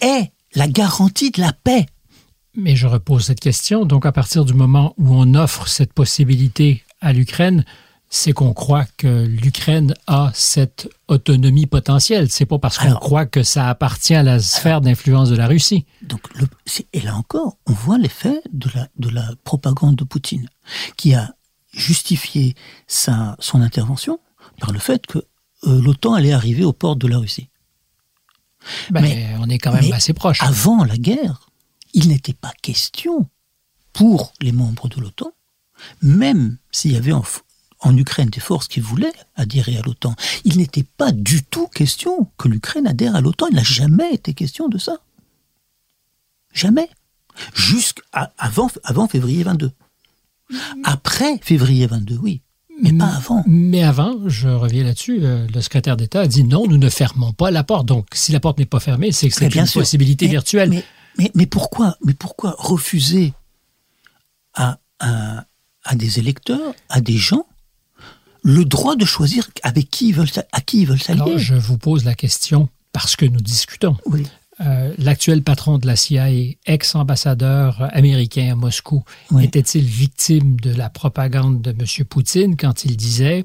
est 0.00 0.30
la 0.54 0.68
garantie 0.68 1.30
de 1.30 1.40
la 1.40 1.52
paix. 1.52 1.86
Mais 2.54 2.76
je 2.76 2.86
repose 2.86 3.26
cette 3.26 3.40
question. 3.40 3.84
Donc, 3.84 4.04
à 4.06 4.12
partir 4.12 4.44
du 4.44 4.52
moment 4.54 4.94
où 4.98 5.14
on 5.14 5.34
offre 5.34 5.68
cette 5.68 5.92
possibilité 5.92 6.82
à 7.00 7.12
l'Ukraine, 7.12 7.64
c'est 8.10 8.32
qu'on 8.32 8.54
croit 8.54 8.86
que 8.96 9.26
l'Ukraine 9.26 9.94
a 10.06 10.30
cette 10.34 10.88
autonomie 11.08 11.66
potentielle. 11.66 12.30
C'est 12.30 12.46
pas 12.46 12.58
parce 12.58 12.78
qu'on 12.78 12.94
croit 12.94 13.26
que 13.26 13.42
ça 13.42 13.68
appartient 13.68 14.14
à 14.14 14.22
la 14.22 14.40
sphère 14.40 14.80
d'influence 14.80 15.28
de 15.28 15.36
la 15.36 15.46
Russie. 15.46 15.84
Donc, 16.02 16.20
le- 16.34 16.48
et 16.94 17.00
là 17.02 17.14
encore, 17.16 17.58
on 17.66 17.72
voit 17.72 17.98
l'effet 17.98 18.40
de 18.52 18.70
la, 18.74 18.88
de 18.98 19.10
la 19.10 19.30
propagande 19.44 19.96
de 19.96 20.04
Poutine, 20.04 20.48
qui 20.96 21.14
a 21.14 21.34
justifié 21.72 22.54
sa, 22.86 23.36
son 23.40 23.60
intervention 23.60 24.18
par 24.58 24.72
le 24.72 24.78
fait 24.78 25.06
que 25.06 25.18
euh, 25.66 25.82
l'OTAN 25.82 26.14
allait 26.14 26.32
arriver 26.32 26.64
aux 26.64 26.72
portes 26.72 26.98
de 26.98 27.08
la 27.08 27.18
Russie. 27.18 27.50
Ben, 28.90 29.02
Mais- 29.02 29.34
on 29.38 29.48
est 29.50 29.58
quand 29.58 29.72
même 29.72 29.92
assez 29.92 30.12
proche. 30.14 30.42
Avant 30.42 30.84
la 30.84 30.96
guerre, 30.96 31.50
il 31.92 32.08
n'était 32.08 32.32
pas 32.32 32.52
question 32.62 33.28
pour 33.92 34.32
les 34.40 34.52
membres 34.52 34.88
de 34.88 35.00
l'OTAN, 35.00 35.30
même 36.02 36.58
s'il 36.70 36.92
y 36.92 36.96
avait 36.96 37.12
en, 37.12 37.22
Ukraine 37.96 38.28
des 38.28 38.40
forces 38.40 38.68
qui 38.68 38.80
voulaient 38.80 39.12
adhérer 39.36 39.76
à 39.76 39.82
l'OTAN, 39.82 40.14
il 40.44 40.58
n'était 40.58 40.84
pas 40.84 41.12
du 41.12 41.44
tout 41.44 41.68
question 41.68 42.28
que 42.36 42.48
l'Ukraine 42.48 42.86
adhère 42.86 43.14
à 43.14 43.20
l'OTAN. 43.20 43.46
Il 43.50 43.56
n'a 43.56 43.62
jamais 43.62 44.12
été 44.12 44.34
question 44.34 44.68
de 44.68 44.78
ça. 44.78 44.96
Jamais. 46.52 46.88
Jusqu'à 47.54 48.32
avant, 48.36 48.68
février 49.08 49.44
22. 49.44 49.70
Après 50.84 51.38
février 51.42 51.86
22, 51.86 52.16
oui. 52.16 52.42
Mais 52.80 52.92
pas 52.92 53.06
avant. 53.06 53.42
Mais 53.46 53.82
avant, 53.82 54.28
je 54.28 54.48
reviens 54.48 54.84
là-dessus, 54.84 55.18
le 55.20 55.60
secrétaire 55.60 55.96
d'État 55.96 56.20
a 56.20 56.26
dit 56.28 56.44
non, 56.44 56.66
nous 56.66 56.78
ne 56.78 56.88
fermons 56.88 57.32
pas 57.32 57.50
la 57.50 57.64
porte. 57.64 57.86
Donc, 57.86 58.06
si 58.12 58.30
la 58.32 58.40
porte 58.40 58.58
n'est 58.58 58.66
pas 58.66 58.80
fermée, 58.80 59.10
c'est 59.12 59.28
que 59.28 59.58
une 59.58 59.66
sûr. 59.66 59.80
possibilité 59.80 60.26
Mais- 60.26 60.30
virtuelle. 60.30 60.70
Mais, 60.70 60.84
mais, 61.18 61.30
mais 61.34 61.46
pourquoi, 61.46 61.96
mais 62.04 62.14
pourquoi 62.14 62.54
refuser 62.58 63.32
à, 64.54 64.78
à, 65.00 65.44
à 65.88 65.94
des 65.96 66.18
électeurs, 66.18 66.74
à 66.88 67.00
des 67.00 67.16
gens, 67.16 67.44
le 68.42 68.64
droit 68.64 68.94
de 68.94 69.04
choisir 69.04 69.48
avec 69.62 69.90
qui 69.90 70.08
ils 70.10 70.14
veulent, 70.14 70.28
à 70.52 70.60
qui 70.60 70.82
ils 70.82 70.86
veulent 70.86 71.02
s'allier 71.02 71.20
Alors, 71.22 71.38
je 71.38 71.54
vous 71.54 71.78
pose 71.78 72.04
la 72.04 72.14
question 72.14 72.68
parce 72.92 73.16
que 73.16 73.24
nous 73.26 73.40
discutons. 73.40 73.96
Oui. 74.06 74.24
Euh, 74.60 74.92
L'actuel 74.98 75.42
patron 75.42 75.78
de 75.78 75.86
la 75.86 75.94
CIA, 75.96 76.28
ex-ambassadeur 76.66 77.88
américain 77.94 78.50
à 78.52 78.54
Moscou, 78.54 79.04
Oui. 79.30 79.44
était-il 79.44 79.84
victime 79.84 80.58
de 80.60 80.72
la 80.74 80.90
propagande 80.90 81.62
de 81.62 81.70
M. 81.70 82.04
Poutine 82.06 82.56
quand 82.56 82.84
il 82.84 82.96
disait 82.96 83.44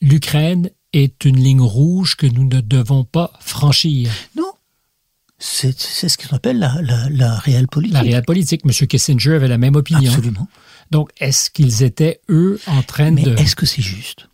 l'Ukraine 0.00 0.70
est 0.92 1.24
une 1.24 1.36
ligne 1.38 1.60
rouge 1.62 2.16
que 2.16 2.26
nous 2.26 2.44
ne 2.46 2.60
devons 2.60 3.04
pas 3.04 3.32
franchir? 3.40 4.10
Non. 4.36 4.52
C'est 5.38 5.78
c'est 5.78 6.08
ce 6.08 6.16
qu'on 6.16 6.34
appelle 6.34 6.58
la, 6.58 6.80
la, 6.82 7.08
la 7.10 7.34
réelle 7.36 7.68
politique. 7.68 7.94
La 7.94 8.00
réelle 8.00 8.24
politique, 8.24 8.62
M. 8.64 8.70
Kissinger 8.86 9.34
avait 9.34 9.48
la 9.48 9.58
même 9.58 9.76
opinion. 9.76 10.10
Absolument. 10.10 10.48
Donc, 10.90 11.10
est-ce 11.18 11.50
qu'ils 11.50 11.82
étaient, 11.82 12.20
eux, 12.28 12.60
en 12.66 12.82
train 12.82 13.10
Mais 13.10 13.22
de... 13.22 13.36
est-ce 13.36 13.56
que 13.56 13.66
c'est 13.66 13.82
juste? 13.82 14.28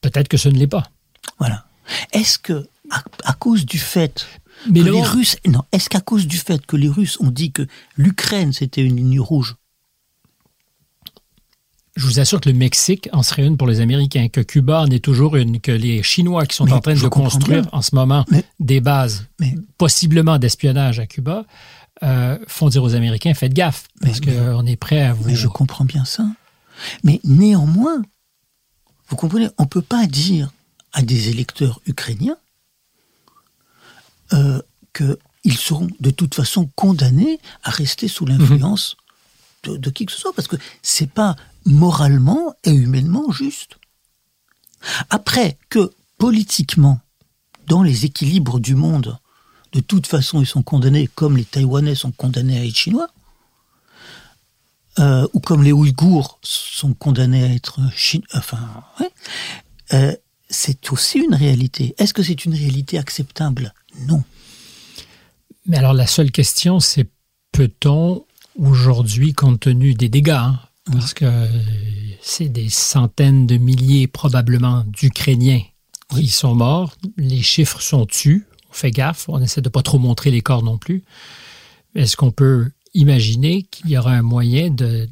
Peut-être 0.00 0.28
que 0.28 0.36
ce 0.36 0.48
ne 0.48 0.58
l'est 0.58 0.66
pas. 0.66 0.90
Voilà. 1.38 1.66
Est-ce 2.12 2.38
que, 2.38 2.66
à, 2.90 3.02
à 3.24 3.32
cause 3.34 3.64
du 3.66 3.78
fait 3.78 4.26
Mais 4.70 4.80
que 4.80 4.84
les 4.86 5.02
Russes, 5.02 5.36
non, 5.46 5.62
est-ce 5.72 5.88
qu'à 5.88 6.00
cause 6.00 6.26
du 6.26 6.36
fait 6.38 6.64
que 6.66 6.76
les 6.76 6.88
Russes 6.88 7.18
ont 7.20 7.30
dit 7.30 7.52
que 7.52 7.66
l'Ukraine 7.96 8.52
c'était 8.52 8.82
une 8.82 8.96
ligne 8.96 9.20
rouge, 9.20 9.54
je 11.94 12.06
vous 12.06 12.20
assure 12.20 12.40
que 12.40 12.48
le 12.48 12.54
Mexique 12.56 13.08
en 13.12 13.22
serait 13.22 13.44
une 13.46 13.58
pour 13.58 13.66
les 13.68 13.80
Américains, 13.80 14.28
que 14.28 14.40
Cuba 14.40 14.80
en 14.80 14.86
est 14.86 15.04
toujours 15.04 15.36
une, 15.36 15.60
que 15.60 15.72
les 15.72 16.02
Chinois 16.02 16.46
qui 16.46 16.56
sont 16.56 16.64
Mais 16.64 16.72
en 16.72 16.80
train 16.80 16.94
de 16.94 17.08
construire 17.08 17.62
bien. 17.62 17.70
en 17.72 17.82
ce 17.82 17.94
moment 17.94 18.24
Mais- 18.30 18.44
des 18.60 18.80
bases, 18.80 19.26
mais 19.38 19.54
possiblement 19.76 20.38
d'espionnage 20.38 20.98
à 21.00 21.06
Cuba, 21.06 21.44
euh, 22.02 22.38
font 22.48 22.68
dire 22.68 22.82
aux 22.82 22.94
Américains, 22.94 23.34
faites 23.34 23.54
gaffe, 23.54 23.86
parce 24.00 24.20
qu'on 24.20 24.66
est 24.66 24.76
prêt 24.76 25.02
à 25.02 25.12
vous... 25.12 25.24
Mais 25.24 25.34
je 25.34 25.48
comprends 25.48 25.84
bien 25.84 26.04
ça. 26.04 26.26
Mais 27.04 27.20
néanmoins, 27.24 28.02
vous 29.08 29.16
comprenez, 29.16 29.48
on 29.58 29.64
ne 29.64 29.68
peut 29.68 29.82
pas 29.82 30.06
dire 30.06 30.50
à 30.92 31.02
des 31.02 31.28
électeurs 31.28 31.80
ukrainiens 31.86 32.36
euh, 34.32 34.60
qu'ils 34.92 35.58
seront 35.58 35.88
de 36.00 36.10
toute 36.10 36.34
façon 36.34 36.70
condamnés 36.74 37.38
à 37.62 37.70
rester 37.70 38.08
sous 38.08 38.26
l'influence 38.26 38.96
de, 39.62 39.76
de 39.76 39.90
qui 39.90 40.06
que 40.06 40.12
ce 40.12 40.18
soit, 40.18 40.32
parce 40.34 40.48
que 40.48 40.56
c'est 40.82 41.10
pas 41.10 41.36
moralement 41.64 42.54
et 42.64 42.72
humainement 42.72 43.30
juste. 43.30 43.78
Après 45.10 45.56
que 45.68 45.92
politiquement, 46.18 47.00
dans 47.66 47.82
les 47.82 48.04
équilibres 48.04 48.60
du 48.60 48.74
monde, 48.74 49.18
de 49.72 49.80
toute 49.80 50.06
façon, 50.06 50.40
ils 50.40 50.46
sont 50.46 50.62
condamnés 50.62 51.08
comme 51.14 51.36
les 51.36 51.44
Taïwanais 51.44 51.94
sont 51.94 52.12
condamnés 52.12 52.58
à 52.58 52.64
être 52.64 52.76
chinois, 52.76 53.08
euh, 54.98 55.26
ou 55.32 55.40
comme 55.40 55.62
les 55.62 55.72
Ouïghours 55.72 56.38
sont 56.42 56.92
condamnés 56.92 57.44
à 57.44 57.48
être 57.48 57.80
chinois, 57.96 58.26
enfin, 58.34 58.84
ouais, 59.00 59.10
euh, 59.94 60.14
c'est 60.50 60.92
aussi 60.92 61.18
une 61.18 61.34
réalité. 61.34 61.94
Est-ce 61.98 62.12
que 62.12 62.22
c'est 62.22 62.44
une 62.44 62.54
réalité 62.54 62.98
acceptable? 62.98 63.72
Non. 64.06 64.22
Mais 65.66 65.78
alors, 65.78 65.94
la 65.94 66.06
seule 66.06 66.30
question, 66.30 66.78
c'est 66.80 67.08
peut-on 67.52 68.24
aujourd'hui, 68.58 69.32
compte 69.32 69.60
tenu 69.60 69.94
des 69.94 70.10
dégâts, 70.10 70.30
hein, 70.30 70.60
parce 70.90 71.14
que 71.14 71.24
euh, 71.24 71.46
c'est 72.20 72.48
des 72.48 72.68
centaines 72.68 73.46
de 73.46 73.56
milliers 73.56 74.06
probablement 74.06 74.84
d'Ukrainiens 74.86 75.62
qui 76.10 76.28
sont 76.28 76.54
morts, 76.54 76.94
les 77.16 77.40
chiffres 77.40 77.80
sont 77.80 78.04
tus, 78.04 78.46
on 78.72 78.74
fait 78.74 78.90
gaffe, 78.90 79.28
on 79.28 79.40
essaie 79.40 79.60
de 79.60 79.68
pas 79.68 79.82
trop 79.82 79.98
montrer 79.98 80.30
les 80.30 80.40
corps 80.40 80.62
non 80.62 80.78
plus. 80.78 81.04
Est-ce 81.94 82.16
qu'on 82.16 82.30
peut 82.30 82.70
imaginer 82.94 83.64
qu'il 83.64 83.90
y 83.90 83.98
aura 83.98 84.12
un 84.12 84.22
moyen 84.22 84.70
de 84.70 85.08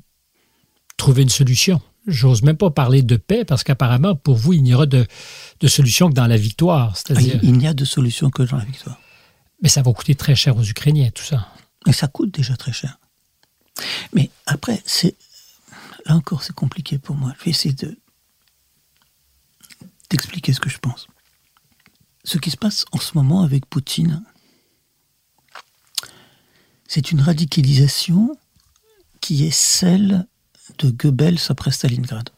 trouver 0.96 1.22
une 1.22 1.28
solution? 1.28 1.80
J'ose 2.06 2.42
même 2.42 2.56
pas 2.56 2.70
parler 2.70 3.02
de 3.02 3.16
paix 3.16 3.44
parce 3.44 3.62
qu'apparemment, 3.62 4.16
pour 4.16 4.36
vous, 4.36 4.54
il 4.54 4.62
n'y 4.62 4.72
aura 4.74 4.86
de, 4.86 5.06
de 5.60 5.68
solution 5.68 6.08
que 6.08 6.14
dans 6.14 6.26
la 6.26 6.38
victoire. 6.38 6.96
C'est-à-dire, 6.96 7.38
Il, 7.42 7.50
il 7.50 7.58
n'y 7.58 7.66
a 7.66 7.74
de 7.74 7.84
solution 7.84 8.30
que 8.30 8.42
dans 8.42 8.56
la 8.56 8.64
victoire. 8.64 8.98
mais 9.62 9.68
ça 9.68 9.82
va 9.82 9.92
coûter 9.92 10.14
très 10.14 10.34
cher 10.34 10.56
aux 10.56 10.64
Ukrainiens, 10.64 11.10
tout 11.10 11.22
ça. 11.22 11.48
Et 11.86 11.92
ça 11.92 12.08
coûte 12.08 12.32
déjà 12.34 12.56
très 12.56 12.72
cher. 12.72 12.98
Mais 14.14 14.30
après, 14.46 14.82
c'est 14.86 15.14
là 16.06 16.14
encore, 16.16 16.42
c'est 16.42 16.54
compliqué 16.54 16.98
pour 16.98 17.14
moi. 17.16 17.32
Je 17.38 17.44
vais 17.44 17.50
essayer 17.50 17.74
de 17.74 17.96
d'expliquer 20.08 20.52
ce 20.54 20.60
que 20.60 20.70
je 20.70 20.78
pense. 20.78 21.06
Ce 22.24 22.38
qui 22.38 22.50
se 22.50 22.56
passe 22.56 22.84
en 22.92 22.98
ce 22.98 23.16
moment 23.16 23.42
avec 23.42 23.66
Poutine, 23.66 24.22
c'est 26.86 27.12
une 27.12 27.20
radicalisation 27.20 28.36
qui 29.20 29.44
est 29.46 29.50
celle 29.50 30.26
de 30.78 30.90
Goebbels 30.90 31.38
après 31.48 31.70
Stalingrad. 31.70 32.30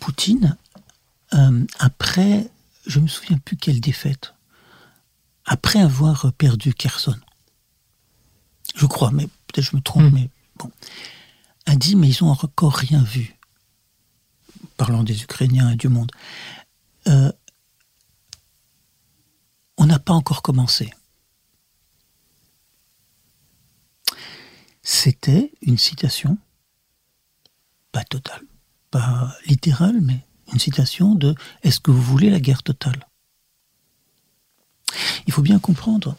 Poutine, 0.00 0.56
euh, 1.34 1.64
après, 1.78 2.48
je 2.86 3.00
me 3.00 3.08
souviens 3.08 3.38
plus 3.38 3.56
quelle 3.56 3.80
défaite, 3.80 4.34
après 5.44 5.80
avoir 5.80 6.32
perdu 6.34 6.72
Kherson, 6.74 7.18
je 8.76 8.86
crois, 8.86 9.10
mais 9.10 9.26
peut-être 9.48 9.70
je 9.70 9.76
me 9.76 9.80
trompe, 9.80 10.04
Mm. 10.04 10.14
mais 10.14 10.30
bon, 10.56 10.70
a 11.66 11.74
dit, 11.76 11.96
mais 11.96 12.08
ils 12.08 12.22
n'ont 12.24 12.30
encore 12.30 12.74
rien 12.74 13.02
vu. 13.02 13.36
Parlant 14.76 15.02
des 15.02 15.22
Ukrainiens 15.22 15.70
et 15.70 15.76
du 15.76 15.88
monde. 15.88 16.12
Euh, 17.08 17.32
on 19.76 19.86
n'a 19.86 19.98
pas 19.98 20.12
encore 20.12 20.42
commencé. 20.42 20.92
C'était 24.82 25.52
une 25.62 25.78
citation, 25.78 26.38
pas 27.92 28.04
totale, 28.04 28.42
pas 28.90 29.36
littérale, 29.46 30.00
mais 30.00 30.24
une 30.52 30.60
citation 30.60 31.14
de 31.14 31.34
Est-ce 31.62 31.80
que 31.80 31.90
vous 31.90 32.02
voulez 32.02 32.30
la 32.30 32.40
guerre 32.40 32.62
totale? 32.62 33.06
Il 35.26 35.32
faut 35.32 35.42
bien 35.42 35.58
comprendre, 35.58 36.16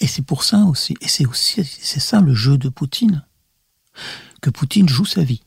et 0.00 0.08
c'est 0.08 0.22
pour 0.22 0.42
ça 0.42 0.64
aussi, 0.64 0.96
et 1.00 1.08
c'est 1.08 1.24
aussi, 1.26 1.64
c'est 1.64 2.00
ça 2.00 2.20
le 2.20 2.34
jeu 2.34 2.58
de 2.58 2.68
Poutine, 2.68 3.24
que 4.42 4.50
Poutine 4.50 4.88
joue 4.88 5.06
sa 5.06 5.22
vie, 5.22 5.42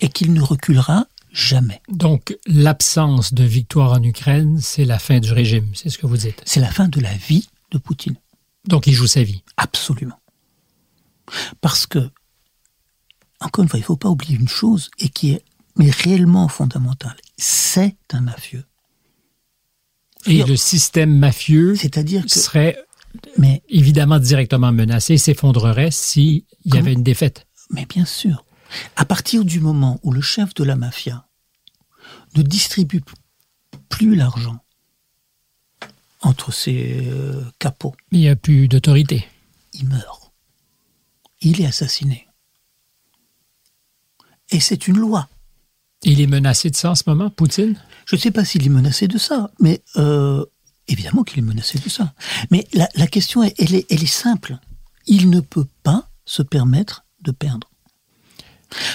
et 0.00 0.08
qu'il 0.08 0.32
ne 0.32 0.40
reculera 0.40 1.06
jamais. 1.32 1.80
Donc 1.88 2.36
l'absence 2.46 3.32
de 3.34 3.44
victoire 3.44 3.92
en 3.92 4.02
Ukraine, 4.02 4.58
c'est 4.60 4.84
la 4.84 4.98
fin 4.98 5.20
du 5.20 5.32
régime, 5.32 5.68
c'est 5.74 5.90
ce 5.90 5.98
que 5.98 6.06
vous 6.06 6.16
dites. 6.16 6.42
C'est 6.44 6.60
la 6.60 6.70
fin 6.70 6.88
de 6.88 7.00
la 7.00 7.14
vie 7.14 7.48
de 7.70 7.78
Poutine. 7.78 8.16
Donc 8.66 8.86
il 8.86 8.92
joue 8.92 9.06
sa 9.06 9.22
vie. 9.22 9.42
Absolument. 9.56 10.18
Parce 11.60 11.86
que, 11.86 12.10
encore 13.40 13.62
une 13.62 13.68
fois, 13.68 13.78
il 13.78 13.82
ne 13.82 13.86
faut 13.86 13.96
pas 13.96 14.08
oublier 14.08 14.36
une 14.36 14.48
chose, 14.48 14.90
et 14.98 15.08
qui 15.08 15.30
est 15.30 15.44
mais 15.76 15.90
réellement 15.90 16.48
fondamentale, 16.48 17.16
c'est 17.38 17.96
un 18.12 18.20
mafieux. 18.20 18.64
Et 20.26 20.42
le 20.42 20.56
système 20.56 21.16
mafieux 21.16 21.74
C'est-à-dire 21.76 22.24
que- 22.24 22.28
serait 22.30 22.76
Mais, 23.38 23.62
évidemment 23.68 24.18
directement 24.18 24.70
menacé, 24.72 25.16
s'effondrerait 25.18 25.90
s'il 25.90 26.44
y 26.64 26.76
avait 26.76 26.92
une 26.92 27.02
défaite. 27.02 27.46
mais 27.70 27.86
bien 27.86 28.04
sûr, 28.04 28.44
à 28.96 29.04
partir 29.04 29.44
du 29.44 29.60
moment 29.60 29.98
où 30.02 30.12
le 30.12 30.20
chef 30.20 30.54
de 30.54 30.64
la 30.64 30.76
mafia 30.76 31.26
ne 32.36 32.42
distribue 32.42 33.02
plus 33.88 34.14
l'argent 34.14 34.58
entre 36.22 36.52
ses 36.52 37.06
euh, 37.08 37.42
capots, 37.58 37.94
Il 38.12 38.20
n'y 38.20 38.28
a 38.28 38.36
plus 38.36 38.68
d'autorité. 38.68 39.26
il 39.72 39.86
meurt. 39.88 40.32
Il 41.40 41.60
est 41.62 41.66
assassiné. 41.66 42.28
Et 44.50 44.60
c'est 44.60 44.86
une 44.86 44.98
loi. 44.98 45.28
Il 46.02 46.20
est 46.20 46.26
menacé 46.26 46.70
de 46.70 46.76
ça 46.76 46.90
en 46.90 46.94
ce 46.94 47.04
moment, 47.06 47.30
Poutine? 47.30 47.80
Je 48.06 48.16
ne 48.16 48.20
sais 48.20 48.30
pas 48.30 48.44
s'il 48.44 48.66
est 48.66 48.70
menacé 48.70 49.06
de 49.08 49.16
ça, 49.18 49.50
mais 49.60 49.82
euh, 49.96 50.44
évidemment 50.88 51.22
qu'il 51.24 51.38
est 51.38 51.42
menacé 51.42 51.78
de 51.78 51.88
ça. 51.88 52.12
Mais 52.50 52.66
la, 52.74 52.88
la 52.94 53.06
question, 53.06 53.42
est, 53.42 53.54
elle, 53.58 53.74
est, 53.74 53.86
elle 53.90 54.02
est 54.02 54.06
simple. 54.06 54.58
Il 55.06 55.30
ne 55.30 55.40
peut 55.40 55.66
pas 55.82 56.10
se 56.26 56.42
permettre 56.42 57.04
de 57.22 57.30
perdre. 57.32 57.69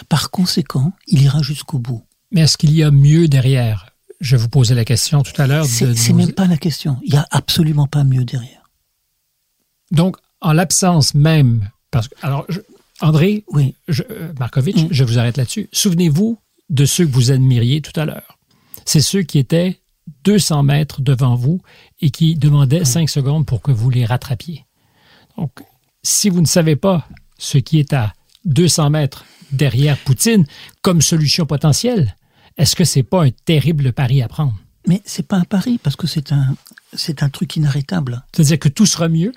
Par 0.09 0.31
conséquent, 0.31 0.93
il 1.07 1.21
ira 1.21 1.41
jusqu'au 1.41 1.79
bout. 1.79 2.03
Mais 2.31 2.41
est-ce 2.41 2.57
qu'il 2.57 2.71
y 2.73 2.83
a 2.83 2.91
mieux 2.91 3.27
derrière? 3.27 3.89
Je 4.21 4.35
vous 4.37 4.47
posais 4.49 4.75
la 4.75 4.85
question 4.85 5.23
tout 5.23 5.39
à 5.41 5.47
l'heure. 5.47 5.65
C'est 5.65 5.85
nos- 6.09 6.15
même 6.15 6.31
pas 6.33 6.47
la 6.47 6.57
question. 6.57 6.97
Il 7.03 7.11
n'y 7.11 7.17
a 7.17 7.27
absolument 7.31 7.85
pas 7.87 8.03
mieux 8.03 8.23
derrière. 8.25 8.69
Donc, 9.91 10.17
en 10.41 10.53
l'absence 10.53 11.13
même, 11.13 11.69
parce 11.91 12.07
que, 12.07 12.15
alors, 12.21 12.45
je- 12.49 12.59
André 13.01 13.43
Oui, 13.49 13.75
je, 13.89 14.03
euh, 14.09 14.31
Markovitch, 14.39 14.77
Mm. 14.83 14.87
je 14.91 15.03
vous 15.03 15.19
arrête 15.19 15.37
là-dessus. 15.37 15.67
Souvenez-vous 15.73 16.39
de 16.69 16.85
ceux 16.85 17.05
que 17.05 17.11
vous 17.11 17.31
admiriez 17.31 17.81
tout 17.81 17.97
à 17.99 18.05
l'heure. 18.05 18.37
C'est 18.85 19.01
ceux 19.01 19.21
qui 19.23 19.37
étaient 19.37 19.81
200 20.23 20.63
mètres 20.63 21.01
devant 21.01 21.35
vous 21.35 21.61
et 21.99 22.09
qui 22.09 22.35
demandaient 22.35 22.85
5 22.85 23.09
secondes 23.09 23.45
pour 23.45 23.61
que 23.61 23.71
vous 23.71 23.89
les 23.89 24.05
rattrapiez. 24.05 24.65
Donc, 25.37 25.51
si 26.03 26.29
vous 26.29 26.39
ne 26.41 26.45
savez 26.47 26.75
pas 26.77 27.07
ce 27.37 27.57
qui 27.57 27.79
est 27.79 27.91
à 27.93 28.13
200 28.45 28.89
mètres 28.91 29.25
derrière 29.55 29.97
Poutine 29.97 30.45
comme 30.81 31.01
solution 31.01 31.45
potentielle, 31.45 32.15
est-ce 32.57 32.75
que 32.75 32.83
c'est 32.83 33.03
pas 33.03 33.25
un 33.25 33.31
terrible 33.31 33.91
pari 33.93 34.21
à 34.21 34.27
prendre? 34.27 34.55
mais 34.87 35.01
c'est 35.03 35.27
pas 35.27 35.37
un 35.37 35.45
pari 35.45 35.79
parce 35.79 35.95
que 35.95 36.05
c'est 36.05 36.31
un, 36.31 36.55
c'est 36.93 37.23
un 37.23 37.29
truc 37.29 37.55
inarrêtable. 37.55 38.23
C'est-à-dire 38.31 38.59
que 38.59 38.69
tout 38.69 38.85
sera 38.85 39.07
mieux? 39.09 39.33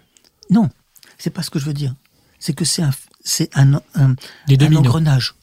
Non, 0.51 0.69
c'est 1.17 1.31
pas 1.31 1.43
ce 1.43 1.49
que 1.49 1.59
je 1.59 1.65
veux 1.65 1.73
dire. 1.73 1.95
C'est 2.39 2.53
que 2.53 2.67
c'est 2.67 2.83
un, 2.83 2.91
c'est 3.25 3.49
un, 3.57 3.81
engrenage. 4.77 5.35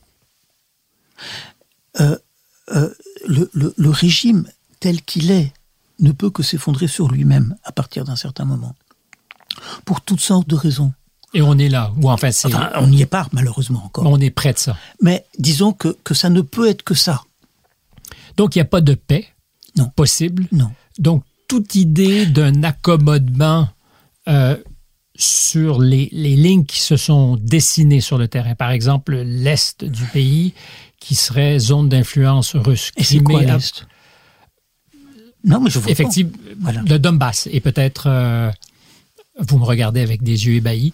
Euh, 1.99 2.17
euh, 2.69 2.93
le, 3.27 3.49
le- 3.53 3.73
le 3.75 3.89
régime 3.89 4.47
tel 4.79 5.01
qu'il 5.01 5.31
est 5.31 5.51
ne 5.99 6.11
peut 6.11 6.29
que 6.29 6.43
s'effondrer 6.43 6.87
sur 6.87 7.09
lui-même 7.09 7.55
à 7.63 7.71
partir 7.71 8.03
d'un 8.05 8.15
certain 8.15 8.45
moment. 8.45 8.75
Pour 9.85 10.01
toutes 10.01 10.19
sortes 10.21 10.47
de 10.47 10.55
raisons. 10.55 10.93
Et 11.35 11.41
on 11.41 11.57
est 11.59 11.69
là. 11.69 11.91
Ou 12.01 12.09
en 12.09 12.17
fait, 12.17 12.31
c'est, 12.31 12.47
Enfin, 12.47 12.71
on 12.77 12.87
n'y 12.87 13.01
est 13.01 13.05
pas 13.05 13.27
malheureusement 13.33 13.83
encore. 13.85 14.05
on 14.07 14.19
est 14.19 14.29
près 14.31 14.53
de 14.53 14.57
ça. 14.57 14.75
Mais 15.01 15.25
disons 15.37 15.73
que, 15.73 15.95
que 16.03 16.13
ça 16.15 16.29
ne 16.29 16.41
peut 16.41 16.67
être 16.67 16.81
que 16.83 16.95
ça. 16.95 17.21
Donc, 18.37 18.55
il 18.55 18.59
n'y 18.59 18.63
a 18.63 18.65
pas 18.65 18.81
de 18.81 18.93
paix 18.95 19.27
Non. 19.77 19.89
possible. 19.95 20.47
Non. 20.51 20.71
Donc, 20.97 21.23
toute 21.47 21.75
idée 21.75 22.25
d'un 22.25 22.63
accommodement 22.63 23.67
euh, 24.27 24.57
sur 25.15 25.79
les, 25.81 26.09
les 26.11 26.35
lignes 26.35 26.65
qui 26.65 26.81
se 26.81 26.97
sont 26.97 27.35
dessinées 27.37 28.01
sur 28.01 28.17
le 28.17 28.27
terrain, 28.27 28.55
par 28.55 28.71
exemple 28.71 29.15
l'Est 29.15 29.83
du 29.85 30.03
pays, 30.05 30.53
qui 30.99 31.15
serait 31.15 31.59
zone 31.59 31.87
d'influence 31.89 32.55
russe. 32.55 32.91
Et 32.97 33.03
c'est 33.03 33.19
quoi 33.19 33.41
l'Est? 33.43 33.85
Non, 35.43 35.59
mais 35.59 35.69
je 35.69 35.77
vois 35.79 35.91
Effectivement, 35.91 36.31
Voilà. 36.59 36.81
le 36.87 36.97
Donbass. 36.97 37.47
Et 37.51 37.59
peut-être, 37.59 38.05
euh, 38.07 38.49
vous 39.39 39.59
me 39.59 39.65
regardez 39.65 40.01
avec 40.01 40.23
des 40.23 40.47
yeux 40.47 40.55
ébahis. 40.55 40.93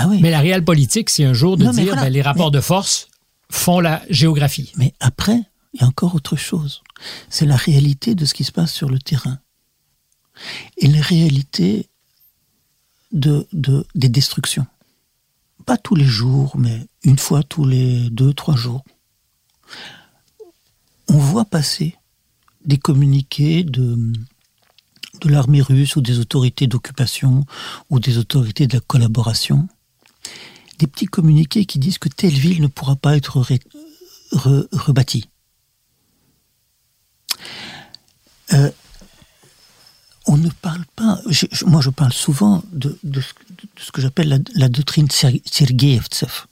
Ah 0.00 0.06
oui. 0.08 0.20
mais 0.22 0.30
la 0.30 0.38
réelle 0.40 0.64
politique, 0.64 1.10
c'est 1.10 1.24
un 1.24 1.32
jour 1.34 1.56
de 1.56 1.64
Non, 1.64 1.72
dire 1.72 1.86
voilà. 1.86 2.02
ben, 2.02 2.12
les 2.12 2.22
rapports 2.22 2.50
de 2.52 2.60
force 2.60 3.08
font 3.50 3.80
la 3.80 4.00
géographie. 4.10 4.72
Mais 4.76 4.94
après, 5.00 5.40
il 5.74 5.80
y 5.80 5.84
a 5.84 5.86
encore 5.88 6.14
autre 6.14 6.36
chose. 6.36 6.82
C'est 7.28 7.46
la 7.46 7.56
réalité 7.56 8.14
de 8.14 8.24
ce 8.24 8.32
qui 8.34 8.44
se 8.44 8.52
passe 8.52 8.72
sur 8.72 8.88
le 8.88 8.98
terrain. 8.98 9.38
Et 10.76 10.86
la 10.86 11.00
réalité 11.00 11.88
de, 13.12 13.48
de, 13.52 13.84
des 13.96 14.08
destructions. 14.08 14.66
Pas 15.66 15.76
tous 15.76 15.94
les 15.96 16.04
jours, 16.06 16.56
mais 16.56 16.86
une 17.02 17.18
fois 17.18 17.42
tous 17.42 17.64
les 17.64 18.08
deux, 18.10 18.32
trois 18.32 18.54
jours. 18.56 18.84
On 21.08 21.18
voit 21.18 21.44
passer 21.44 21.96
des 22.64 22.78
communiqués 22.78 23.64
de, 23.64 23.96
de 25.20 25.28
l'armée 25.28 25.62
russe 25.62 25.96
ou 25.96 26.00
des 26.02 26.18
autorités 26.20 26.66
d'occupation 26.66 27.44
ou 27.90 27.98
des 27.98 28.18
autorités 28.18 28.66
de 28.66 28.74
la 28.74 28.80
collaboration. 28.80 29.68
Des 30.78 30.86
petits 30.86 31.06
communiqués 31.06 31.64
qui 31.64 31.78
disent 31.78 31.98
que 31.98 32.08
telle 32.08 32.32
ville 32.32 32.60
ne 32.62 32.66
pourra 32.68 32.96
pas 32.96 33.16
être 33.16 33.44
rebâtie. 34.32 35.28
Euh, 38.52 38.70
on 40.26 40.36
ne 40.36 40.50
parle 40.50 40.84
pas, 40.94 41.20
moi 41.66 41.80
je 41.80 41.90
parle 41.90 42.12
souvent 42.12 42.62
de, 42.72 42.98
ce, 43.76 43.90
que 43.92 44.00
j'appelle 44.00 44.44
la, 44.54 44.68
doctrine 44.68 45.10
Ser- 45.10 45.42
Sergeevtsev, 45.44 46.46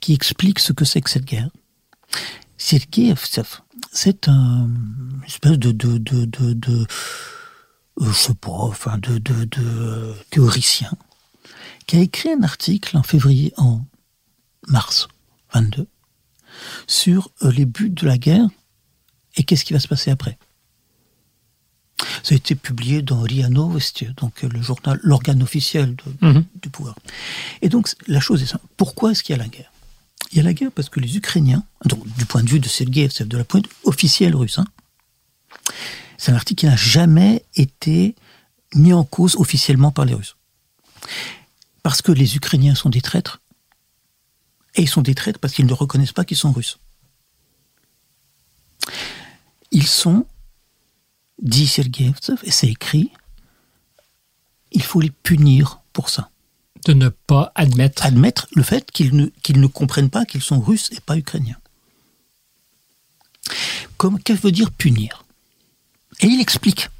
qui 0.00 0.14
explique 0.14 0.58
ce 0.60 0.72
que 0.72 0.84
c'est 0.84 1.00
que 1.00 1.10
cette 1.10 1.24
guerre. 1.24 1.50
Sergeevtsev, 2.56 3.60
c'est 3.92 4.28
un 4.28 4.68
une 5.18 5.24
espèce 5.26 5.58
de, 5.58 5.72
de, 5.72 5.98
de, 5.98 6.24
de, 6.24 6.86
théoricien, 10.30 10.90
qui 11.88 11.96
a 11.96 12.00
écrit 12.00 12.30
un 12.30 12.42
article 12.44 12.96
en 12.96 13.02
février, 13.02 13.52
en 13.56 13.84
mars 14.68 15.08
22, 15.54 15.88
sur 16.86 17.30
euh, 17.42 17.50
les 17.50 17.64
buts 17.64 17.90
de 17.90 18.06
la 18.06 18.18
guerre 18.18 18.46
et 19.36 19.42
qu'est-ce 19.44 19.64
qui 19.64 19.72
va 19.72 19.80
se 19.80 19.88
passer 19.88 20.10
après. 20.12 20.38
Ça 22.22 22.34
a 22.34 22.36
été 22.36 22.54
publié 22.54 23.02
dans 23.02 23.20
RIA 23.22 23.48
Novosti, 23.48 24.06
donc 24.16 24.44
euh, 24.44 24.48
le 24.48 24.62
journal, 24.62 25.00
l'organe 25.02 25.42
officiel 25.42 25.96
de- 25.96 26.26
Mhm. 26.28 26.44
du 26.62 26.68
pouvoir. 26.70 26.94
Et 27.62 27.68
donc 27.68 27.88
la 28.06 28.20
chose 28.20 28.42
est 28.42 28.46
simple. 28.46 28.66
Pourquoi 28.76 29.12
est-ce 29.12 29.22
qu'il 29.24 29.34
y 29.36 29.38
a 29.38 29.42
la 29.42 29.48
guerre? 29.48 29.72
Il 30.30 30.36
y 30.36 30.40
a 30.40 30.44
la 30.44 30.52
guerre 30.52 30.70
parce 30.72 30.90
que 30.90 31.00
les 31.00 31.16
Ukrainiens, 31.16 31.64
donc 31.86 32.06
du 32.18 32.26
point 32.26 32.42
de 32.44 32.50
vue 32.50 32.60
de 32.60 32.68
c'est 32.68 32.84
de 33.26 33.36
la 33.38 33.44
pointe 33.44 33.66
officielle 33.84 34.36
russe, 34.36 34.58
hein, 34.58 34.66
c'est 36.18 36.32
un 36.32 36.34
article 36.36 36.60
qui 36.60 36.66
n'a 36.66 36.76
jamais 36.76 37.44
été 37.56 38.14
mis 38.74 38.92
en 38.92 39.04
cause 39.04 39.36
officiellement 39.36 39.90
par 39.90 40.04
les 40.04 40.12
Russes. 40.14 40.36
Parce 41.88 42.02
que 42.02 42.12
les 42.12 42.36
Ukrainiens 42.36 42.74
sont 42.74 42.90
des 42.90 43.00
traîtres, 43.00 43.40
et 44.74 44.82
ils 44.82 44.88
sont 44.90 45.00
des 45.00 45.14
traîtres 45.14 45.38
parce 45.38 45.54
qu'ils 45.54 45.64
ne 45.64 45.72
reconnaissent 45.72 46.12
pas 46.12 46.26
qu'ils 46.26 46.36
sont 46.36 46.52
russes. 46.52 46.78
Ils 49.70 49.86
sont, 49.86 50.26
dit 51.40 51.66
Sergeyevtsev, 51.66 52.40
et 52.42 52.50
c'est 52.50 52.68
écrit, 52.68 53.10
il 54.70 54.82
faut 54.82 55.00
les 55.00 55.10
punir 55.10 55.80
pour 55.94 56.10
ça. 56.10 56.28
De 56.84 56.92
ne 56.92 57.08
pas 57.08 57.52
admettre 57.54 58.04
Admettre 58.04 58.48
le 58.54 58.62
fait 58.62 58.90
qu'ils 58.90 59.16
ne, 59.16 59.28
qu'ils 59.42 59.58
ne 59.58 59.66
comprennent 59.66 60.10
pas 60.10 60.26
qu'ils 60.26 60.42
sont 60.42 60.60
russes 60.60 60.90
et 60.92 61.00
pas 61.00 61.16
ukrainiens. 61.16 61.58
Comme, 63.96 64.22
qu'est-ce 64.22 64.42
que 64.42 64.48
veut 64.48 64.52
dire 64.52 64.72
punir? 64.72 65.24
Et 66.20 66.26
il 66.26 66.42
explique. 66.42 66.90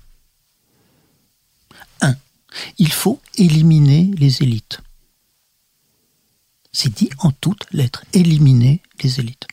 Il 2.78 2.92
faut 2.92 3.20
éliminer 3.36 4.11
les 4.18 4.42
élites. 4.42 4.80
C'est 6.72 6.94
dit 6.94 7.11
en 7.18 7.30
toutes 7.30 7.66
lettres, 7.72 8.05
éliminer 8.12 8.82
les 9.03 9.20
élites. 9.20 9.46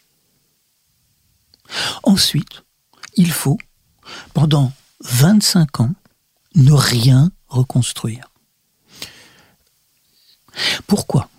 Ensuite, 2.03 2.63
il 3.15 3.31
faut, 3.31 3.57
pendant 4.33 4.71
25 5.01 5.79
ans, 5.81 5.93
ne 6.55 6.71
rien 6.71 7.31
reconstruire. 7.47 8.29
Pourquoi? 10.87 11.29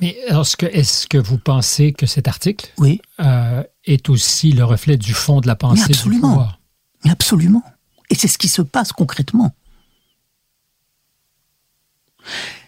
Mais 0.00 0.16
est-ce 0.28 0.56
que, 0.56 0.66
est 0.66 1.08
que 1.08 1.18
vous 1.18 1.38
pensez 1.38 1.92
que 1.92 2.06
cet 2.06 2.28
article 2.28 2.72
Oui, 2.78 3.00
euh, 3.20 3.62
est 3.84 4.08
aussi 4.08 4.52
le 4.52 4.64
reflet 4.64 4.96
du 4.96 5.12
fond 5.14 5.40
de 5.40 5.46
la 5.46 5.56
pensée 5.56 5.84
Mais 5.88 5.94
absolument. 5.94 6.28
du 6.28 6.34
pouvoir? 6.34 6.58
mais 7.04 7.10
absolument. 7.10 7.62
Et 8.08 8.14
c'est 8.14 8.28
ce 8.28 8.38
qui 8.38 8.48
se 8.48 8.62
passe 8.62 8.92
concrètement. 8.92 9.54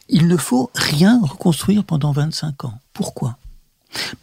Il 0.08 0.26
ne 0.28 0.36
faut 0.36 0.70
rien 0.74 1.20
reconstruire 1.22 1.84
pendant 1.84 2.12
25 2.12 2.64
ans. 2.64 2.78
Pourquoi? 2.92 3.38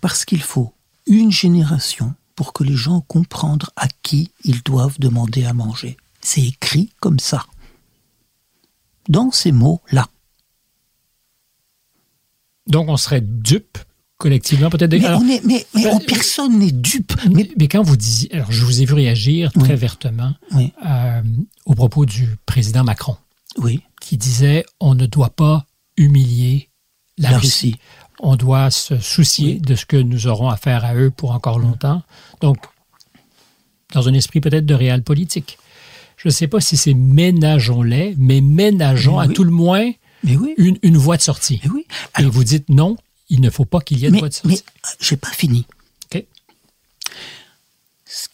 Parce 0.02 0.26
qu'il 0.26 0.42
faut 0.42 0.74
une 1.08 1.32
génération 1.32 2.14
pour 2.36 2.54
que 2.54 2.64
les 2.64 2.76
gens 2.76 3.02
comprennent 3.02 3.58
à 3.76 3.88
qui 4.04 4.32
ils 4.44 4.62
doivent 4.64 5.00
demander 5.00 5.46
à 5.46 5.54
manger. 5.54 5.98
C'est 6.22 6.42
écrit 6.44 6.92
comme 7.00 7.20
ça. 7.20 7.46
Dans 9.08 9.32
ces 9.32 9.52
mots-là. 9.52 10.08
Donc, 12.68 12.88
on 12.90 12.98
serait 12.98 13.22
dupe 13.22 13.78
collectivement, 14.18 14.70
peut-être. 14.70 14.92
Mais, 14.92 15.06
Alors, 15.06 15.22
on 15.24 15.28
est- 15.30 15.44
mais- 15.46 15.66
mais 15.74 15.86
euh, 15.88 15.92
on- 15.94 16.00
personne 16.00 16.60
n'est 16.60 16.72
dupe. 16.72 17.14
mais, 17.30 17.34
Mais, 17.36 17.52
mais 17.58 17.68
quand 17.68 17.82
vous 17.82 17.96
disiez, 17.98 18.32
alors 18.34 18.52
je 18.52 18.64
vous 18.66 18.82
ai 18.82 18.86
vu 18.86 18.94
réagir 18.94 19.52
très 19.54 19.74
Oui. 19.74 19.76
vertement 19.80 20.34
oui, 20.52 20.74
euh, 20.86 21.22
au 21.66 21.74
propos 21.74 22.06
du 22.06 22.36
président 22.46 22.84
Macron, 22.84 23.16
oui, 23.58 23.82
qui 24.10 24.18
disait 24.18 24.66
on 24.80 24.95
ne 24.95 25.05
doit 25.05 25.30
pas 25.30 25.66
humilier 25.95 26.70
la, 27.20 27.30
la 27.32 27.38
Russie. 27.38 27.72
Russie. 27.72 27.76
On 28.22 28.36
doit 28.36 28.72
se 28.72 28.97
soucier 28.99 29.53
Oui. 29.53 29.62
de 29.62 29.76
ce 29.76 29.86
que 29.86 29.97
nous 29.97 30.26
aurons 30.26 30.49
à 30.49 30.57
faire 30.57 30.84
à 30.84 30.95
eux 30.95 31.12
pour 31.12 31.32
encore 31.32 31.60
longtemps. 31.60 32.01
Donc, 32.41 32.57
dans 33.93 34.07
un 34.10 34.14
esprit 34.16 34.41
peut-être 34.41 34.66
de 34.66 34.74
réel 34.74 35.03
politique. 35.03 35.57
Je 36.18 36.28
ne 36.28 36.32
sais 36.34 36.47
pas 36.47 36.60
si 36.60 36.76
c'est 36.76 36.95
ménageons-les, 36.95 38.16
mais 38.18 38.41
ménageons 38.41 39.20
Mais 39.20 39.26
à 39.26 39.28
tout 39.28 39.43
le 39.43 39.51
moins 39.51 39.91
Mais 40.24 40.36
oui, 40.36 40.53
une, 40.57 40.78
une 40.82 40.97
voie 40.97 41.18
de 41.18 41.22
sortie. 41.22 41.62
mais 41.64 41.70
oui. 41.70 41.86
Et 42.18 42.24
vous 42.26 42.43
dites 42.43 42.68
non, 42.70 42.97
il 43.30 43.41
ne 43.41 43.49
faut 43.51 43.66
pas 43.66 43.80
qu'il 43.80 43.99
y 43.99 44.05
ait 44.05 44.12
de 44.12 44.18
voie 44.18 44.30
de 44.30 44.34
sortie. 44.34 44.47
mais 44.47 44.55
euh, 44.89 44.95
j'ai 44.99 45.18
pas 45.18 45.32
fini. 45.32 45.66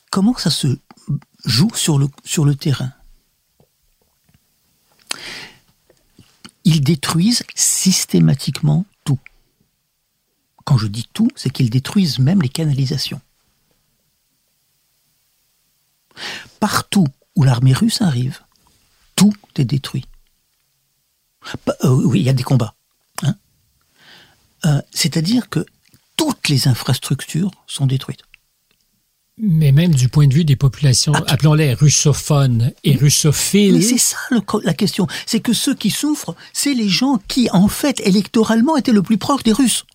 Comment 0.10 0.36
ça 0.38 0.50
se 0.50 0.68
joue 1.44 1.72
sur 1.76 1.98
le, 2.00 2.08
sur 2.24 2.46
le 2.46 2.56
terrain? 2.56 2.92
Ils 6.66 6.82
détruisent 6.82 7.44
systématiquement 7.56 8.86
tout. 9.04 9.20
Quand 10.66 10.78
je 10.78 10.88
dis 10.88 11.08
tout, 11.14 11.30
c'est 11.36 11.52
qu'ils 11.52 11.70
détruisent 11.70 12.20
même 12.20 12.42
les 12.42 12.50
canalisations. 12.50 13.22
Partout 16.60 17.08
où 17.36 17.44
l'armée 17.44 17.74
russe 17.74 18.02
arrive, 18.02 18.42
tout 19.16 19.34
est 19.58 19.66
détruit. 19.66 20.06
Pas- 21.66 21.76
euh, 21.84 21.90
oui, 21.90 22.22
il 22.22 22.26
y 22.26 22.30
a 22.30 22.34
des 22.34 22.44
combats. 22.44 22.74
hein. 23.22 23.36
Euh, 24.66 24.82
C'est-à-dire 24.92 25.50
que 25.50 25.66
toutes 26.18 26.48
les 26.50 26.68
infrastructures 26.68 27.52
sont 27.68 27.86
détruites. 27.86 28.24
Mais 29.38 29.74
même 29.74 29.94
du 29.94 30.08
point 30.08 30.28
de 30.28 30.34
vue 30.34 30.46
des 30.46 30.56
populations, 30.56 31.12
Ah, 31.14 31.24
appelons-les 31.28 31.74
russophones 31.74 32.72
et 32.86 32.96
russophiles, 32.96 33.76
Mais 33.76 33.82
c'est 33.82 33.98
ça 33.98 34.18
le 34.32 34.42
la 34.64 34.74
question. 34.74 35.08
C'est 35.26 35.42
que 35.42 35.52
ceux 35.52 35.76
qui 35.76 35.92
souffrent, 35.92 36.36
c'est 36.54 36.74
les 36.74 36.88
gens 36.88 37.20
qui, 37.28 37.50
en 37.52 37.68
fait, 37.68 38.00
électoralement, 38.02 38.78
étaient 38.78 38.94
le 38.94 39.02
plus 39.04 39.18
proche 39.18 39.44
des 39.44 39.52
Russes. 39.52 39.86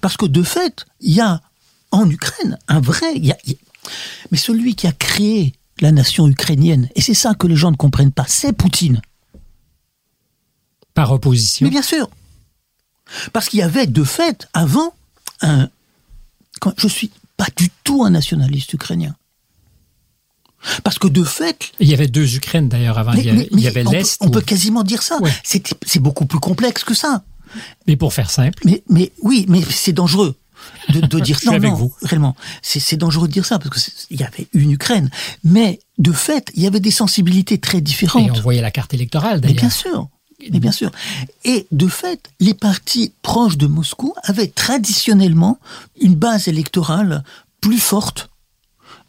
Parce 0.00 0.16
que 0.16 0.26
de 0.26 0.42
fait, 0.44 0.86
il 1.00 1.14
y 1.14 1.20
a 1.20 1.40
en 1.90 2.08
Ukraine 2.08 2.58
un 2.68 2.80
vrai. 2.80 3.16
y 3.16 3.32
a- 3.32 3.38
il 3.44 3.52
y 3.52 3.54
a- 3.54 3.88
Mais 4.30 4.38
celui 4.38 4.76
qui 4.76 4.86
a 4.86 4.92
créé 4.92 5.54
la 5.80 5.90
nation 5.90 6.28
ukrainienne, 6.28 6.88
et 6.94 7.00
c'est 7.00 7.14
ça 7.14 7.34
que 7.34 7.46
les 7.48 7.56
gens 7.56 7.70
ne 7.72 7.76
comprennent 7.76 8.12
pas, 8.12 8.24
c'est 8.28 8.52
Poutine. 8.52 9.00
par 10.94 11.10
opposition. 11.12 11.64
Mais 11.64 11.70
bien 11.70 11.82
sûr. 11.82 12.08
Parce 13.32 13.48
qu'il 13.48 13.60
y 13.60 13.62
avait 13.62 13.86
de 13.86 14.04
fait, 14.04 14.48
avant, 14.52 14.92
un. 15.42 15.70
Quand 16.60 16.74
je 16.76 16.88
suis 16.88 17.10
pas 17.38 17.46
du 17.56 17.70
tout 17.84 18.04
un 18.04 18.10
nationaliste 18.10 18.74
ukrainien. 18.74 19.14
Parce 20.82 20.98
que 20.98 21.06
de 21.08 21.22
fait, 21.22 21.70
Il 21.78 21.88
y 21.88 21.94
avait 21.94 22.08
deux 22.08 22.34
Ukraines 22.36 22.68
d'ailleurs 22.68 22.98
avant. 22.98 23.12
mais- 23.14 23.20
il 23.20 23.26
y 23.26 23.30
avait, 23.30 23.38
mais- 23.38 23.48
il 23.52 23.58
y 23.60 23.62
mais 23.62 23.68
avait 23.68 23.86
on, 23.86 23.90
peut, 23.90 23.96
l'Est. 23.96 24.16
on 24.20 24.28
peut 24.30 24.40
quasiment 24.40 24.82
dire 24.82 25.02
ça. 25.02 25.18
Ouais. 25.22 25.32
C'est 25.44 25.62
c'est 25.86 26.00
beaucoup 26.00 26.26
plus 26.26 26.40
complexe 26.40 26.82
que 26.84 26.94
ça. 26.94 27.22
Mais 27.86 27.96
pour 27.96 28.12
faire 28.12 28.30
simple, 28.30 28.60
Mais, 28.66 28.82
mais 28.90 29.12
oui, 29.22 29.46
mais 29.48 29.62
c'est 29.62 29.92
dangereux 29.92 30.34
de, 30.92 31.00
de 31.00 31.20
dire 31.20 31.38
avec 31.48 31.70
non, 31.70 31.76
vous. 31.76 31.94
Réellement, 32.02 32.34
c'est 32.60 32.80
c'est 32.80 32.96
dangereux 32.96 33.28
de 33.28 33.32
dire 33.32 33.46
ça 33.46 33.58
parce 33.60 33.70
que 33.70 33.90
il 34.10 34.20
y 34.20 34.24
avait 34.24 34.48
une 34.52 34.72
Ukraine, 34.72 35.08
mais 35.44 35.78
de 35.98 36.10
fait, 36.12 36.50
il 36.54 36.62
y 36.64 36.66
avait 36.66 36.80
des 36.80 36.90
sensibilités 36.90 37.58
très 37.58 37.78
et 37.78 37.80
différentes. 37.80 38.32
on 38.36 38.40
voyait 38.40 38.60
la 38.60 38.72
carte 38.72 38.92
électorale 38.94 39.36
Mais 39.36 39.40
d'ailleurs. 39.52 39.60
bien 39.60 39.70
sûr, 39.70 40.08
mais 40.40 40.60
bien 40.60 40.72
sûr. 40.72 40.90
Et 41.44 41.66
de 41.72 41.88
fait, 41.88 42.30
les 42.40 42.54
partis 42.54 43.12
proches 43.22 43.56
de 43.56 43.66
Moscou 43.66 44.14
avaient 44.22 44.46
traditionnellement 44.48 45.58
une 46.00 46.14
base 46.14 46.48
électorale 46.48 47.24
plus 47.60 47.78
forte 47.80 48.30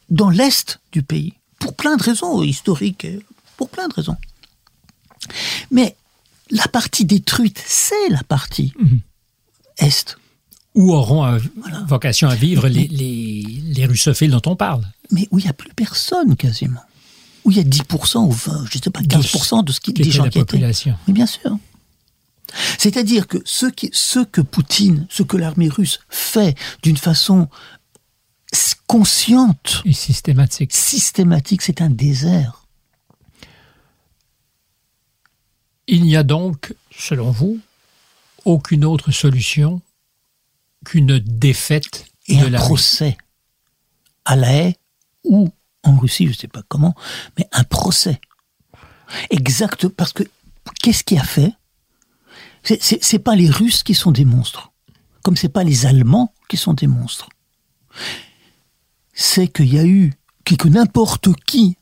dans 0.09 0.29
l'est 0.29 0.79
du 0.91 1.03
pays, 1.03 1.33
pour 1.59 1.75
plein 1.75 1.95
de 1.97 2.03
raisons 2.03 2.41
historiques, 2.41 3.05
pour 3.57 3.69
plein 3.69 3.87
de 3.87 3.93
raisons. 3.93 4.17
Mais 5.71 5.95
la 6.49 6.67
partie 6.67 7.05
détruite, 7.05 7.61
c'est 7.65 8.09
la 8.09 8.23
partie 8.23 8.73
Mhm. 8.79 9.01
est. 9.79 10.17
Où 10.75 10.93
auront 10.93 11.39
vocation 11.87 12.29
à 12.29 12.35
vivre 12.35 12.67
les, 12.67 12.87
les, 12.87 13.43
les 13.43 13.85
russophiles 13.85 14.31
dont 14.31 14.41
on 14.45 14.55
parle. 14.55 14.83
mais 15.11 15.27
où 15.31 15.39
il 15.39 15.43
n'y 15.43 15.49
a 15.49 15.53
plus 15.53 15.73
personne 15.73 16.35
quasiment. 16.35 16.81
Où 17.45 17.51
il 17.51 17.57
y 17.57 17.59
a 17.59 17.63
10% 17.63 18.25
ou 18.25 18.31
20, 18.31 18.65
je 18.69 18.77
ne 18.77 18.83
sais 18.83 18.89
pas, 18.89 19.01
15% 19.01 19.63
de 19.63 19.71
ce 19.71 19.79
qui, 19.79 19.93
des 19.93 20.09
gens 20.09 20.23
la 20.23 20.29
qui 20.29 20.39
étaient. 20.39 20.45
population. 20.45 20.95
Mais 21.07 21.13
bien 21.13 21.25
sûr. 21.25 21.57
C'est-à-dire 22.77 23.27
que 23.27 23.37
ce, 23.45 23.67
qui, 23.67 23.89
ce 23.93 24.19
que 24.19 24.41
Poutine, 24.41 25.07
ce 25.09 25.23
que 25.23 25.37
l'armée 25.37 25.69
russe 25.69 25.99
fait 26.09 26.57
d'une 26.83 26.97
façon 26.97 27.47
consciente, 28.87 29.83
Et 29.85 29.93
systématique. 29.93 30.73
systématique, 30.73 31.61
c'est 31.61 31.79
un 31.81 31.91
désert. 31.91 32.65
Il 35.85 36.01
n'y 36.01 36.15
a 36.15 36.23
donc, 36.23 36.73
selon 36.89 37.29
vous, 37.29 37.59
aucune 38.45 38.83
autre 38.83 39.11
solution 39.11 39.81
qu'une 40.85 41.19
défaite 41.19 42.05
Et 42.27 42.37
de 42.37 42.47
un 42.47 42.57
procès 42.57 43.15
à 44.25 44.35
la 44.35 44.51
haie 44.51 44.75
ou 45.23 45.49
en 45.83 45.97
Russie, 45.97 46.25
je 46.25 46.31
ne 46.31 46.35
sais 46.35 46.47
pas 46.47 46.63
comment, 46.67 46.95
mais 47.37 47.47
un 47.51 47.63
procès. 47.63 48.19
Exact, 49.29 49.87
parce 49.87 50.13
que 50.13 50.23
qu'est-ce 50.81 51.03
qui 51.03 51.17
a 51.17 51.23
fait? 51.23 51.51
C'est- 52.63 53.19
pas 53.19 53.35
les 53.35 53.49
Russes 53.49 53.83
qui 53.83 53.95
sont 53.95 54.11
des 54.11 54.25
monstres, 54.25 54.71
comme 55.23 55.37
c'est 55.37 55.49
pas 55.49 55.63
les 55.63 55.85
Allemands 55.85 56.33
qui 56.49 56.57
sont 56.57 56.73
des 56.73 56.87
monstres. 56.87 57.29
C'est 59.13 59.47
qu'il 59.47 59.73
y 59.73 59.79
a 59.79 59.85
eu 59.85 60.13
que 60.45 60.55
que 60.55 60.67
n'importe 60.67 61.29
qui, 61.45 61.77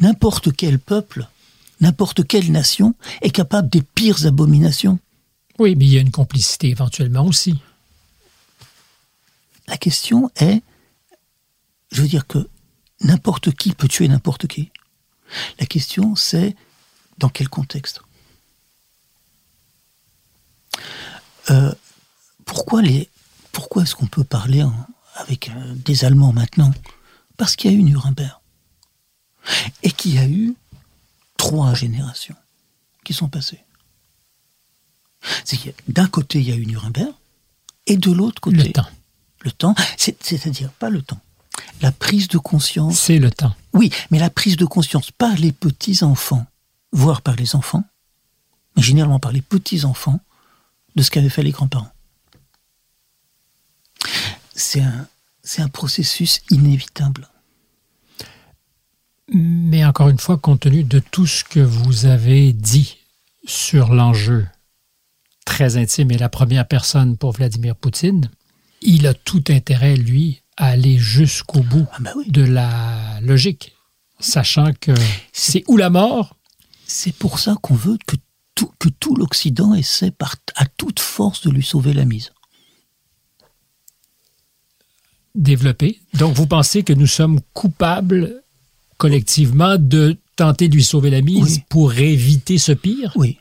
n'importe 0.00 0.54
quel 0.54 0.78
peuple, 0.78 1.26
n'importe 1.80 2.26
quelle 2.26 2.50
nation 2.52 2.94
est 3.22 3.30
capable 3.30 3.68
des 3.68 3.82
pires 3.82 4.26
abominations. 4.26 4.98
Oui, 5.58 5.74
mais 5.76 5.84
il 5.86 5.92
y 5.92 5.98
a 5.98 6.00
une 6.00 6.10
complicité 6.10 6.68
éventuellement 6.68 7.24
aussi. 7.24 7.58
La 9.68 9.76
question 9.76 10.30
est, 10.36 10.62
je 11.92 12.02
veux 12.02 12.08
dire 12.08 12.26
que 12.26 12.48
n'importe 13.04 13.52
qui 13.54 13.72
peut 13.72 13.88
tuer 13.88 14.08
n'importe 14.08 14.46
qui. 14.48 14.72
La 15.60 15.66
question 15.66 16.16
c'est 16.16 16.56
dans 17.18 17.28
quel 17.28 17.48
contexte 17.48 18.00
Euh, 21.50 21.72
Pourquoi 22.44 22.82
les 22.82 23.08
Pourquoi 23.52 23.82
est-ce 23.82 23.94
qu'on 23.94 24.06
peut 24.06 24.24
parler 24.24 24.62
en- 24.62 24.86
avec 25.16 25.48
euh, 25.50 25.74
des 25.76 26.04
Allemands 26.04 26.32
maintenant 26.32 26.72
Parce 27.36 27.54
qu'il 27.56 27.70
y 27.70 27.74
a 27.74 27.78
eu 27.78 27.82
Nuremberg 27.82 28.36
et 29.82 29.90
qu'il 29.92 30.14
y 30.14 30.18
a 30.18 30.26
eu 30.26 30.54
trois 31.36 31.74
générations 31.74 32.34
qui 33.04 33.12
sont 33.14 33.28
passées. 33.28 33.60
C'est 35.44 35.74
d'un 35.88 36.06
côté 36.08 36.40
il 36.40 36.48
y 36.48 36.52
a 36.52 36.56
eu 36.56 36.66
Nuremberg 36.66 37.12
et 37.86 37.96
de 37.96 38.10
l'autre 38.10 38.40
côté 38.40 38.56
Le 38.56 38.72
temps. 38.72 38.88
le 39.40 39.52
temps, 39.52 39.74
c'est- 39.96 40.22
c'est-à-dire 40.22 40.70
pas 40.72 40.90
le 40.90 41.02
temps. 41.02 41.20
La 41.80 41.92
prise 41.92 42.28
de 42.28 42.38
conscience, 42.38 42.98
C'est 42.98 43.18
le 43.18 43.30
temps. 43.30 43.54
oui, 43.72 43.90
mais 44.10 44.18
la 44.18 44.30
prise 44.30 44.56
de 44.56 44.64
conscience 44.64 45.10
par 45.10 45.34
les 45.36 45.52
petits-enfants, 45.52 46.46
voire 46.92 47.20
par 47.22 47.36
les 47.36 47.56
enfants, 47.56 47.84
mais 48.76 48.82
généralement 48.82 49.18
par 49.20 49.32
les 49.32 49.42
petits-enfants, 49.42 50.20
de 50.96 51.02
ce 51.02 51.10
qu'avaient 51.10 51.28
fait 51.28 51.42
les 51.42 51.50
grands-parents. 51.50 51.90
C'est 54.54 54.80
un, 54.80 55.08
c'est 55.42 55.62
un 55.62 55.68
processus 55.68 56.40
inévitable. 56.50 57.28
Mais 59.32 59.84
encore 59.84 60.08
une 60.08 60.18
fois, 60.18 60.38
compte 60.38 60.60
tenu 60.60 60.84
de 60.84 61.00
tout 61.00 61.26
ce 61.26 61.44
que 61.44 61.60
vous 61.60 62.06
avez 62.06 62.52
dit 62.52 62.98
sur 63.46 63.92
l'enjeu 63.92 64.46
très 65.44 65.76
intime 65.76 66.10
et 66.10 66.18
la 66.18 66.28
première 66.28 66.66
personne 66.68 67.16
pour 67.16 67.32
Vladimir 67.32 67.74
Poutine, 67.76 68.30
il 68.80 69.06
a 69.06 69.14
tout 69.14 69.44
intérêt, 69.48 69.96
lui, 69.96 70.42
à 70.56 70.66
aller 70.68 70.98
jusqu'au 70.98 71.60
bout 71.60 71.86
Ah 71.92 71.98
ben 72.00 72.12
oui. 72.16 72.30
de 72.30 72.42
la 72.42 73.20
logique, 73.22 73.74
sachant 74.20 74.72
que 74.80 74.92
c'est 75.32 75.64
ou 75.68 75.76
la 75.76 75.90
mort, 75.90 76.36
C'est 76.86 77.14
pour 77.14 77.38
ça 77.38 77.56
qu'on 77.60 77.74
veut 77.74 77.98
que 78.06 78.16
tout, 78.54 78.70
que 78.78 78.88
tout 78.88 79.16
l'Occident 79.16 79.74
essaie 79.74 80.10
par, 80.12 80.36
à 80.54 80.66
toute 80.66 81.00
force 81.00 81.42
de 81.42 81.50
lui 81.50 81.64
sauver 81.64 81.92
la 81.92 82.04
mise. 82.04 82.30
développé. 85.34 86.00
Donc, 86.14 86.34
vous 86.34 86.46
pensez 86.46 86.84
que 86.84 86.92
nous 86.92 87.08
sommes 87.08 87.40
coupables 87.52 88.42
collectivement 88.98 89.76
de 89.78 90.16
tenter 90.36 90.68
de 90.68 90.74
lui 90.76 90.84
sauver 90.84 91.10
la 91.10 91.22
mise 91.22 91.56
Oui. 91.56 91.62
pour 91.68 91.92
éviter 91.94 92.56
ce 92.58 92.70
pire? 92.70 93.12
Oui. 93.16 93.38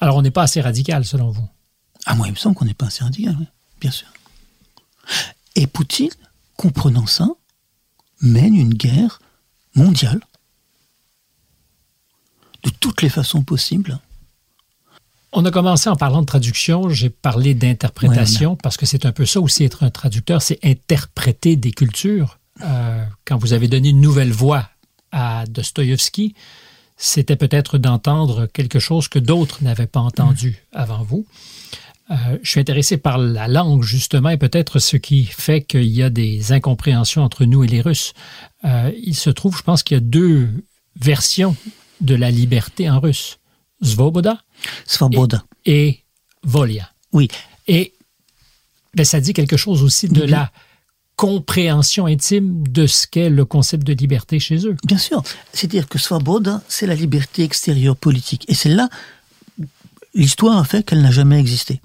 Alors, 0.00 0.16
on 0.16 0.22
n'est 0.22 0.30
pas 0.30 0.42
assez 0.42 0.60
radical, 0.60 1.04
selon 1.06 1.30
vous? 1.30 1.48
Ah, 2.04 2.14
moi, 2.14 2.26
il 2.28 2.32
me 2.32 2.36
semble 2.36 2.54
qu'on 2.56 2.66
n'est 2.66 2.74
pas 2.74 2.86
assez 2.86 3.02
radical, 3.04 3.36
oui, 3.40 3.46
bien 3.80 3.90
sûr. 3.90 4.08
Et 5.58 5.66
Poutine, 5.66 6.10
comprenant 6.56 7.06
ça, 7.06 7.26
mène 8.22 8.54
une 8.54 8.74
guerre 8.74 9.18
mondiale 9.74 10.20
de 12.62 12.70
toutes 12.70 13.02
les 13.02 13.08
façons 13.08 13.42
possibles. 13.42 13.98
On 15.32 15.44
a 15.44 15.50
commencé 15.50 15.90
en 15.90 15.96
parlant 15.96 16.20
de 16.20 16.26
traduction, 16.26 16.88
j'ai 16.90 17.10
parlé 17.10 17.54
d'interprétation, 17.54 18.54
parce 18.54 18.76
que 18.76 18.86
c'est 18.86 19.04
un 19.04 19.10
peu 19.10 19.26
ça 19.26 19.40
aussi 19.40 19.64
être 19.64 19.82
un 19.82 19.90
traducteur, 19.90 20.42
c'est 20.42 20.60
interpréter 20.64 21.56
des 21.56 21.72
cultures. 21.72 22.38
Euh, 22.60 23.04
quand 23.24 23.36
vous 23.36 23.52
avez 23.52 23.66
donné 23.66 23.88
une 23.88 24.00
nouvelle 24.00 24.30
voix 24.30 24.70
à 25.10 25.44
Dostoïevski, 25.48 26.36
c'était 26.96 27.36
peut-être 27.36 27.78
d'entendre 27.78 28.46
quelque 28.46 28.78
chose 28.78 29.08
que 29.08 29.18
d'autres 29.18 29.64
n'avaient 29.64 29.88
pas 29.88 30.00
entendu 30.00 30.64
avant 30.70 31.02
vous. 31.02 31.26
Euh, 32.10 32.14
je 32.42 32.50
suis 32.50 32.60
intéressé 32.60 32.96
par 32.96 33.18
la 33.18 33.48
langue, 33.48 33.82
justement, 33.82 34.30
et 34.30 34.38
peut-être 34.38 34.78
ce 34.78 34.96
qui 34.96 35.24
fait 35.26 35.60
qu'il 35.62 35.84
y 35.84 36.02
a 36.02 36.08
des 36.10 36.52
incompréhensions 36.52 37.22
entre 37.22 37.44
nous 37.44 37.64
et 37.64 37.66
les 37.66 37.80
Russes. 37.82 38.14
Euh, 38.64 38.90
il 39.02 39.14
se 39.14 39.28
trouve, 39.30 39.56
je 39.56 39.62
pense 39.62 39.82
qu'il 39.82 39.94
y 39.96 39.98
a 39.98 40.00
deux 40.00 40.48
versions 40.98 41.54
de 42.00 42.14
la 42.14 42.30
liberté 42.30 42.88
en 42.88 42.98
russe. 43.00 43.38
Svoboda 43.82 44.40
Svoboda. 44.86 45.44
et 45.66 46.00
Volia. 46.42 46.90
Oui, 47.12 47.28
Et 47.66 47.92
ben, 48.94 49.04
ça 49.04 49.20
dit 49.20 49.32
quelque 49.34 49.56
chose 49.56 49.82
aussi 49.82 50.08
de 50.08 50.22
Mhm. 50.22 50.30
la 50.30 50.50
compréhension 51.16 52.06
intime 52.06 52.66
de 52.68 52.86
ce 52.86 53.06
qu'est 53.06 53.28
le 53.30 53.44
concept 53.44 53.84
de 53.86 53.92
liberté 53.92 54.38
chez 54.40 54.66
eux. 54.66 54.76
bien 54.84 54.98
sûr. 54.98 55.22
C'est-à-dire 55.52 55.88
que 55.88 55.98
Svoboda, 55.98 56.62
c'est 56.68 56.86
la 56.86 56.94
liberté 56.94 57.42
extérieure 57.42 57.96
politique. 57.96 58.44
Et 58.48 58.54
c'est 58.54 58.68
là, 58.70 58.88
l'histoire 60.14 60.58
a 60.58 60.64
fait 60.64 60.84
qu'elle 60.84 61.02
n'a 61.02 61.10
jamais 61.10 61.38
existé. 61.38 61.80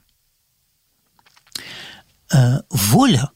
Euh, 2.36 2.60
voilà. 2.72 3.34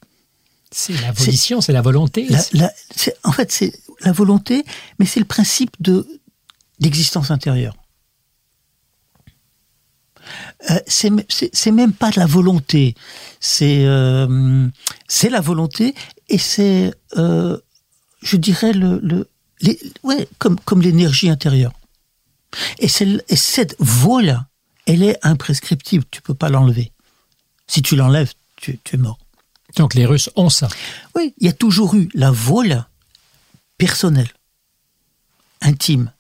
C'est 0.72 0.94
la 1.02 1.12
volition, 1.12 1.62
c'est 1.62 1.72
la 1.74 1.82
volonté. 1.82 2.28
La- 2.30 2.44
la- 2.54 2.74
c'est- 2.96 3.16
en 3.24 3.32
fait, 3.32 3.52
c'est 3.52 3.74
la 4.02 4.12
volonté, 4.12 4.66
mais 5.00 5.06
c'est 5.06 5.20
le 5.20 5.26
principe 5.26 5.72
de 5.80 6.06
d'existence 6.80 7.32
intérieure. 7.32 7.76
Euh, 10.70 10.80
c'est 10.88 11.72
même 11.72 11.94
pas 11.94 12.12
de 12.12 12.20
la 12.20 12.26
volonté, 12.26 12.96
c'est 13.40 13.86
euh, 13.86 14.68
c'est 15.08 15.30
la 15.30 15.40
volonté 15.40 15.96
et 16.28 16.38
c'est, 16.38 16.94
euh, 17.16 17.58
je 18.22 18.36
dirais 18.36 18.74
le, 18.74 19.00
le 19.02 19.30
les- 19.62 19.80
ouais 20.04 20.28
comme 20.38 20.60
comme 20.60 20.82
l'énergie 20.82 21.30
intérieure. 21.30 21.72
Et, 22.80 22.88
et 22.88 23.36
cette 23.36 23.76
voie-là, 23.80 24.48
elle 24.86 25.02
est 25.04 25.18
imprescriptible, 25.26 26.04
tu 26.12 26.22
peux 26.22 26.34
pas 26.34 26.50
l'enlever. 26.50 26.92
Si 27.68 27.82
tu 27.82 27.96
l'enlèves, 27.96 28.34
tu, 28.58 28.80
tu 28.84 28.96
es 28.96 29.00
mort. 29.00 29.18
Donc 29.78 29.94
les 29.94 30.06
Russes 30.06 30.30
ont 30.36 30.50
ça. 30.50 30.68
Oui, 31.16 31.34
il 31.40 31.46
y 31.46 31.50
a 31.50 31.54
toujours 31.54 31.96
eu 31.96 32.10
la 32.14 32.32
vola 32.32 32.90
personnelle, 33.78 34.30
intime, 35.62 36.12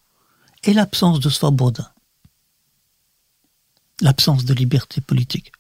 et 0.64 0.74
l'absence 0.74 1.20
de 1.20 1.30
svoboda. 1.30 1.94
L'absence 4.02 4.46
de 4.46 4.54
liberté 4.54 5.02
politique. 5.02 5.52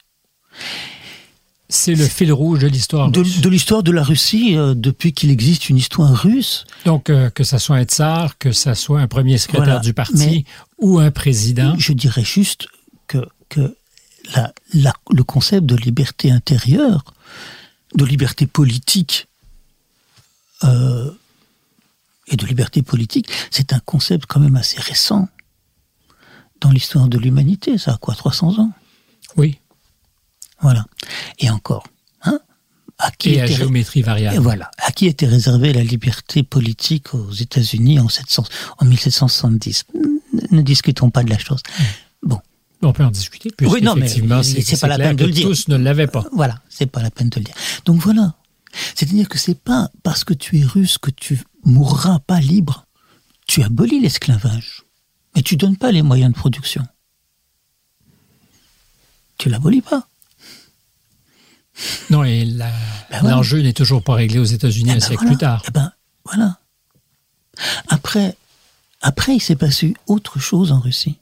C'est 1.69 1.95
le 1.95 2.05
fil 2.07 2.31
rouge 2.31 2.59
de 2.59 2.67
l'histoire 2.67 3.11
De, 3.11 3.19
russe. 3.19 3.41
de 3.41 3.49
l'histoire 3.49 3.83
de 3.83 3.91
la 3.91 4.03
Russie, 4.03 4.55
euh, 4.57 4.73
depuis 4.73 5.11
qu'il 5.11 5.31
existe 5.31 5.69
une 5.69 5.77
histoire 5.77 6.13
russe, 6.15 6.65
Donc 6.85 7.09
euh, 7.09 7.29
que 7.29 7.43
ça 7.43 7.59
soit 7.59 7.75
un 7.75 7.83
tsar, 7.83 8.37
que 8.37 8.51
ça 8.53 8.73
soit 8.73 9.01
un 9.01 9.07
premier 9.07 9.37
secrétaire 9.37 9.65
Voilà. 9.65 9.79
du 9.81 9.93
parti 9.93 10.45
ou 10.77 10.99
un 10.99 11.11
président. 11.11 11.75
je 11.77 11.91
dirais 11.93 12.23
juste 12.23 12.67
que, 13.07 13.17
que 13.49 13.75
la- 14.35 14.53
la- 14.73 14.93
le 15.11 15.23
concept 15.23 15.65
de 15.65 15.75
liberté 15.75 16.31
intérieure, 16.31 17.03
de 17.95 18.05
liberté 18.05 18.45
politique, 18.47 19.27
euh, 20.63 21.11
et 22.27 22.35
de 22.35 22.45
liberté 22.45 22.81
politique, 22.81 23.29
c'est 23.51 23.71
un 23.73 23.79
concept 23.79 24.25
quand 24.27 24.39
même 24.39 24.55
assez 24.57 24.79
récent 24.81 25.29
dans 26.59 26.71
l'histoire 26.71 27.07
de 27.07 27.17
l'humanité. 27.17 27.77
Ça 27.77 27.93
a 27.93 27.97
quoi, 27.97 28.15
300 28.15 28.59
ans 28.59 28.71
Oui. 29.37 29.59
Voilà. 30.59 30.85
Et 31.39 31.49
encore, 31.49 31.85
hein 32.23 32.39
à 32.97 33.11
qui 33.11 33.35
Et 33.35 33.41
à 33.41 33.45
était- 33.45 33.53
géométrie 33.55 33.99
et 33.99 34.03
variable. 34.03 34.39
voilà. 34.39 34.71
À 34.79 34.91
qui 34.91 35.05
était 35.05 35.27
réservée 35.27 35.71
la 35.71 35.83
liberté 35.83 36.41
politique 36.43 37.13
aux 37.13 37.31
États-Unis 37.31 37.99
en, 37.99 38.09
700 38.09 38.43
en 38.79 38.85
1770 38.85 39.85
Ne- 39.93 40.57
Ne 40.57 40.61
discutons 40.61 41.09
pas 41.11 41.23
de 41.23 41.29
la 41.29 41.37
chose. 41.37 41.61
Bon, 42.23 42.39
On 42.83 42.93
peut 42.93 43.03
en 43.03 43.09
discuter, 43.11 43.49
Oui, 43.61 43.81
non, 43.81 43.95
mais 43.95 44.05
effectivement, 44.05 44.43
c'est- 44.43 44.79
pas 44.79 44.87
la 44.87 44.97
peine 44.99 45.15
de 45.15 45.25
le 45.25 45.31
dire. 45.31 45.47
tous 45.47 45.67
ne 45.67 45.77
l'avaient 45.77 46.05
pas. 46.07 46.25
Voilà, 46.33 46.61
c'est 46.69 46.85
pas 46.85 47.01
la 47.01 47.09
peine 47.09 47.29
de 47.29 47.39
le 47.39 47.45
dire. 47.45 47.55
Donc 47.85 47.99
voilà. 48.01 48.35
C'est-à-dire 48.95 49.27
que 49.27 49.37
c'est 49.39 49.59
pas 49.59 49.89
parce 50.03 50.23
que 50.23 50.33
tu 50.35 50.59
es 50.59 50.63
russe 50.63 50.97
que 50.99 51.09
tu 51.09 51.41
mourras 51.63 52.19
pas 52.19 52.39
libre. 52.39 52.85
Tu 53.47 53.63
abolis 53.63 53.99
l'esclavage, 53.99 54.83
mais 55.35 55.41
tu 55.41 55.55
donnes 55.57 55.77
pas 55.77 55.91
les 55.91 56.01
moyens 56.03 56.31
de 56.33 56.37
production. 56.37 56.85
Tu 59.37 59.49
l'abolis 59.49 59.81
pas. 59.81 60.07
Non, 62.09 62.23
et 62.23 62.45
Ben 63.11 63.21
l'enjeu 63.23 63.61
n'est 63.61 63.73
toujours 63.73 64.03
pas 64.03 64.15
réglé 64.15 64.39
aux 64.39 64.43
États-Unis 64.43 64.89
Eh 64.89 64.93
un 64.93 64.95
ben 64.95 64.99
siècle 65.01 65.23
voilà. 65.23 65.29
plus 65.31 65.37
tard. 65.37 65.63
Eh 65.67 65.71
ben 65.71 65.91
voilà. 66.25 66.59
Après, 67.87 68.35
après, 69.01 69.35
il 69.35 69.39
s'est 69.39 69.55
passé 69.55 69.93
autre 70.07 70.39
chose 70.39 70.71
en 70.71 70.79
Russie. 70.79 71.17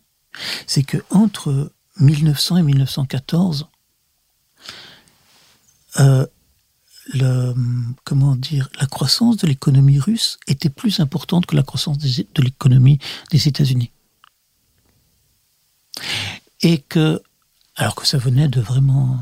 C'est 0.68 0.84
que 0.84 0.98
entre 1.10 1.72
1900 2.00 2.58
et 2.58 2.64
1914, 2.64 3.68
euh, 6.00 6.26
comment 8.04 8.36
dire, 8.36 8.70
la 8.80 8.88
croissance 8.88 9.38
de 9.38 9.48
l'économie 9.48 10.00
russe 10.00 10.40
était 10.48 10.70
plus 10.70 11.00
importante 11.00 11.46
que 11.46 11.56
la 11.56 11.64
croissance 11.64 11.98
de 11.98 12.42
l'économie 12.42 13.00
des 13.32 13.48
États-Unis. 13.48 13.92
Et 16.62 16.80
que, 16.80 17.22
alors 17.76 17.96
que 17.96 18.08
ça 18.08 18.18
venait 18.18 18.48
de 18.48 18.60
vraiment, 18.60 19.20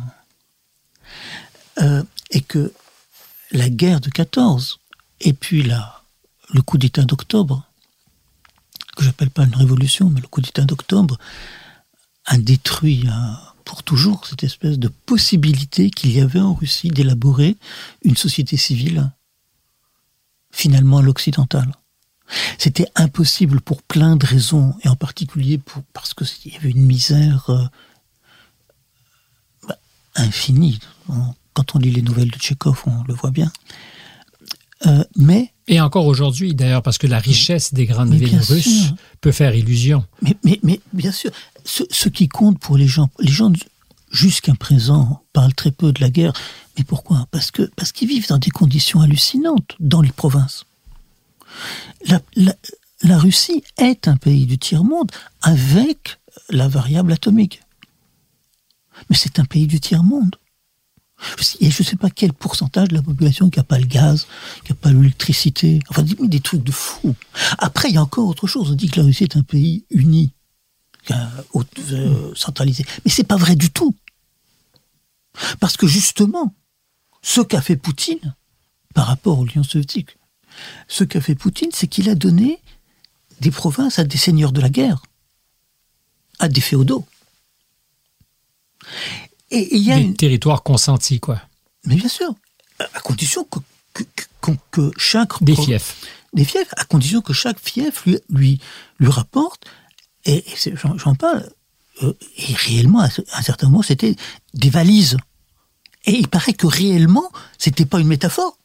euh, 1.82 2.03
et 2.32 2.41
que 2.41 2.74
la 3.51 3.70
guerre 3.70 3.99
de 3.99 4.09
14 4.09 4.80
et 5.20 5.34
puis 5.34 5.64
le 5.64 6.61
coup 6.61 6.78
d'État 6.78 7.03
d'octobre, 7.03 7.68
que 8.96 9.04
j'appelle 9.04 9.30
pas 9.30 9.46
une 9.46 9.56
révolution, 9.56 10.10
mais 10.10 10.22
le 10.22 10.28
coup 10.28 10.41
d'État 10.41 10.64
d'octobre, 10.64 11.18
a 12.26 12.38
détruit 12.38 13.06
pour 13.66 13.84
toujours 13.84 14.26
cette 14.26 14.44
espèce 14.44 14.80
de 14.80 14.88
possibilité 14.88 15.89
qu'il 15.89 16.12
y 16.12 16.22
avait 16.22 16.39
en 16.39 16.54
Russie 16.54 16.89
d'élaborer 16.89 17.58
une 18.04 18.18
société 18.18 18.58
civile 18.58 19.12
finalement 20.52 21.00
à 21.00 21.02
l'occidentale. 21.02 21.74
C'était 22.58 22.88
impossible 22.96 23.62
pour 23.62 23.82
plein 23.82 24.16
de 24.16 24.26
raisons, 24.26 24.76
et 24.84 24.88
en 24.88 24.96
particulier 24.96 25.60
parce 25.94 26.14
qu'il 26.14 26.54
y 26.54 26.56
avait 26.56 26.70
une 26.70 26.86
misère 26.86 27.50
euh, 27.50 27.66
bah, 29.68 29.78
infinie. 30.16 30.80
Quand 31.54 31.76
on 31.76 31.80
lit 31.80 31.91
les 31.91 32.02
nouvelles 32.02 32.32
de 32.32 32.38
Tchékov, 32.38 32.84
on 32.86 33.04
le 33.04 33.14
voit 33.14 33.32
bien. 33.32 33.52
Euh, 34.86 35.04
mais, 35.16 35.53
Et 35.68 35.80
encore 35.80 36.05
aujourd'hui, 36.07 36.53
d'ailleurs, 36.53 36.82
parce 36.84 36.97
que 36.97 37.07
la 37.07 37.20
richesse 37.20 37.74
des 37.74 37.86
grandes 37.86 38.09
Mais 38.09 38.18
villes 38.18 38.38
russes 38.38 38.88
sûr. 38.88 38.95
peut 39.22 39.32
faire 39.32 39.55
illusion. 39.55 40.03
mais, 40.22 40.36
mais, 40.43 40.59
mais 40.64 40.80
bien 40.91 41.11
sûr, 41.11 41.32
ce, 41.64 41.84
ce 41.89 42.09
qui 42.09 42.28
compte 42.28 42.59
pour 42.59 42.78
les 42.78 42.88
gens, 42.88 43.09
les 43.20 43.32
gens 43.32 43.51
jusqu'à 44.11 44.53
présent 44.55 45.24
parlent 45.32 45.53
très 45.53 45.72
peu 45.72 45.93
de 45.93 46.01
la 46.01 46.09
guerre. 46.09 46.34
Mais 46.78 46.84
pourquoi? 46.84 47.28
Parce 47.32 47.49
que 47.51 47.64
parce 47.76 47.91
qu'ils 47.91 48.09
vivent 48.09 48.28
dans 48.28 48.39
des 48.39 48.49
conditions 48.51 48.99
hallucinantes 49.01 49.76
dans 49.80 50.01
les 50.01 50.11
provinces. 50.11 50.66
La, 52.07 52.20
la, 52.36 52.53
la 53.03 53.18
Russie 53.18 53.64
est 53.78 54.07
un 54.07 54.18
pays 54.18 54.45
du 54.45 54.57
tiers-monde 54.57 55.11
avec 55.41 56.20
la 56.49 56.68
variable 56.68 57.14
atomique. 57.14 57.61
Mais 59.09 59.16
c'est 59.16 59.39
un 59.39 59.45
pays 59.45 59.68
du 59.68 59.80
tiers-monde. 59.80 60.36
Et 61.59 61.71
je 61.71 61.84
ne 61.84 61.88
sais 61.88 61.95
pas 61.95 62.09
quel 62.09 62.34
pourcentage 62.34 62.89
de 62.89 62.95
la 62.95 63.01
population 63.01 63.49
qui 63.49 63.59
n'a 63.59 63.63
pas 63.63 63.80
le 63.80 63.86
gaz, 63.86 64.28
qui 64.63 64.71
n'a 64.71 64.76
pas 64.76 64.91
l'électricité. 64.91 65.80
Enfin, 65.89 66.03
des, 66.03 66.15
des 66.28 66.39
trucs 66.39 66.63
de 66.63 66.71
fou. 66.71 67.15
Après, 67.57 67.89
il 67.89 67.95
y 67.95 67.97
a 67.97 68.01
encore 68.03 68.28
autre 68.28 68.47
chose. 68.47 68.71
On 68.71 68.76
dit 68.76 68.89
que 68.89 68.99
la 68.99 69.05
Russie 69.05 69.24
est 69.24 69.38
un 69.38 69.43
pays 69.43 69.86
uni. 69.89 70.34
euh, 71.91 72.34
centralisé. 72.36 72.86
Mais 73.03 73.11
c'est 73.11 73.24
pas 73.24 73.36
vrai 73.38 73.55
du 73.55 73.69
tout. 73.71 73.95
Parce 75.59 75.78
que 75.78 75.88
justement, 75.88 76.53
ce 77.21 77.41
qu'a 77.41 77.61
fait 77.61 77.76
Poutine 77.76 78.36
par 78.93 79.07
rapport 79.07 79.39
aux 79.39 79.45
liens 79.45 79.63
soviétiques, 79.63 80.17
ce 80.88 81.03
qu'a 81.03 81.21
fait 81.21 81.36
Poutine, 81.36 81.71
c'est 81.74 81.88
qu'il 81.88 82.09
a 82.09 82.15
donné 82.15 82.59
des 83.41 83.51
provinces 83.51 83.99
à 83.99 84.03
des 84.03 84.17
seigneurs 84.17 84.51
de 84.51 84.61
la 84.61 84.69
guerre, 84.69 85.03
à 86.39 86.47
des 86.47 86.61
féodaux. 86.61 87.05
Et 89.54 89.76
il 89.76 89.84
y 89.84 89.91
a 89.91 89.99
des 89.99 90.14
territoires 90.16 90.64
consentis, 90.64 91.20
quoi. 91.20 91.39
Mais 91.86 91.95
bien 91.95 92.10
sûr, 92.10 92.34
à 92.80 92.99
condition 93.01 93.45
que, 93.45 93.60
que, 94.72 94.91
chaque 94.97 95.43
des 95.43 95.56
fiefs, 95.56 95.95
des 96.34 96.43
fiefs, 96.43 96.74
à 96.76 96.86
condition 96.86 97.22
que 97.22 97.34
chaque 97.34 97.60
fief 97.60 98.06
lui 98.06 98.20
lui, 98.30 98.60
lui 98.99 99.10
rapporte. 99.10 99.66
Et, 100.26 100.43
j'en 100.95 101.14
parle. 101.16 101.47
Euh, 102.01 102.14
et 102.38 102.54
réellement, 102.56 103.01
à 103.01 103.10
un 103.36 103.41
certain 103.43 103.68
moment, 103.68 103.84
c'était 103.84 104.16
des 104.56 104.72
valises. 104.72 105.18
Et 106.06 106.14
il 106.14 106.28
paraît 106.28 106.54
que 106.54 106.66
réellement, 106.66 107.32
c'était 107.60 107.86
pas 107.86 107.99
une 107.99 108.08
métaphore. 108.08 108.58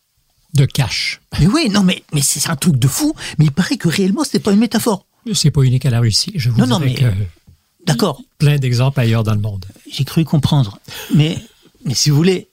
De 0.54 0.64
cash. 0.64 1.20
Mais 1.38 1.46
oui, 1.46 1.68
non, 1.68 1.82
mais, 1.82 2.02
mais 2.14 2.22
c'est 2.22 2.48
un 2.48 2.56
truc 2.56 2.76
de 2.76 2.88
fou. 2.88 3.14
Mais 3.38 3.44
il 3.44 3.52
paraît 3.52 3.76
que 3.76 3.88
réellement, 3.88 4.24
c'était 4.24 4.38
pas 4.38 4.52
une 4.52 4.60
métaphore. 4.60 5.04
C'est 5.34 5.50
pas 5.50 5.60
unique 5.60 5.84
à 5.84 5.90
la 5.90 6.00
Russie. 6.00 6.32
Je 6.36 6.48
vous 6.48 6.58
non, 6.58 6.66
non, 6.66 6.78
mais, 6.78 6.96
D'accord. 7.88 8.22
Plein 8.38 8.58
d'exemples 8.58 9.00
ailleurs 9.00 9.24
dans 9.24 9.34
le 9.34 9.40
monde. 9.40 9.64
J'ai 9.90 10.04
cru 10.04 10.24
comprendre. 10.24 10.78
Mais, 11.14 11.38
mais 11.84 11.94
si 11.94 12.10
vous 12.10 12.16
voulez, 12.16 12.48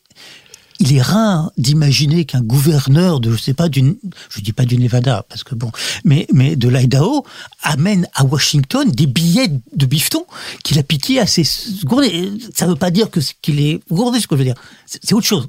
il 0.80 0.94
est 0.94 1.02
rare 1.02 1.52
d'imaginer 1.58 2.26
qu'un 2.26 2.42
gouverneur 2.42 3.20
de, 3.20 3.32
je 3.32 3.42
sais 3.42 3.54
pas, 3.54 3.70
d'une, 3.70 3.98
je 4.30 4.42
dis 4.42 4.54
pas 4.54 4.66
du 4.66 4.78
Nevada, 4.78 5.26
parce 5.30 5.44
que 5.44 5.56
bon, 5.56 5.72
mais, 6.04 6.26
mais 6.34 6.56
de 6.56 6.68
l'Idaho, 6.70 7.26
amène 7.64 8.08
à 8.14 8.24
Washington 8.24 8.90
des 8.90 9.08
billets 9.08 9.52
de 9.74 9.86
bifton 9.86 10.26
qu'il 10.64 10.80
a 10.80 10.84
piqués 10.84 11.20
à 11.20 11.28
ses 11.28 11.44
gourdés. 11.84 12.32
Ça 12.54 12.66
veut 12.66 12.76
pas 12.76 12.92
dire 12.92 13.10
que 13.10 13.20
qu'il 13.42 13.60
est 13.60 13.80
gourdé, 13.90 14.20
ce 14.20 14.28
que 14.28 14.36
je 14.36 14.40
veux 14.40 14.46
dire. 14.46 14.62
C'est 14.86 15.14
autre 15.14 15.28
chose. 15.28 15.48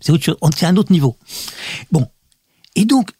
C'est 0.00 0.12
autre 0.12 0.24
chose. 0.24 0.36
C'est 0.56 0.66
un 0.66 0.76
autre 0.76 0.92
niveau. 0.92 1.16
Bon. 1.90 2.06
Et 2.76 2.84
donc, 2.84 3.10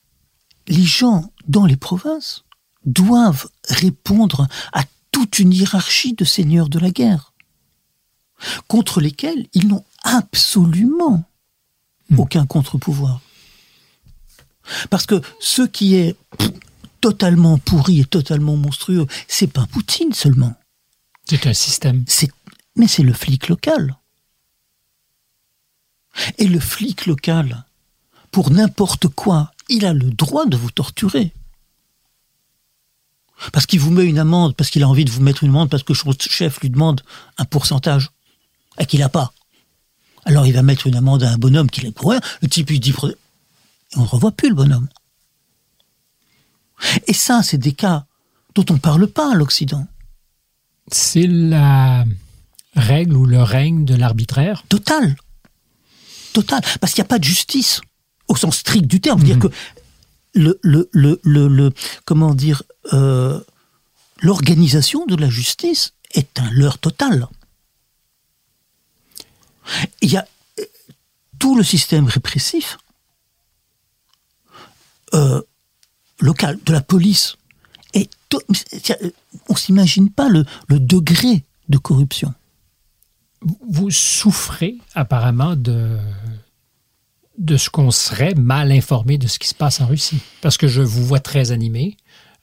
les 0.68 0.82
gens 0.82 1.32
dans 1.46 1.66
les 1.66 1.76
provinces 1.76 2.44
doivent 2.84 3.46
répondre 3.68 4.48
à 4.72 4.84
toute 5.14 5.38
une 5.38 5.52
hiérarchie 5.52 6.14
de 6.14 6.24
seigneurs 6.24 6.68
de 6.68 6.80
la 6.80 6.90
guerre, 6.90 7.32
contre 8.66 9.00
lesquels 9.00 9.46
ils 9.54 9.68
n'ont 9.68 9.84
absolument 10.02 11.22
hmm. 12.10 12.18
aucun 12.18 12.46
contre-pouvoir. 12.46 13.20
Parce 14.90 15.06
que 15.06 15.22
ce 15.38 15.62
qui 15.62 15.94
est 15.94 16.16
totalement 17.00 17.58
pourri 17.58 18.00
et 18.00 18.04
totalement 18.04 18.56
monstrueux, 18.56 19.06
c'est 19.28 19.46
pas 19.46 19.66
Poutine 19.66 20.12
seulement. 20.12 20.54
C'est 21.26 21.46
un 21.46 21.54
système. 21.54 22.04
mais 22.74 22.88
c'est 22.88 23.04
le 23.04 23.12
flic 23.12 23.46
local. 23.46 23.96
Et 26.38 26.48
le 26.48 26.58
flic 26.58 27.06
local, 27.06 27.64
pour 28.32 28.50
n'importe 28.50 29.06
quoi, 29.06 29.52
il 29.68 29.86
a 29.86 29.92
le 29.92 30.10
droit 30.10 30.46
de 30.46 30.56
vous 30.56 30.72
torturer. 30.72 31.32
Parce 33.52 33.66
qu'il 33.66 33.80
vous 33.80 33.90
met 33.90 34.04
une 34.04 34.18
amende, 34.18 34.54
parce 34.54 34.70
qu'il 34.70 34.82
a 34.82 34.88
envie 34.88 35.04
de 35.04 35.10
vous 35.10 35.20
mettre 35.20 35.42
une 35.44 35.50
amende, 35.50 35.70
parce 35.70 35.82
que 35.82 35.94
son 35.94 36.12
chef 36.18 36.60
lui 36.60 36.70
demande 36.70 37.02
un 37.38 37.44
pourcentage, 37.44 38.10
et 38.78 38.86
qu'il 38.86 39.00
n'a 39.00 39.08
pas. 39.08 39.32
Alors 40.24 40.46
il 40.46 40.52
va 40.52 40.62
mettre 40.62 40.86
une 40.86 40.96
amende 40.96 41.22
à 41.22 41.30
un 41.30 41.38
bonhomme 41.38 41.70
qui 41.70 41.84
est 41.86 41.90
pour 41.90 42.10
rien. 42.10 42.20
Le 42.42 42.48
type 42.48 42.70
lui 42.70 42.80
dit, 42.80 42.90
et 42.92 43.98
on 43.98 44.02
ne 44.02 44.06
revoit 44.06 44.32
plus 44.32 44.48
le 44.48 44.54
bonhomme. 44.54 44.88
Et 47.06 47.14
ça, 47.14 47.42
c'est 47.42 47.58
des 47.58 47.72
cas 47.72 48.06
dont 48.54 48.64
on 48.70 48.74
ne 48.74 48.78
parle 48.78 49.06
pas 49.06 49.32
à 49.32 49.34
l'Occident. 49.34 49.86
C'est 50.90 51.26
la 51.26 52.04
règle 52.74 53.16
ou 53.16 53.26
le 53.26 53.42
règne 53.42 53.84
de 53.84 53.94
l'arbitraire? 53.94 54.64
Total. 54.68 55.16
Total. 56.32 56.60
Parce 56.80 56.92
qu'il 56.92 57.02
n'y 57.02 57.06
a 57.06 57.08
pas 57.08 57.18
de 57.18 57.24
justice, 57.24 57.80
au 58.28 58.36
sens 58.36 58.58
strict 58.58 58.86
du 58.86 59.00
terme. 59.00 59.22
dire 59.22 59.36
mhm. 59.36 59.42
que 59.42 59.48
le, 60.34 60.58
le, 60.62 60.88
le, 60.92 61.48
le, 61.48 61.72
comment 62.04 62.34
dire, 62.34 62.62
euh, 62.92 63.40
l'organisation 64.20 65.06
de 65.06 65.16
la 65.16 65.30
justice 65.30 65.94
est 66.12 66.38
un 66.38 66.50
leurre 66.50 66.78
total. 66.78 67.28
Il 70.02 70.10
y 70.10 70.16
a 70.16 70.26
tout 71.38 71.56
le 71.56 71.62
système 71.62 72.06
répressif 72.06 72.78
euh, 75.14 75.42
local 76.20 76.58
de 76.64 76.72
la 76.72 76.80
police. 76.80 77.36
Et 77.94 78.08
on 79.48 79.54
s'imagine 79.54 80.10
pas 80.10 80.28
le, 80.28 80.44
le 80.68 80.80
degré 80.80 81.44
de 81.68 81.78
corruption. 81.78 82.34
Vous 83.68 83.90
souffrez 83.90 84.78
apparemment 84.94 85.54
de 85.54 85.98
de 87.38 87.56
ce 87.56 87.70
qu'on 87.70 87.90
serait 87.90 88.34
mal 88.34 88.72
informé 88.72 89.18
de 89.18 89.26
ce 89.26 89.38
qui 89.38 89.48
se 89.48 89.54
passe 89.54 89.80
en 89.80 89.86
Russie. 89.86 90.20
Parce 90.40 90.56
que 90.56 90.68
je 90.68 90.82
vous 90.82 91.04
vois 91.04 91.20
très 91.20 91.52
animé. 91.52 91.96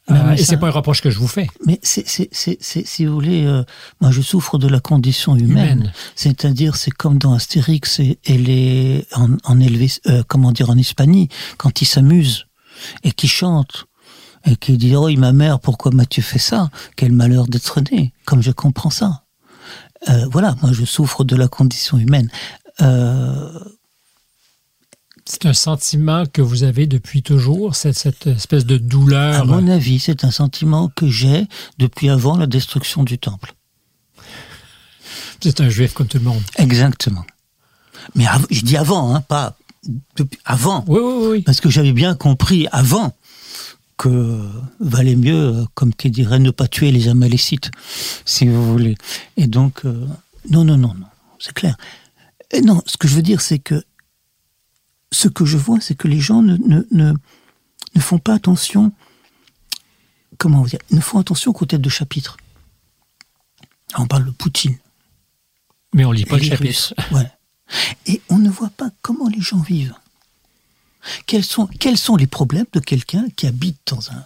Euh, 0.10 0.34
et 0.34 0.44
c'est 0.44 0.58
pas 0.58 0.68
un 0.68 0.72
reproche 0.72 1.02
que 1.02 1.12
je 1.12 1.20
vous 1.20 1.28
fais. 1.28 1.48
Mais 1.66 1.80
c'est, 1.84 2.06
si 2.34 3.06
vous 3.06 3.14
voulez, 3.14 3.46
euh, 3.46 3.64
moi 4.02 4.12
je 4.12 4.22
souffre 4.22 4.58
de 4.58 4.68
la 4.68 4.80
condition 4.80 5.36
humaine. 5.36 5.94
C'est-à-dire, 6.16 6.76
c'est 6.76 6.92
comme 6.92 7.18
dans 7.18 7.34
Astérix 7.34 8.00
et, 8.00 8.18
les 8.26 9.06
en, 9.16 9.30
en 9.44 9.62
euh, 9.62 10.24
comment 10.28 10.52
dire, 10.52 10.70
en 10.70 10.78
Hispanie, 10.78 11.30
quand 11.58 11.82
ils 11.82 11.86
s'amusent 11.86 12.48
et 13.04 13.12
qu'ils 13.12 13.30
chantent 13.30 13.86
et 14.46 14.56
qu'ils 14.56 14.78
disent 14.78 14.96
oh 14.96 15.10
ma 15.18 15.34
mère, 15.34 15.60
pourquoi 15.60 15.92
m'as-tu 15.92 16.22
fait 16.22 16.40
ça? 16.40 16.70
Quel 16.96 17.12
malheur 17.12 17.48
d'être 17.48 17.80
né. 17.92 18.12
Comme 18.26 18.42
je 18.42 18.52
comprends 18.52 18.90
ça. 18.90 19.24
Euh, 20.10 20.26
voilà, 20.32 20.56
moi 20.62 20.72
je 20.74 20.84
souffre 20.84 21.24
de 21.24 21.36
la 21.36 21.48
condition 21.48 21.98
humaine. 21.98 22.30
Euh, 22.82 23.60
c'est 25.32 25.46
un 25.46 25.54
sentiment 25.54 26.26
que 26.26 26.42
vous 26.42 26.64
avez 26.64 26.88
depuis 26.88 27.24
toujours, 27.24 27.74
cette, 27.76 27.98
cette 27.98 28.28
espèce 28.28 28.66
de 28.66 28.78
douleur? 28.78 29.40
À 29.40 29.46
mon 29.46 29.66
avis, 29.70 29.98
c'est 29.98 30.26
un 30.26 30.32
sentiment 30.32 30.90
que 30.94 31.08
j'ai 31.08 31.48
depuis 31.78 32.10
avant 32.10 32.36
la 32.36 32.48
destruction 32.48 33.04
du 33.04 33.18
temple. 33.18 33.54
C'est 35.40 35.62
un 35.62 35.70
juif 35.70 35.94
comme 35.94 36.08
tout 36.08 36.18
le 36.18 36.26
monde. 36.26 36.44
Exactement. 36.58 37.26
Mais 38.14 38.26
je 38.50 38.62
dis 38.62 38.76
avant, 38.76 39.16
hein, 39.16 39.22
pas 39.22 39.56
depuis, 40.18 40.38
avant. 40.44 40.84
Oui, 40.88 41.00
oui, 41.02 41.28
oui. 41.30 41.42
Parce 41.44 41.62
que 41.62 41.70
j'avais 41.70 41.94
bien 41.94 42.14
compris 42.14 42.68
avant 42.74 43.16
que 43.98 44.38
valait 44.82 45.16
mieux, 45.16 45.66
comme 45.76 45.94
qui 45.94 46.12
dirait, 46.12 46.40
ne 46.40 46.52
pas 46.52 46.68
tuer 46.68 46.92
les 46.92 47.08
Amalécites, 47.08 47.72
si 48.26 48.48
vous 48.48 48.70
voulez. 48.70 48.98
Et 49.38 49.48
donc, 49.48 49.86
euh, 49.86 50.08
non, 50.50 50.66
non, 50.66 50.76
non, 50.76 50.94
non, 50.94 51.08
c'est 51.40 51.54
clair. 51.54 51.78
Et 52.52 52.60
non, 52.60 52.82
ce 52.86 52.98
que 52.98 53.08
je 53.08 53.16
veux 53.16 53.22
dire, 53.22 53.40
c'est 53.40 53.60
que 53.60 53.82
ce 55.12 55.28
que 55.28 55.46
je 55.46 55.58
vois, 55.58 55.80
c'est 55.82 55.96
que 55.96 56.08
les 56.08 56.20
gens 56.20 56.42
ne, 56.42 56.58
ne, 56.58 56.84
ne, 56.92 58.02
font 58.02 58.20
pas 58.20 58.34
attention, 58.34 58.92
comment 60.38 60.64
dire, 60.64 60.80
ne 60.92 61.02
font 61.02 61.20
attention 61.20 61.52
qu'aux 61.54 61.66
têtes 61.66 61.82
de 61.82 61.90
chapitre. 61.90 62.38
On 63.98 64.08
parle 64.08 64.26
de 64.26 64.32
Poutine. 64.32 64.78
Mais 65.94 66.06
on 66.06 66.12
lit 66.12 66.26
pas 66.26 66.38
le 66.38 66.44
chapitre. 66.44 66.94
Et 68.06 68.22
on 68.30 68.38
ne 68.38 68.50
voit 68.50 68.70
pas 68.70 68.90
comment 69.02 69.28
les 69.28 69.42
gens 69.42 69.60
vivent. 69.60 69.96
Quels 71.26 71.44
sont, 71.44 71.68
quels 71.68 71.98
sont 71.98 72.16
les 72.16 72.28
problèmes 72.28 72.66
de 72.74 72.80
quelqu'un 72.80 73.28
qui 73.36 73.48
habite 73.48 73.80
dans 73.88 74.12
un, 74.12 74.26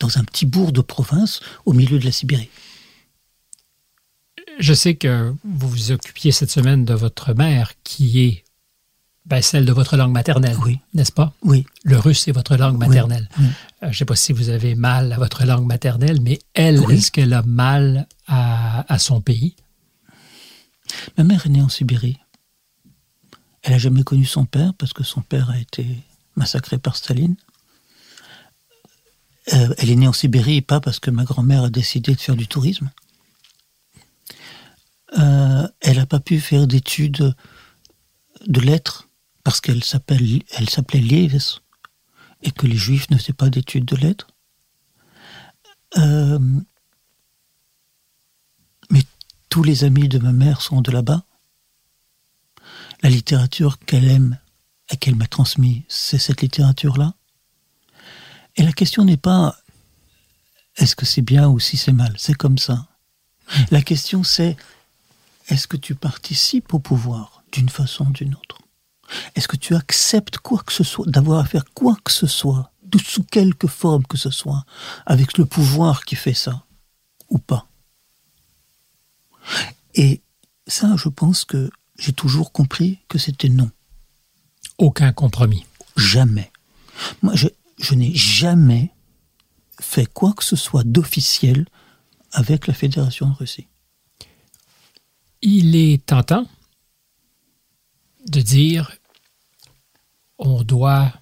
dans 0.00 0.18
un 0.18 0.24
petit 0.24 0.46
bourg 0.46 0.72
de 0.72 0.80
province 0.80 1.40
au 1.66 1.72
milieu 1.72 1.98
de 1.98 2.04
la 2.04 2.12
Sibérie? 2.12 2.50
Je 4.58 4.72
sais 4.72 4.94
que 4.94 5.34
vous 5.44 5.68
vous 5.68 5.90
occupiez 5.90 6.32
cette 6.32 6.50
semaine 6.50 6.84
de 6.84 6.94
votre 6.94 7.34
mère 7.34 7.72
qui 7.82 8.20
est 8.20 8.43
ben, 9.26 9.40
celle 9.40 9.64
de 9.64 9.72
votre 9.72 9.96
langue 9.96 10.12
maternelle, 10.12 10.56
oui. 10.62 10.80
n'est-ce 10.92 11.12
pas? 11.12 11.32
Oui. 11.42 11.66
Le 11.82 11.98
russe 11.98 12.28
est 12.28 12.32
votre 12.32 12.56
langue 12.56 12.76
maternelle. 12.76 13.28
Euh, 13.40 13.46
je 13.82 13.86
ne 13.86 13.92
sais 13.92 14.04
pas 14.04 14.16
si 14.16 14.32
vous 14.34 14.50
avez 14.50 14.74
mal 14.74 15.12
à 15.14 15.16
votre 15.16 15.46
langue 15.46 15.66
maternelle, 15.66 16.20
mais 16.20 16.38
elle, 16.52 16.82
est-ce 16.90 17.10
qu'elle 17.10 17.32
a 17.32 17.42
mal 17.42 18.06
à, 18.26 18.98
son 18.98 19.22
pays? 19.22 19.56
Ma 21.16 21.24
mère 21.24 21.46
est 21.46 21.48
née 21.48 21.62
en 21.62 21.70
Sibérie. 21.70 22.18
Elle 23.62 23.72
n'a 23.72 23.78
jamais 23.78 24.02
connu 24.02 24.26
son 24.26 24.44
père 24.44 24.74
parce 24.74 24.92
que 24.92 25.02
son 25.02 25.22
père 25.22 25.48
a 25.48 25.58
été 25.58 25.86
massacré 26.36 26.76
par 26.76 26.94
Staline. 26.94 27.36
Euh, 29.54 29.74
elle 29.78 29.90
est 29.90 29.96
née 29.96 30.08
en 30.08 30.12
Sibérie 30.12 30.60
pas 30.60 30.80
parce 30.80 31.00
que 31.00 31.10
ma 31.10 31.24
grand-mère 31.24 31.64
a 31.64 31.70
décidé 31.70 32.14
de 32.14 32.20
faire 32.20 32.36
du 32.36 32.46
tourisme. 32.46 32.90
Euh, 35.18 35.66
elle 35.80 35.96
n'a 35.96 36.06
pas 36.06 36.20
pu 36.20 36.40
faire 36.40 36.66
d'études 36.66 37.34
de 38.46 38.60
lettres 38.60 39.08
parce 39.44 39.60
qu'elle 39.60 39.84
s'appelle, 39.84 40.42
elle 40.52 40.70
s'appelait 40.70 41.00
Lieves 41.00 41.60
et 42.42 42.50
que 42.50 42.66
les 42.66 42.76
Juifs 42.76 43.10
ne 43.10 43.18
faisaient 43.18 43.34
pas 43.34 43.50
d'études 43.50 43.84
de 43.84 43.96
lettres. 43.96 44.26
Euh, 45.98 46.38
mais 48.90 49.02
tous 49.50 49.62
les 49.62 49.84
amis 49.84 50.08
de 50.08 50.18
ma 50.18 50.32
mère 50.32 50.62
sont 50.62 50.80
de 50.80 50.90
là-bas. 50.90 51.24
La 53.02 53.10
littérature 53.10 53.78
qu'elle 53.78 54.08
aime 54.08 54.38
et 54.90 54.96
qu'elle 54.96 55.14
m'a 55.14 55.26
transmise, 55.26 55.82
c'est 55.88 56.18
cette 56.18 56.40
littérature-là. 56.40 57.14
Et 58.56 58.62
la 58.62 58.72
question 58.72 59.04
n'est 59.04 59.16
pas 59.18 59.56
est-ce 60.76 60.96
que 60.96 61.06
c'est 61.06 61.22
bien 61.22 61.48
ou 61.48 61.60
si 61.60 61.76
c'est 61.76 61.92
mal, 61.92 62.14
c'est 62.18 62.34
comme 62.34 62.58
ça. 62.58 62.88
La 63.70 63.82
question 63.82 64.24
c'est, 64.24 64.56
est-ce 65.48 65.68
que 65.68 65.76
tu 65.76 65.94
participes 65.94 66.72
au 66.72 66.78
pouvoir 66.78 67.44
d'une 67.52 67.68
façon 67.68 68.06
ou 68.06 68.12
d'une 68.12 68.34
autre? 68.34 68.63
Est-ce 69.34 69.48
que 69.48 69.56
tu 69.56 69.74
acceptes 69.74 70.38
quoi 70.38 70.62
que 70.64 70.72
ce 70.72 70.84
soit, 70.84 71.06
d'avoir 71.06 71.40
à 71.40 71.44
faire 71.44 71.64
quoi 71.74 71.96
que 72.04 72.12
ce 72.12 72.26
soit, 72.26 72.72
de 72.82 72.98
sous 72.98 73.24
quelque 73.24 73.66
forme 73.66 74.04
que 74.04 74.16
ce 74.16 74.30
soit, 74.30 74.64
avec 75.06 75.38
le 75.38 75.46
pouvoir 75.46 76.04
qui 76.04 76.16
fait 76.16 76.34
ça, 76.34 76.64
ou 77.28 77.38
pas? 77.38 77.68
Et 79.94 80.22
ça, 80.66 80.94
je 80.96 81.08
pense 81.08 81.44
que 81.44 81.70
j'ai 81.98 82.12
toujours 82.12 82.52
compris 82.52 83.00
que 83.08 83.18
c'était 83.18 83.48
non. 83.48 83.70
Aucun 84.78 85.12
compromis. 85.12 85.64
Jamais. 85.96 86.50
Moi, 87.22 87.34
je, 87.34 87.48
je 87.78 87.94
n'ai 87.94 88.14
jamais 88.14 88.90
fait 89.80 90.06
quoi 90.06 90.32
que 90.32 90.44
ce 90.44 90.56
soit 90.56 90.84
d'officiel 90.84 91.66
avec 92.32 92.66
la 92.66 92.74
Fédération 92.74 93.28
de 93.28 93.34
Russie. 93.34 93.68
Il 95.42 95.76
est 95.76 96.04
tentant 96.04 96.46
de 98.26 98.40
dire 98.40 98.90
on 100.38 100.62
doit 100.62 101.12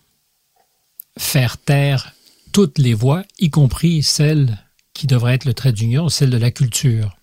faire 1.19 1.59
taire 1.59 2.13
toutes 2.53 2.79
les 2.79 2.95
voix, 2.95 3.25
y 3.39 3.51
compris 3.51 4.03
celles 4.03 4.59
qui 4.95 5.07
devraient 5.07 5.35
être 5.35 5.45
le 5.45 5.55
trait 5.55 5.73
d'union, 5.73 6.09
celle 6.09 6.31
de 6.31 6.37
la 6.37 6.51
culture. 6.51 7.17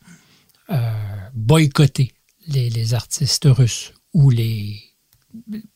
Euh, 0.70 0.92
boycotter 1.34 2.14
les, 2.48 2.70
les, 2.70 2.94
artistes 2.94 3.48
russes 3.50 3.94
ou 4.14 4.30
les, 4.30 4.80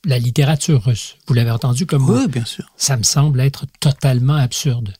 la 0.05 0.19
littérature 0.19 0.83
russe. 0.83 1.17
Vous 1.27 1.33
l'avez 1.33 1.51
entendu 1.51 1.85
comme 1.85 2.07
Oui, 2.09 2.27
bien 2.27 2.45
sûr. 2.45 2.65
Ça 2.77 2.97
me 2.97 3.03
semble 3.03 3.39
être 3.39 3.65
totalement 3.79 4.35
absurde. 4.35 4.93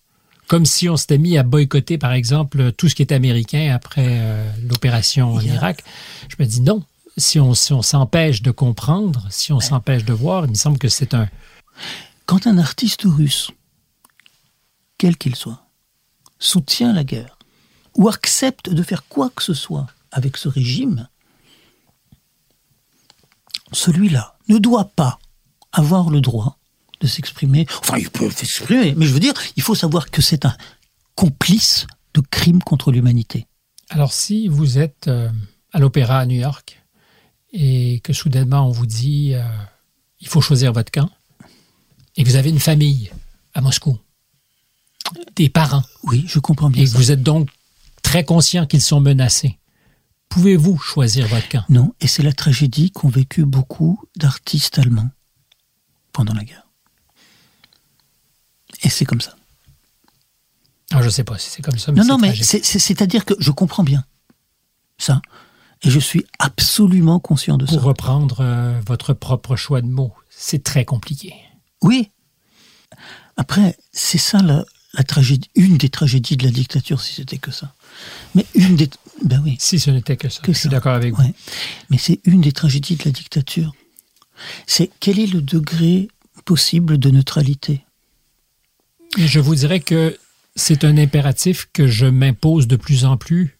Comme 0.47 0.65
si 0.65 0.89
on 0.89 0.97
s'était 0.97 1.17
mis 1.17 1.37
à 1.37 1.43
boycotter, 1.43 1.97
par 1.97 2.13
exemple, 2.13 2.71
tout 2.73 2.89
ce 2.89 2.95
qui 2.95 3.01
est 3.01 3.11
américain 3.11 3.71
après 3.73 4.19
euh, 4.19 4.51
l'opération 4.67 5.33
en. 5.33 5.39
Irak. 5.39 5.83
Je 6.27 6.35
me 6.39 6.45
dis 6.45 6.61
non. 6.61 6.83
Si 7.17 7.39
on 7.39 7.53
si 7.53 7.73
on 7.73 7.81
s'empêche 7.81 8.41
de 8.41 8.51
comprendre, 8.51 9.27
si 9.29 9.53
on 9.53 9.59
s'empêche 9.59 10.03
de 10.03 10.13
voir, 10.13 10.45
il 10.45 10.51
me 10.51 10.55
semble 10.55 10.79
que 10.79 10.89
c'est 10.89 11.13
un. 11.13 11.29
Quand 12.25 12.47
un 12.47 12.57
artiste 12.57 13.03
russe, 13.05 13.51
quel 14.97 15.17
qu'il 15.17 15.35
soit, 15.35 15.65
soutient 16.39 16.93
la 16.93 17.03
guerre, 17.03 17.37
ou 17.95 18.09
accepte 18.09 18.69
de 18.69 18.83
faire 18.83 19.07
quoi 19.07 19.29
que 19.29 19.43
ce 19.43 19.53
soit 19.53 19.87
avec 20.11 20.37
ce 20.37 20.47
régime, 20.47 21.07
celui-là 23.71 24.37
ne 24.47 24.57
doit 24.57 24.91
pas 24.95 25.19
avoir 25.71 26.09
le 26.09 26.21
droit 26.21 26.57
de 26.99 27.07
s'exprimer. 27.07 27.67
Enfin, 27.79 27.97
il 27.97 28.09
peut 28.09 28.29
s'exprimer, 28.31 28.93
mais 28.95 29.05
je 29.05 29.13
veux 29.13 29.19
dire, 29.19 29.33
il 29.55 29.63
faut 29.63 29.75
savoir 29.75 30.09
que 30.09 30.21
c'est 30.21 30.45
un 30.45 30.55
complice 31.15 31.85
de 32.13 32.21
crimes 32.21 32.61
contre 32.63 32.91
l'humanité. 32.91 33.47
Alors, 33.89 34.13
si 34.13 34.47
vous 34.47 34.77
êtes 34.77 35.07
euh, 35.07 35.29
à 35.71 35.79
l'opéra 35.79 36.19
à 36.19 36.25
New 36.25 36.39
York 36.39 36.82
et 37.53 37.99
que 38.01 38.13
soudainement 38.13 38.67
on 38.67 38.71
vous 38.71 38.85
dit 38.87 39.33
euh, 39.35 39.43
il 40.19 40.27
faut 40.27 40.41
choisir 40.41 40.73
votre 40.73 40.91
camp 40.91 41.09
et 42.15 42.23
que 42.23 42.29
vous 42.29 42.35
avez 42.35 42.49
une 42.49 42.59
famille 42.59 43.11
à 43.53 43.61
Moscou, 43.61 43.97
des 45.35 45.49
parents, 45.49 45.83
Oui, 46.03 46.25
je 46.27 46.39
comprends 46.39 46.69
bien 46.69 46.83
et 46.83 46.85
que 46.85 46.91
vous 46.97 47.11
êtes 47.11 47.21
donc 47.23 47.49
très 48.01 48.23
conscient 48.25 48.65
qu'ils 48.65 48.81
sont 48.81 48.99
menacés, 48.99 49.59
pouvez-vous 50.29 50.77
choisir 50.79 51.27
votre 51.27 51.47
camp? 51.49 51.63
Non, 51.69 51.93
et 52.01 52.07
c'est 52.07 52.23
la 52.23 52.33
tragédie 52.33 52.91
qu'ont 52.91 53.09
vécu 53.09 53.45
beaucoup 53.45 54.03
d'artistes 54.15 54.79
allemands 54.79 55.09
pendant 56.11 56.33
la 56.33 56.43
guerre. 56.43 56.67
Et 58.83 58.89
c'est 58.89 59.05
comme 59.05 59.21
ça. 59.21 59.35
ah, 60.91 60.99
Je 61.01 61.05
ne 61.05 61.09
sais 61.11 61.23
pas 61.23 61.37
si 61.37 61.49
c'est 61.49 61.61
comme 61.61 61.77
ça. 61.77 61.91
Mais 61.91 62.01
Non, 62.01 62.05
non, 62.05 62.17
mais 62.17 62.33
c'est-à-dire 62.35 63.25
que 63.25 63.33
je 63.39 63.51
comprends 63.51 63.83
bien 63.83 64.03
ça. 64.97 65.21
Et 65.83 65.89
je 65.89 65.99
suis 65.99 66.25
absolument 66.39 67.19
conscient 67.19 67.57
de 67.57 67.65
ça. 67.65 67.73
Pour 67.73 67.83
reprendre 67.83 68.37
euh, 68.39 68.79
votre 68.87 69.13
propre 69.13 69.55
choix 69.55 69.81
de 69.81 69.87
mots, 69.87 70.13
c'est 70.29 70.63
très 70.63 70.85
compliqué. 70.85 71.33
Oui. 71.81 72.09
Après, 73.35 73.75
c'est 73.91 74.17
ça 74.17 74.41
la, 74.41 74.63
la 74.93 75.03
tragédie, 75.03 75.49
une 75.55 75.77
des 75.77 75.89
tragédies 75.89 76.37
de 76.37 76.45
la 76.45 76.51
dictature, 76.51 77.01
si 77.01 77.13
c'était 77.13 77.37
que 77.37 77.51
ça. 77.51 77.73
Mais 78.35 78.45
une 78.55 78.75
des. 78.75 78.89
Ben 79.23 79.41
oui. 79.43 79.57
Si 79.59 79.79
ce 79.79 79.91
n'était 79.91 80.17
que 80.17 80.29
ça. 80.29 80.41
Que 80.41 80.53
je 80.53 80.59
suis 80.59 80.69
d'accord 80.69 80.93
avec 80.93 81.13
vous. 81.13 81.21
Ouais. 81.21 81.33
Mais 81.89 81.97
c'est 81.97 82.19
une 82.25 82.41
des 82.41 82.51
tragédies 82.51 82.95
de 82.95 83.03
la 83.05 83.11
dictature. 83.11 83.73
C'est 84.67 84.89
quel 84.99 85.19
est 85.19 85.27
le 85.27 85.41
degré 85.41 86.07
possible 86.45 86.97
de 86.97 87.09
neutralité? 87.09 87.85
Je 89.17 89.39
vous 89.39 89.55
dirais 89.55 89.79
que 89.79 90.17
c'est 90.55 90.83
un 90.83 90.97
impératif 90.97 91.67
que 91.73 91.87
je 91.87 92.05
m'impose 92.05 92.67
de 92.67 92.75
plus 92.75 93.05
en 93.05 93.17
plus 93.17 93.57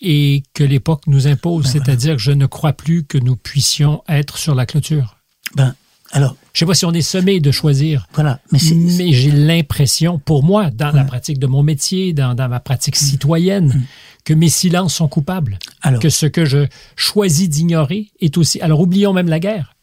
et 0.00 0.42
que 0.54 0.64
l'époque 0.64 1.06
nous 1.06 1.26
impose, 1.26 1.64
Ben 1.64 1.70
c'est-à-dire 1.70 2.16
que 2.16 2.22
je 2.22 2.32
ne 2.32 2.46
crois 2.46 2.72
plus 2.72 3.04
que 3.04 3.18
nous 3.18 3.36
puissions 3.36 4.02
être 4.08 4.38
sur 4.38 4.54
la 4.54 4.66
clôture. 4.66 5.16
Ben, 5.54 5.74
alors, 6.12 6.36
Je 6.52 6.60
sais 6.60 6.66
pas 6.66 6.74
si 6.74 6.84
on 6.84 6.92
est 6.92 7.02
sommé 7.02 7.40
de 7.40 7.50
choisir, 7.50 8.06
voilà. 8.14 8.40
Mais 8.52 8.58
c'est. 8.58 8.74
mais 8.74 9.12
j'ai 9.12 9.30
l'impression, 9.30 10.18
pour 10.18 10.44
moi, 10.44 10.70
dans 10.70 10.92
la 10.92 11.04
pratique 11.04 11.38
de 11.38 11.46
mon 11.46 11.62
métier, 11.62 12.12
dans, 12.12 12.34
dans 12.34 12.48
ma 12.48 12.60
pratique 12.60 12.96
citoyenne, 12.96 13.84
que 14.24 14.32
mes 14.32 14.48
silences 14.48 14.94
sont 14.94 15.08
coupables, 15.08 15.58
Alors, 15.82 16.00
que 16.00 16.08
ce 16.08 16.26
que 16.26 16.44
je 16.44 16.66
choisis 16.96 17.48
d'ignorer 17.48 18.10
est 18.20 18.38
aussi... 18.38 18.60
Alors 18.60 18.80
oublions 18.80 19.12
même 19.12 19.28
la 19.28 19.40
guerre. 19.40 19.74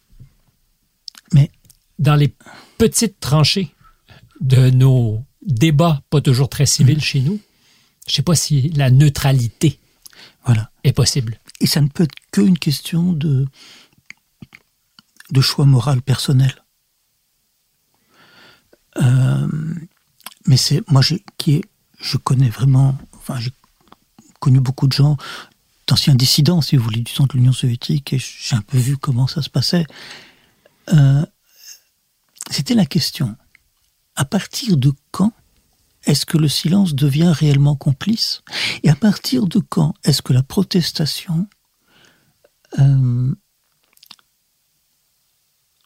mais 1.33 1.51
dans 1.99 2.15
les 2.15 2.33
petites 2.77 3.19
tranchées 3.19 3.69
de 4.39 4.69
nos 4.71 5.23
débats, 5.45 6.01
pas 6.09 6.21
toujours 6.21 6.49
très 6.49 6.65
civils 6.65 7.01
chez 7.01 7.19
nous, 7.19 7.39
je 8.07 8.13
ne 8.13 8.15
sais 8.15 8.21
pas 8.23 8.35
si 8.35 8.69
la 8.69 8.89
neutralité 8.89 9.77
voilà. 10.45 10.71
est 10.83 10.93
possible. 10.93 11.39
Et 11.59 11.67
ça 11.67 11.81
ne 11.81 11.87
peut 11.87 12.03
être 12.03 12.15
qu'une 12.31 12.57
question 12.57 13.13
de, 13.13 13.45
de 15.31 15.41
choix 15.41 15.65
moral 15.65 16.01
personnel. 16.01 16.53
Euh, 18.97 19.47
mais 20.47 20.57
c'est 20.57 20.81
moi 20.89 21.01
j'ai- 21.01 21.23
qui 21.37 21.53
est, 21.55 21.61
je 21.99 22.17
connais 22.17 22.49
vraiment, 22.49 22.97
enfin 23.13 23.39
j'ai 23.39 23.51
connu 24.39 24.59
beaucoup 24.59 24.87
de 24.87 24.93
gens 24.93 25.17
d'anciens 25.87 26.15
dissidents, 26.15 26.61
si 26.61 26.75
vous 26.77 26.83
voulez, 26.83 27.01
du 27.01 27.13
temps 27.13 27.25
de 27.27 27.33
l'Union 27.33 27.53
soviétique, 27.53 28.13
et 28.13 28.19
j'ai 28.19 28.55
un 28.55 28.61
peu 28.61 28.77
vu 28.77 28.97
comment 28.97 29.27
ça 29.27 29.41
se 29.41 29.49
passait. 29.49 29.85
Euh, 30.93 31.25
C'était 32.49 32.73
la 32.75 32.85
question. 32.85 33.35
À 34.15 34.25
partir 34.25 34.75
de 34.77 34.91
quand 35.11 35.31
est-ce 36.05 36.25
que 36.25 36.37
le 36.37 36.47
silence 36.47 36.93
devient 36.95 37.31
réellement 37.33 37.75
complice? 37.75 38.41
Et 38.83 38.89
à 38.89 38.95
partir 38.95 39.45
de 39.47 39.59
quand 39.59 39.93
est-ce 40.03 40.21
que 40.21 40.33
la 40.33 40.43
protestation 40.43 41.47
euh, 42.79 43.35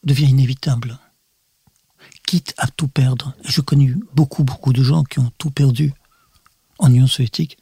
devient 0.04 0.28
inévitable? 0.28 0.98
Quitte 2.26 2.54
à 2.58 2.66
tout 2.66 2.88
perdre. 2.88 3.34
Je 3.44 3.60
connais 3.60 3.92
beaucoup, 4.14 4.42
beaucoup 4.44 4.72
de 4.72 4.82
gens 4.82 5.04
qui 5.04 5.18
ont 5.18 5.30
tout 5.38 5.50
perdu 5.50 5.92
en 6.78 6.88
Union 6.92 7.06
soviétique. 7.06 7.56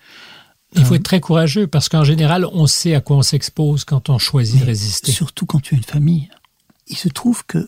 Il 0.76 0.84
faut 0.84 0.94
Euh, 0.94 0.96
être 0.96 1.04
très 1.04 1.20
courageux 1.20 1.66
parce 1.66 1.88
qu'en 1.88 2.04
général, 2.04 2.46
on 2.52 2.66
sait 2.66 2.94
à 2.94 3.00
quoi 3.00 3.16
on 3.18 3.22
s'expose 3.22 3.84
quand 3.84 4.08
on 4.10 4.18
choisit 4.18 4.60
de 4.60 4.64
résister. 4.66 5.12
Surtout 5.12 5.46
quand 5.46 5.60
tu 5.60 5.74
as 5.74 5.78
une 5.78 5.84
famille. 5.84 6.30
Il 6.86 6.96
se 6.96 7.08
trouve 7.08 7.44
que, 7.46 7.66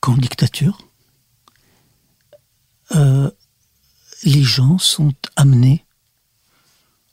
qu'en 0.00 0.16
dictature, 0.16 0.78
euh, 2.94 3.30
les 4.24 4.42
gens 4.42 4.78
sont 4.78 5.14
amenés 5.36 5.84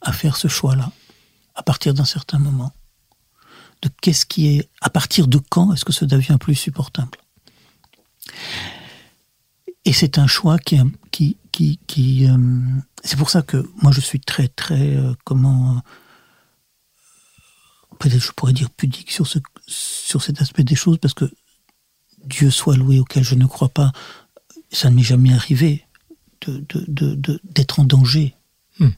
à 0.02 0.12
faire 0.12 0.36
ce 0.38 0.48
choix-là, 0.48 0.92
à 1.56 1.64
partir 1.64 1.94
d'un 1.94 2.06
certain 2.06 2.40
moment. 2.40 2.74
De 3.82 3.90
qu'est-ce 4.02 4.26
qui 4.26 4.48
est. 4.48 4.70
À 4.82 4.90
partir 4.90 5.28
de 5.28 5.38
quand 5.38 5.74
est-ce 5.74 5.86
que 5.86 5.94
ça 5.94 6.06
devient 6.06 6.38
plus 6.40 6.56
supportable? 6.56 7.18
Et 9.86 9.94
c'est 9.94 10.18
un 10.18 10.28
choix 10.28 10.60
qui. 10.60 10.78
qui, 11.12 11.38
qui, 11.88 12.28
euh, 12.28 12.38
c'est 13.04 13.18
pour 13.18 13.30
ça 13.30 13.42
que 13.42 13.70
moi 13.82 13.92
je 13.92 14.02
suis 14.02 14.20
très, 14.20 14.48
très. 14.48 14.96
euh, 14.98 15.14
comment 15.24 15.82
peut-être 18.00 18.24
je 18.24 18.32
pourrais 18.32 18.54
dire 18.54 18.70
pudique 18.70 19.12
sur 19.12 19.28
cet 20.22 20.42
aspect 20.42 20.64
des 20.64 20.76
choses, 20.76 20.98
parce 20.98 21.14
que 21.14 21.30
Dieu 22.26 22.50
soit 22.50 22.76
loué 22.76 23.00
auquel 23.00 23.24
je 23.24 23.36
ne 23.36 23.46
crois 23.46 23.70
pas, 23.70 23.92
ça 24.72 24.90
ne 24.90 24.96
m'est 24.96 25.04
jamais 25.04 25.34
arrivé 25.34 25.86
de, 26.42 26.60
de, 26.70 26.86
de, 26.88 27.16
de- 27.16 27.42
d'être 27.44 27.80
en 27.80 27.84
danger. 27.84 28.36
Hmm. 28.80 28.90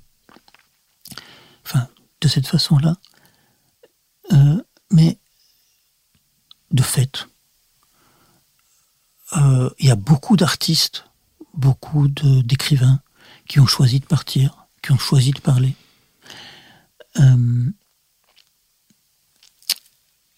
Enfin, 1.66 1.88
de 2.22 2.28
cette 2.28 2.48
façon-là. 2.48 2.98
Euh, 4.32 4.62
mais, 4.92 5.18
de 6.72 6.84
fait, 6.84 7.28
euh, 9.38 9.70
il 9.80 9.88
y 9.88 9.92
a 9.92 9.96
beaucoup 9.96 10.38
d'artistes, 10.38 11.06
beaucoup 11.54 12.08
d'écrivains 12.08 13.02
qui 13.48 13.60
ont 13.60 13.66
choisi 13.68 14.00
de 14.00 14.06
partir, 14.06 14.68
qui 14.82 14.92
ont 14.92 14.98
choisi 14.98 15.32
de 15.32 15.40
parler. 15.40 15.76
Euh, 17.20 17.70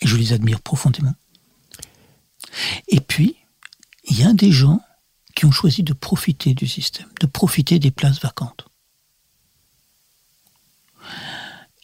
et 0.02 0.08
je 0.08 0.16
les 0.16 0.34
admire 0.34 0.62
profondément. 0.62 1.14
Et 2.88 3.00
puis, 3.00 3.36
il 4.06 4.20
y 4.20 4.24
a 4.24 4.34
des 4.34 4.52
gens 4.52 4.82
qui 5.36 5.46
ont 5.46 5.52
choisi 5.52 5.84
de 5.84 5.94
profiter 5.94 6.54
du 6.54 6.68
système, 6.68 7.10
de 7.20 7.26
profiter 7.26 7.80
des 7.80 7.92
places 7.92 8.22
vacantes. 8.22 8.68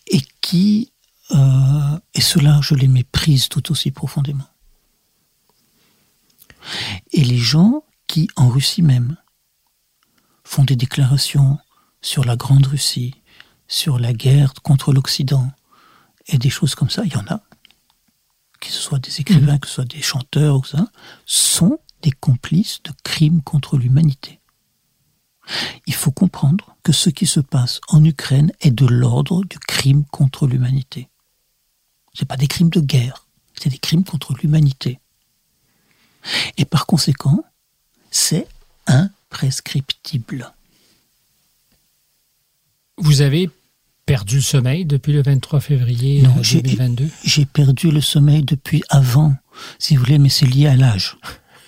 et 0.10 0.22
qui, 0.41 0.91
euh, 1.32 2.00
et 2.14 2.22
cela, 2.22 2.60
je 2.62 2.76
les 2.76 2.88
méprise 2.88 3.47
tout 3.47 3.72
aussi 3.72 3.91
profondément. 3.91 4.47
Et 7.12 7.24
les 7.24 7.38
gens 7.38 7.84
qui, 8.08 8.28
en 8.36 8.50
Russie 8.50 8.82
même, 8.82 9.18
font 10.43 10.64
des 10.64 10.76
déclarations 10.76 11.60
sur 12.02 12.26
la 12.26 12.36
Grande 12.36 12.66
Russie, 12.66 13.16
sur 13.68 14.00
la 14.00 14.14
guerre 14.14 14.54
contre 14.64 14.93
l'Occident, 14.93 15.52
et 16.28 16.38
des 16.38 16.50
choses 16.50 16.76
comme 16.76 16.89
ça, 16.89 17.04
il 17.06 17.14
y 17.14 17.18
en 17.18 17.26
a, 17.28 17.41
que 18.60 18.68
ce 18.68 18.82
soit 18.82 19.00
des 19.00 19.22
écrivains, 19.22 19.56
mmh. 19.56 19.60
que 19.60 19.68
ce 19.68 19.74
soit 19.76 19.86
des 19.86 20.02
chanteurs, 20.02 20.58
ou 20.58 20.64
ça, 20.64 20.88
sont 21.26 21.80
des 22.02 22.12
complices 22.12 22.82
de 22.84 22.91
crimes 23.04 23.41
contre 23.41 23.78
l'humanité. 23.78 24.39
Il 25.88 25.93
faut 25.93 26.12
comprendre 26.12 26.76
que 26.84 26.91
ce 26.91 27.10
qui 27.10 27.26
se 27.26 27.39
passe 27.39 27.82
en 27.88 28.04
Ukraine 28.04 28.52
est 28.62 28.72
de 28.72 28.86
l'ordre 28.86 29.43
du 29.45 29.58
crime 29.60 30.06
contre 30.06 30.47
l'humanité. 30.47 31.10
Ce 32.14 32.26
pas 32.26 32.38
des 32.38 32.47
crimes 32.47 32.70
de 32.70 32.82
guerre, 32.82 33.26
c'est 33.60 33.70
des 33.70 33.78
crimes 33.78 34.04
contre 34.04 34.34
l'humanité. 34.34 35.00
Et 36.58 36.66
par 36.66 36.86
conséquent, 36.86 37.43
c'est 38.12 38.47
imprescriptible. 38.88 40.52
Vous 42.97 43.22
avez 43.22 43.50
perdu 44.06 44.38
le 44.38 44.41
sommeil 44.41 44.86
depuis 44.86 45.14
le 45.14 45.22
23 45.22 45.60
février 45.60 46.24
2022 46.24 47.08
J'ai 47.24 47.45
perdu 47.45 47.91
le 47.91 48.02
sommeil 48.02 48.43
depuis 48.43 48.84
avant, 48.89 49.36
si 49.78 49.95
vous 49.95 50.04
voulez, 50.04 50.18
mais 50.18 50.30
c'est 50.30 50.47
lié 50.47 50.68
à 50.68 50.76
l'âge. 50.76 51.18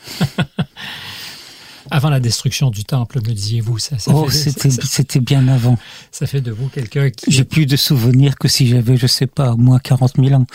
avant 1.91 2.10
la 2.10 2.20
destruction 2.20 2.70
du 2.70 2.84
temple, 2.86 3.20
me 3.20 3.34
disiez-vous 3.34 3.78
ça, 3.78 3.97
Oh, 4.08 4.30
c'était 4.30 5.20
bien 5.20 5.47
avant. 5.47 5.78
Ça 6.12 6.26
fait 6.26 6.41
de 6.41 6.52
vous 6.52 6.68
quelqu'un 6.70 7.10
qui... 7.10 7.32
J'ai 7.32 7.43
plus 7.43 7.66
de 7.66 7.76
souvenirs 7.76 8.38
que 8.38 8.47
si 8.47 8.68
j'avais, 8.68 8.97
je 8.97 9.08
sais 9.08 9.28
pas, 9.28 9.54
au 9.54 9.58
moins 9.58 9.80
40 9.80 10.14
000 10.18 10.34
ans. 10.34 10.45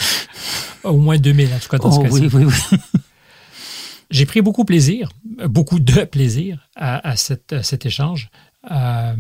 Au 0.84 0.96
moins 0.96 1.18
2000, 1.18 1.48
en 1.54 1.58
tout 1.58 1.68
cas, 1.68 1.78
dans 1.78 1.92
ce 1.92 1.98
oh, 1.98 2.02
cas-ci. 2.02 2.28
Oui, 2.32 2.44
oui, 2.44 2.44
oui. 2.44 2.78
J'ai 4.10 4.24
pris 4.24 4.40
beaucoup 4.40 4.64
plaisir, 4.64 5.10
beaucoup 5.48 5.80
de 5.80 6.04
plaisir 6.04 6.68
à, 6.76 7.16
cet 7.16 7.86
échange. 7.86 8.30
Euh, 8.70 9.14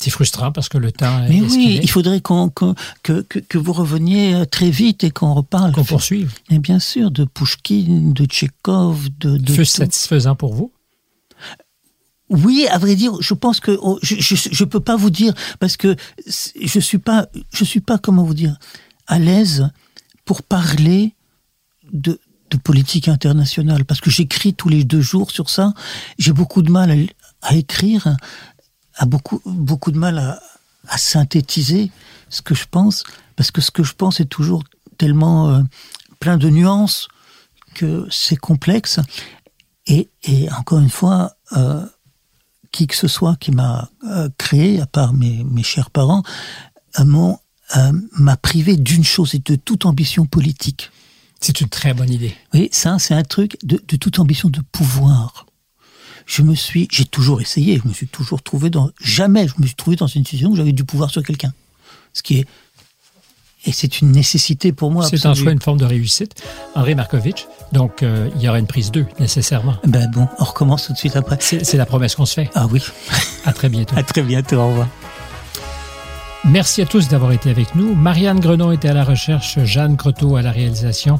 c'est 0.00 0.10
frustrant 0.10 0.52
parce 0.52 0.68
que 0.68 0.78
le 0.78 0.92
temps 0.92 1.24
Mais 1.28 1.40
oui, 1.40 1.80
il 1.82 1.90
faudrait 1.90 2.20
qu'on, 2.20 2.50
que, 2.50 3.22
que, 3.22 3.58
vous 3.58 3.72
reveniez 3.72 4.34
euh, 4.34 4.44
très 4.44 4.70
vite 4.70 5.04
et 5.04 5.10
qu'on 5.10 5.34
reparle. 5.34 5.72
Qu'on 5.72 5.84
poursuive. 5.84 6.32
Et 6.50 6.58
bien 6.58 6.78
sûr, 6.78 7.10
de 7.10 7.24
Pushkin, 7.24 8.12
de 8.12 8.24
Tchekhov, 8.24 9.08
de. 9.20 9.36
de 9.36 9.52
Fut 9.52 9.64
satisfaisant 9.64 10.34
pour 10.34 10.54
vous? 10.54 10.72
Oui, 12.28 12.66
à 12.70 12.78
vrai 12.78 12.96
dire, 12.96 13.12
je 13.20 13.34
pense 13.34 13.60
que 13.60 13.78
oh, 13.80 13.98
je, 14.02 14.16
je, 14.18 14.64
peux 14.64 14.80
pas 14.80 14.96
vous 14.96 15.10
dire 15.10 15.34
parce 15.60 15.76
que 15.76 15.94
je 16.26 16.80
suis 16.80 16.98
pas, 16.98 17.28
je 17.52 17.64
suis 17.64 17.80
pas 17.80 17.98
comment 17.98 18.24
vous 18.24 18.34
dire, 18.34 18.58
à 19.06 19.18
l'aise 19.18 19.68
pour 20.24 20.42
parler 20.42 21.14
de, 21.92 22.18
de 22.50 22.56
politique 22.56 23.08
internationale 23.08 23.84
parce 23.84 24.00
que 24.00 24.10
j'écris 24.10 24.54
tous 24.54 24.70
les 24.70 24.84
deux 24.84 25.02
jours 25.02 25.30
sur 25.30 25.50
ça. 25.50 25.74
J'ai 26.18 26.32
beaucoup 26.32 26.62
de 26.62 26.70
mal 26.70 26.90
à, 26.90 27.48
à 27.48 27.54
écrire 27.54 28.16
a 28.96 29.06
beaucoup, 29.06 29.40
beaucoup 29.44 29.90
de 29.90 29.98
mal 29.98 30.18
à, 30.18 30.40
à, 30.88 30.98
synthétiser 30.98 31.90
ce 32.28 32.42
que 32.42 32.54
je 32.54 32.64
pense, 32.70 33.04
parce 33.36 33.50
que 33.50 33.60
ce 33.60 33.70
que 33.70 33.82
je 33.82 33.94
pense 33.94 34.20
est 34.20 34.26
toujours 34.26 34.62
tellement 34.98 35.50
euh, 35.50 35.62
plein 36.20 36.36
de 36.36 36.48
nuances 36.48 37.08
que 37.74 38.06
c'est 38.10 38.36
complexe. 38.36 39.00
Et, 39.86 40.08
et, 40.22 40.50
encore 40.52 40.78
une 40.78 40.90
fois, 40.90 41.36
euh, 41.56 41.84
qui 42.72 42.86
que 42.86 42.96
ce 42.96 43.08
soit 43.08 43.36
qui 43.36 43.50
m'a 43.50 43.90
euh, 44.04 44.28
créé, 44.38 44.80
à 44.80 44.86
part 44.86 45.12
mes, 45.12 45.44
mes 45.44 45.62
chers 45.62 45.90
parents, 45.90 46.22
m'a 48.12 48.36
privé 48.36 48.76
d'une 48.76 49.04
chose 49.04 49.34
et 49.34 49.40
de 49.40 49.56
toute 49.56 49.84
ambition 49.84 50.26
politique. 50.26 50.90
C'est 51.40 51.60
une 51.60 51.68
très 51.68 51.92
bonne 51.92 52.10
idée. 52.10 52.34
Oui, 52.52 52.68
ça, 52.72 52.98
c'est 52.98 53.14
un 53.14 53.22
truc 53.22 53.58
de, 53.64 53.82
de 53.86 53.96
toute 53.96 54.18
ambition 54.18 54.48
de 54.48 54.60
pouvoir 54.60 55.46
je 56.26 56.42
me 56.42 56.54
suis, 56.54 56.88
j'ai 56.90 57.04
toujours 57.04 57.40
essayé, 57.40 57.80
je 57.82 57.88
me 57.88 57.92
suis 57.92 58.06
toujours 58.06 58.42
trouvé 58.42 58.70
dans, 58.70 58.90
jamais 59.00 59.46
je 59.48 59.54
me 59.58 59.66
suis 59.66 59.74
trouvé 59.74 59.96
dans 59.96 60.06
une 60.06 60.24
situation 60.24 60.50
où 60.50 60.56
j'avais 60.56 60.72
du 60.72 60.84
pouvoir 60.84 61.10
sur 61.10 61.22
quelqu'un. 61.22 61.52
Ce 62.12 62.22
qui 62.22 62.38
est, 62.38 62.46
et 63.66 63.72
c'est 63.72 64.00
une 64.00 64.12
nécessité 64.12 64.72
pour 64.72 64.90
moi. 64.90 65.06
C'est 65.08 65.24
en 65.26 65.34
soi 65.34 65.52
une 65.52 65.60
forme 65.60 65.78
de 65.78 65.84
réussite. 65.84 66.34
André 66.74 66.94
Markovitch, 66.94 67.46
donc 67.72 68.02
euh, 68.02 68.28
il 68.36 68.42
y 68.42 68.48
aura 68.48 68.58
une 68.58 68.66
prise 68.66 68.90
2, 68.90 69.06
nécessairement. 69.20 69.76
Ben 69.86 70.10
bon, 70.10 70.28
on 70.38 70.44
recommence 70.44 70.86
tout 70.86 70.92
de 70.92 70.98
suite 70.98 71.16
après. 71.16 71.38
C'est 71.40 71.76
la 71.76 71.86
promesse 71.86 72.14
qu'on 72.14 72.26
se 72.26 72.34
fait. 72.34 72.50
Ah 72.54 72.66
oui. 72.70 72.82
À 73.44 73.52
très 73.52 73.68
bientôt. 73.68 73.94
à 73.98 74.02
très 74.02 74.22
bientôt, 74.22 74.56
au 74.56 74.68
revoir. 74.68 74.88
Merci 76.46 76.82
à 76.82 76.86
tous 76.86 77.08
d'avoir 77.08 77.32
été 77.32 77.48
avec 77.48 77.74
nous. 77.74 77.94
Marianne 77.94 78.38
Grenon 78.38 78.70
était 78.70 78.88
à 78.88 78.92
la 78.92 79.04
recherche, 79.04 79.58
Jeanne 79.64 79.96
Croteau 79.96 80.36
à 80.36 80.42
la 80.42 80.50
réalisation. 80.50 81.18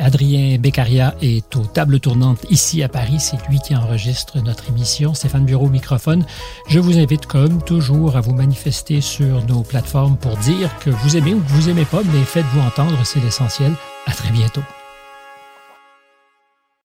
Adrien 0.00 0.58
Beccaria 0.58 1.14
est 1.20 1.54
aux 1.54 1.66
tables 1.66 2.00
tournantes 2.00 2.46
ici 2.50 2.82
à 2.82 2.88
Paris. 2.88 3.16
C'est 3.18 3.36
lui 3.48 3.58
qui 3.58 3.76
enregistre 3.76 4.40
notre 4.40 4.70
émission. 4.70 5.12
Stéphane 5.12 5.44
Bureau 5.44 5.68
microphone. 5.68 6.24
Je 6.66 6.80
vous 6.80 6.98
invite 6.98 7.26
comme 7.26 7.62
toujours 7.62 8.16
à 8.16 8.22
vous 8.22 8.34
manifester 8.34 9.02
sur 9.02 9.44
nos 9.46 9.62
plateformes 9.62 10.16
pour 10.16 10.36
dire 10.38 10.70
que 10.78 10.90
vous 10.90 11.16
aimez 11.18 11.34
ou 11.34 11.40
que 11.40 11.52
vous 11.52 11.68
aimez 11.68 11.84
pas, 11.84 12.00
mais 12.02 12.24
faites-vous 12.24 12.60
entendre, 12.60 12.98
c'est 13.04 13.20
l'essentiel. 13.20 13.72
À 14.06 14.12
très 14.12 14.30
bientôt. 14.30 14.62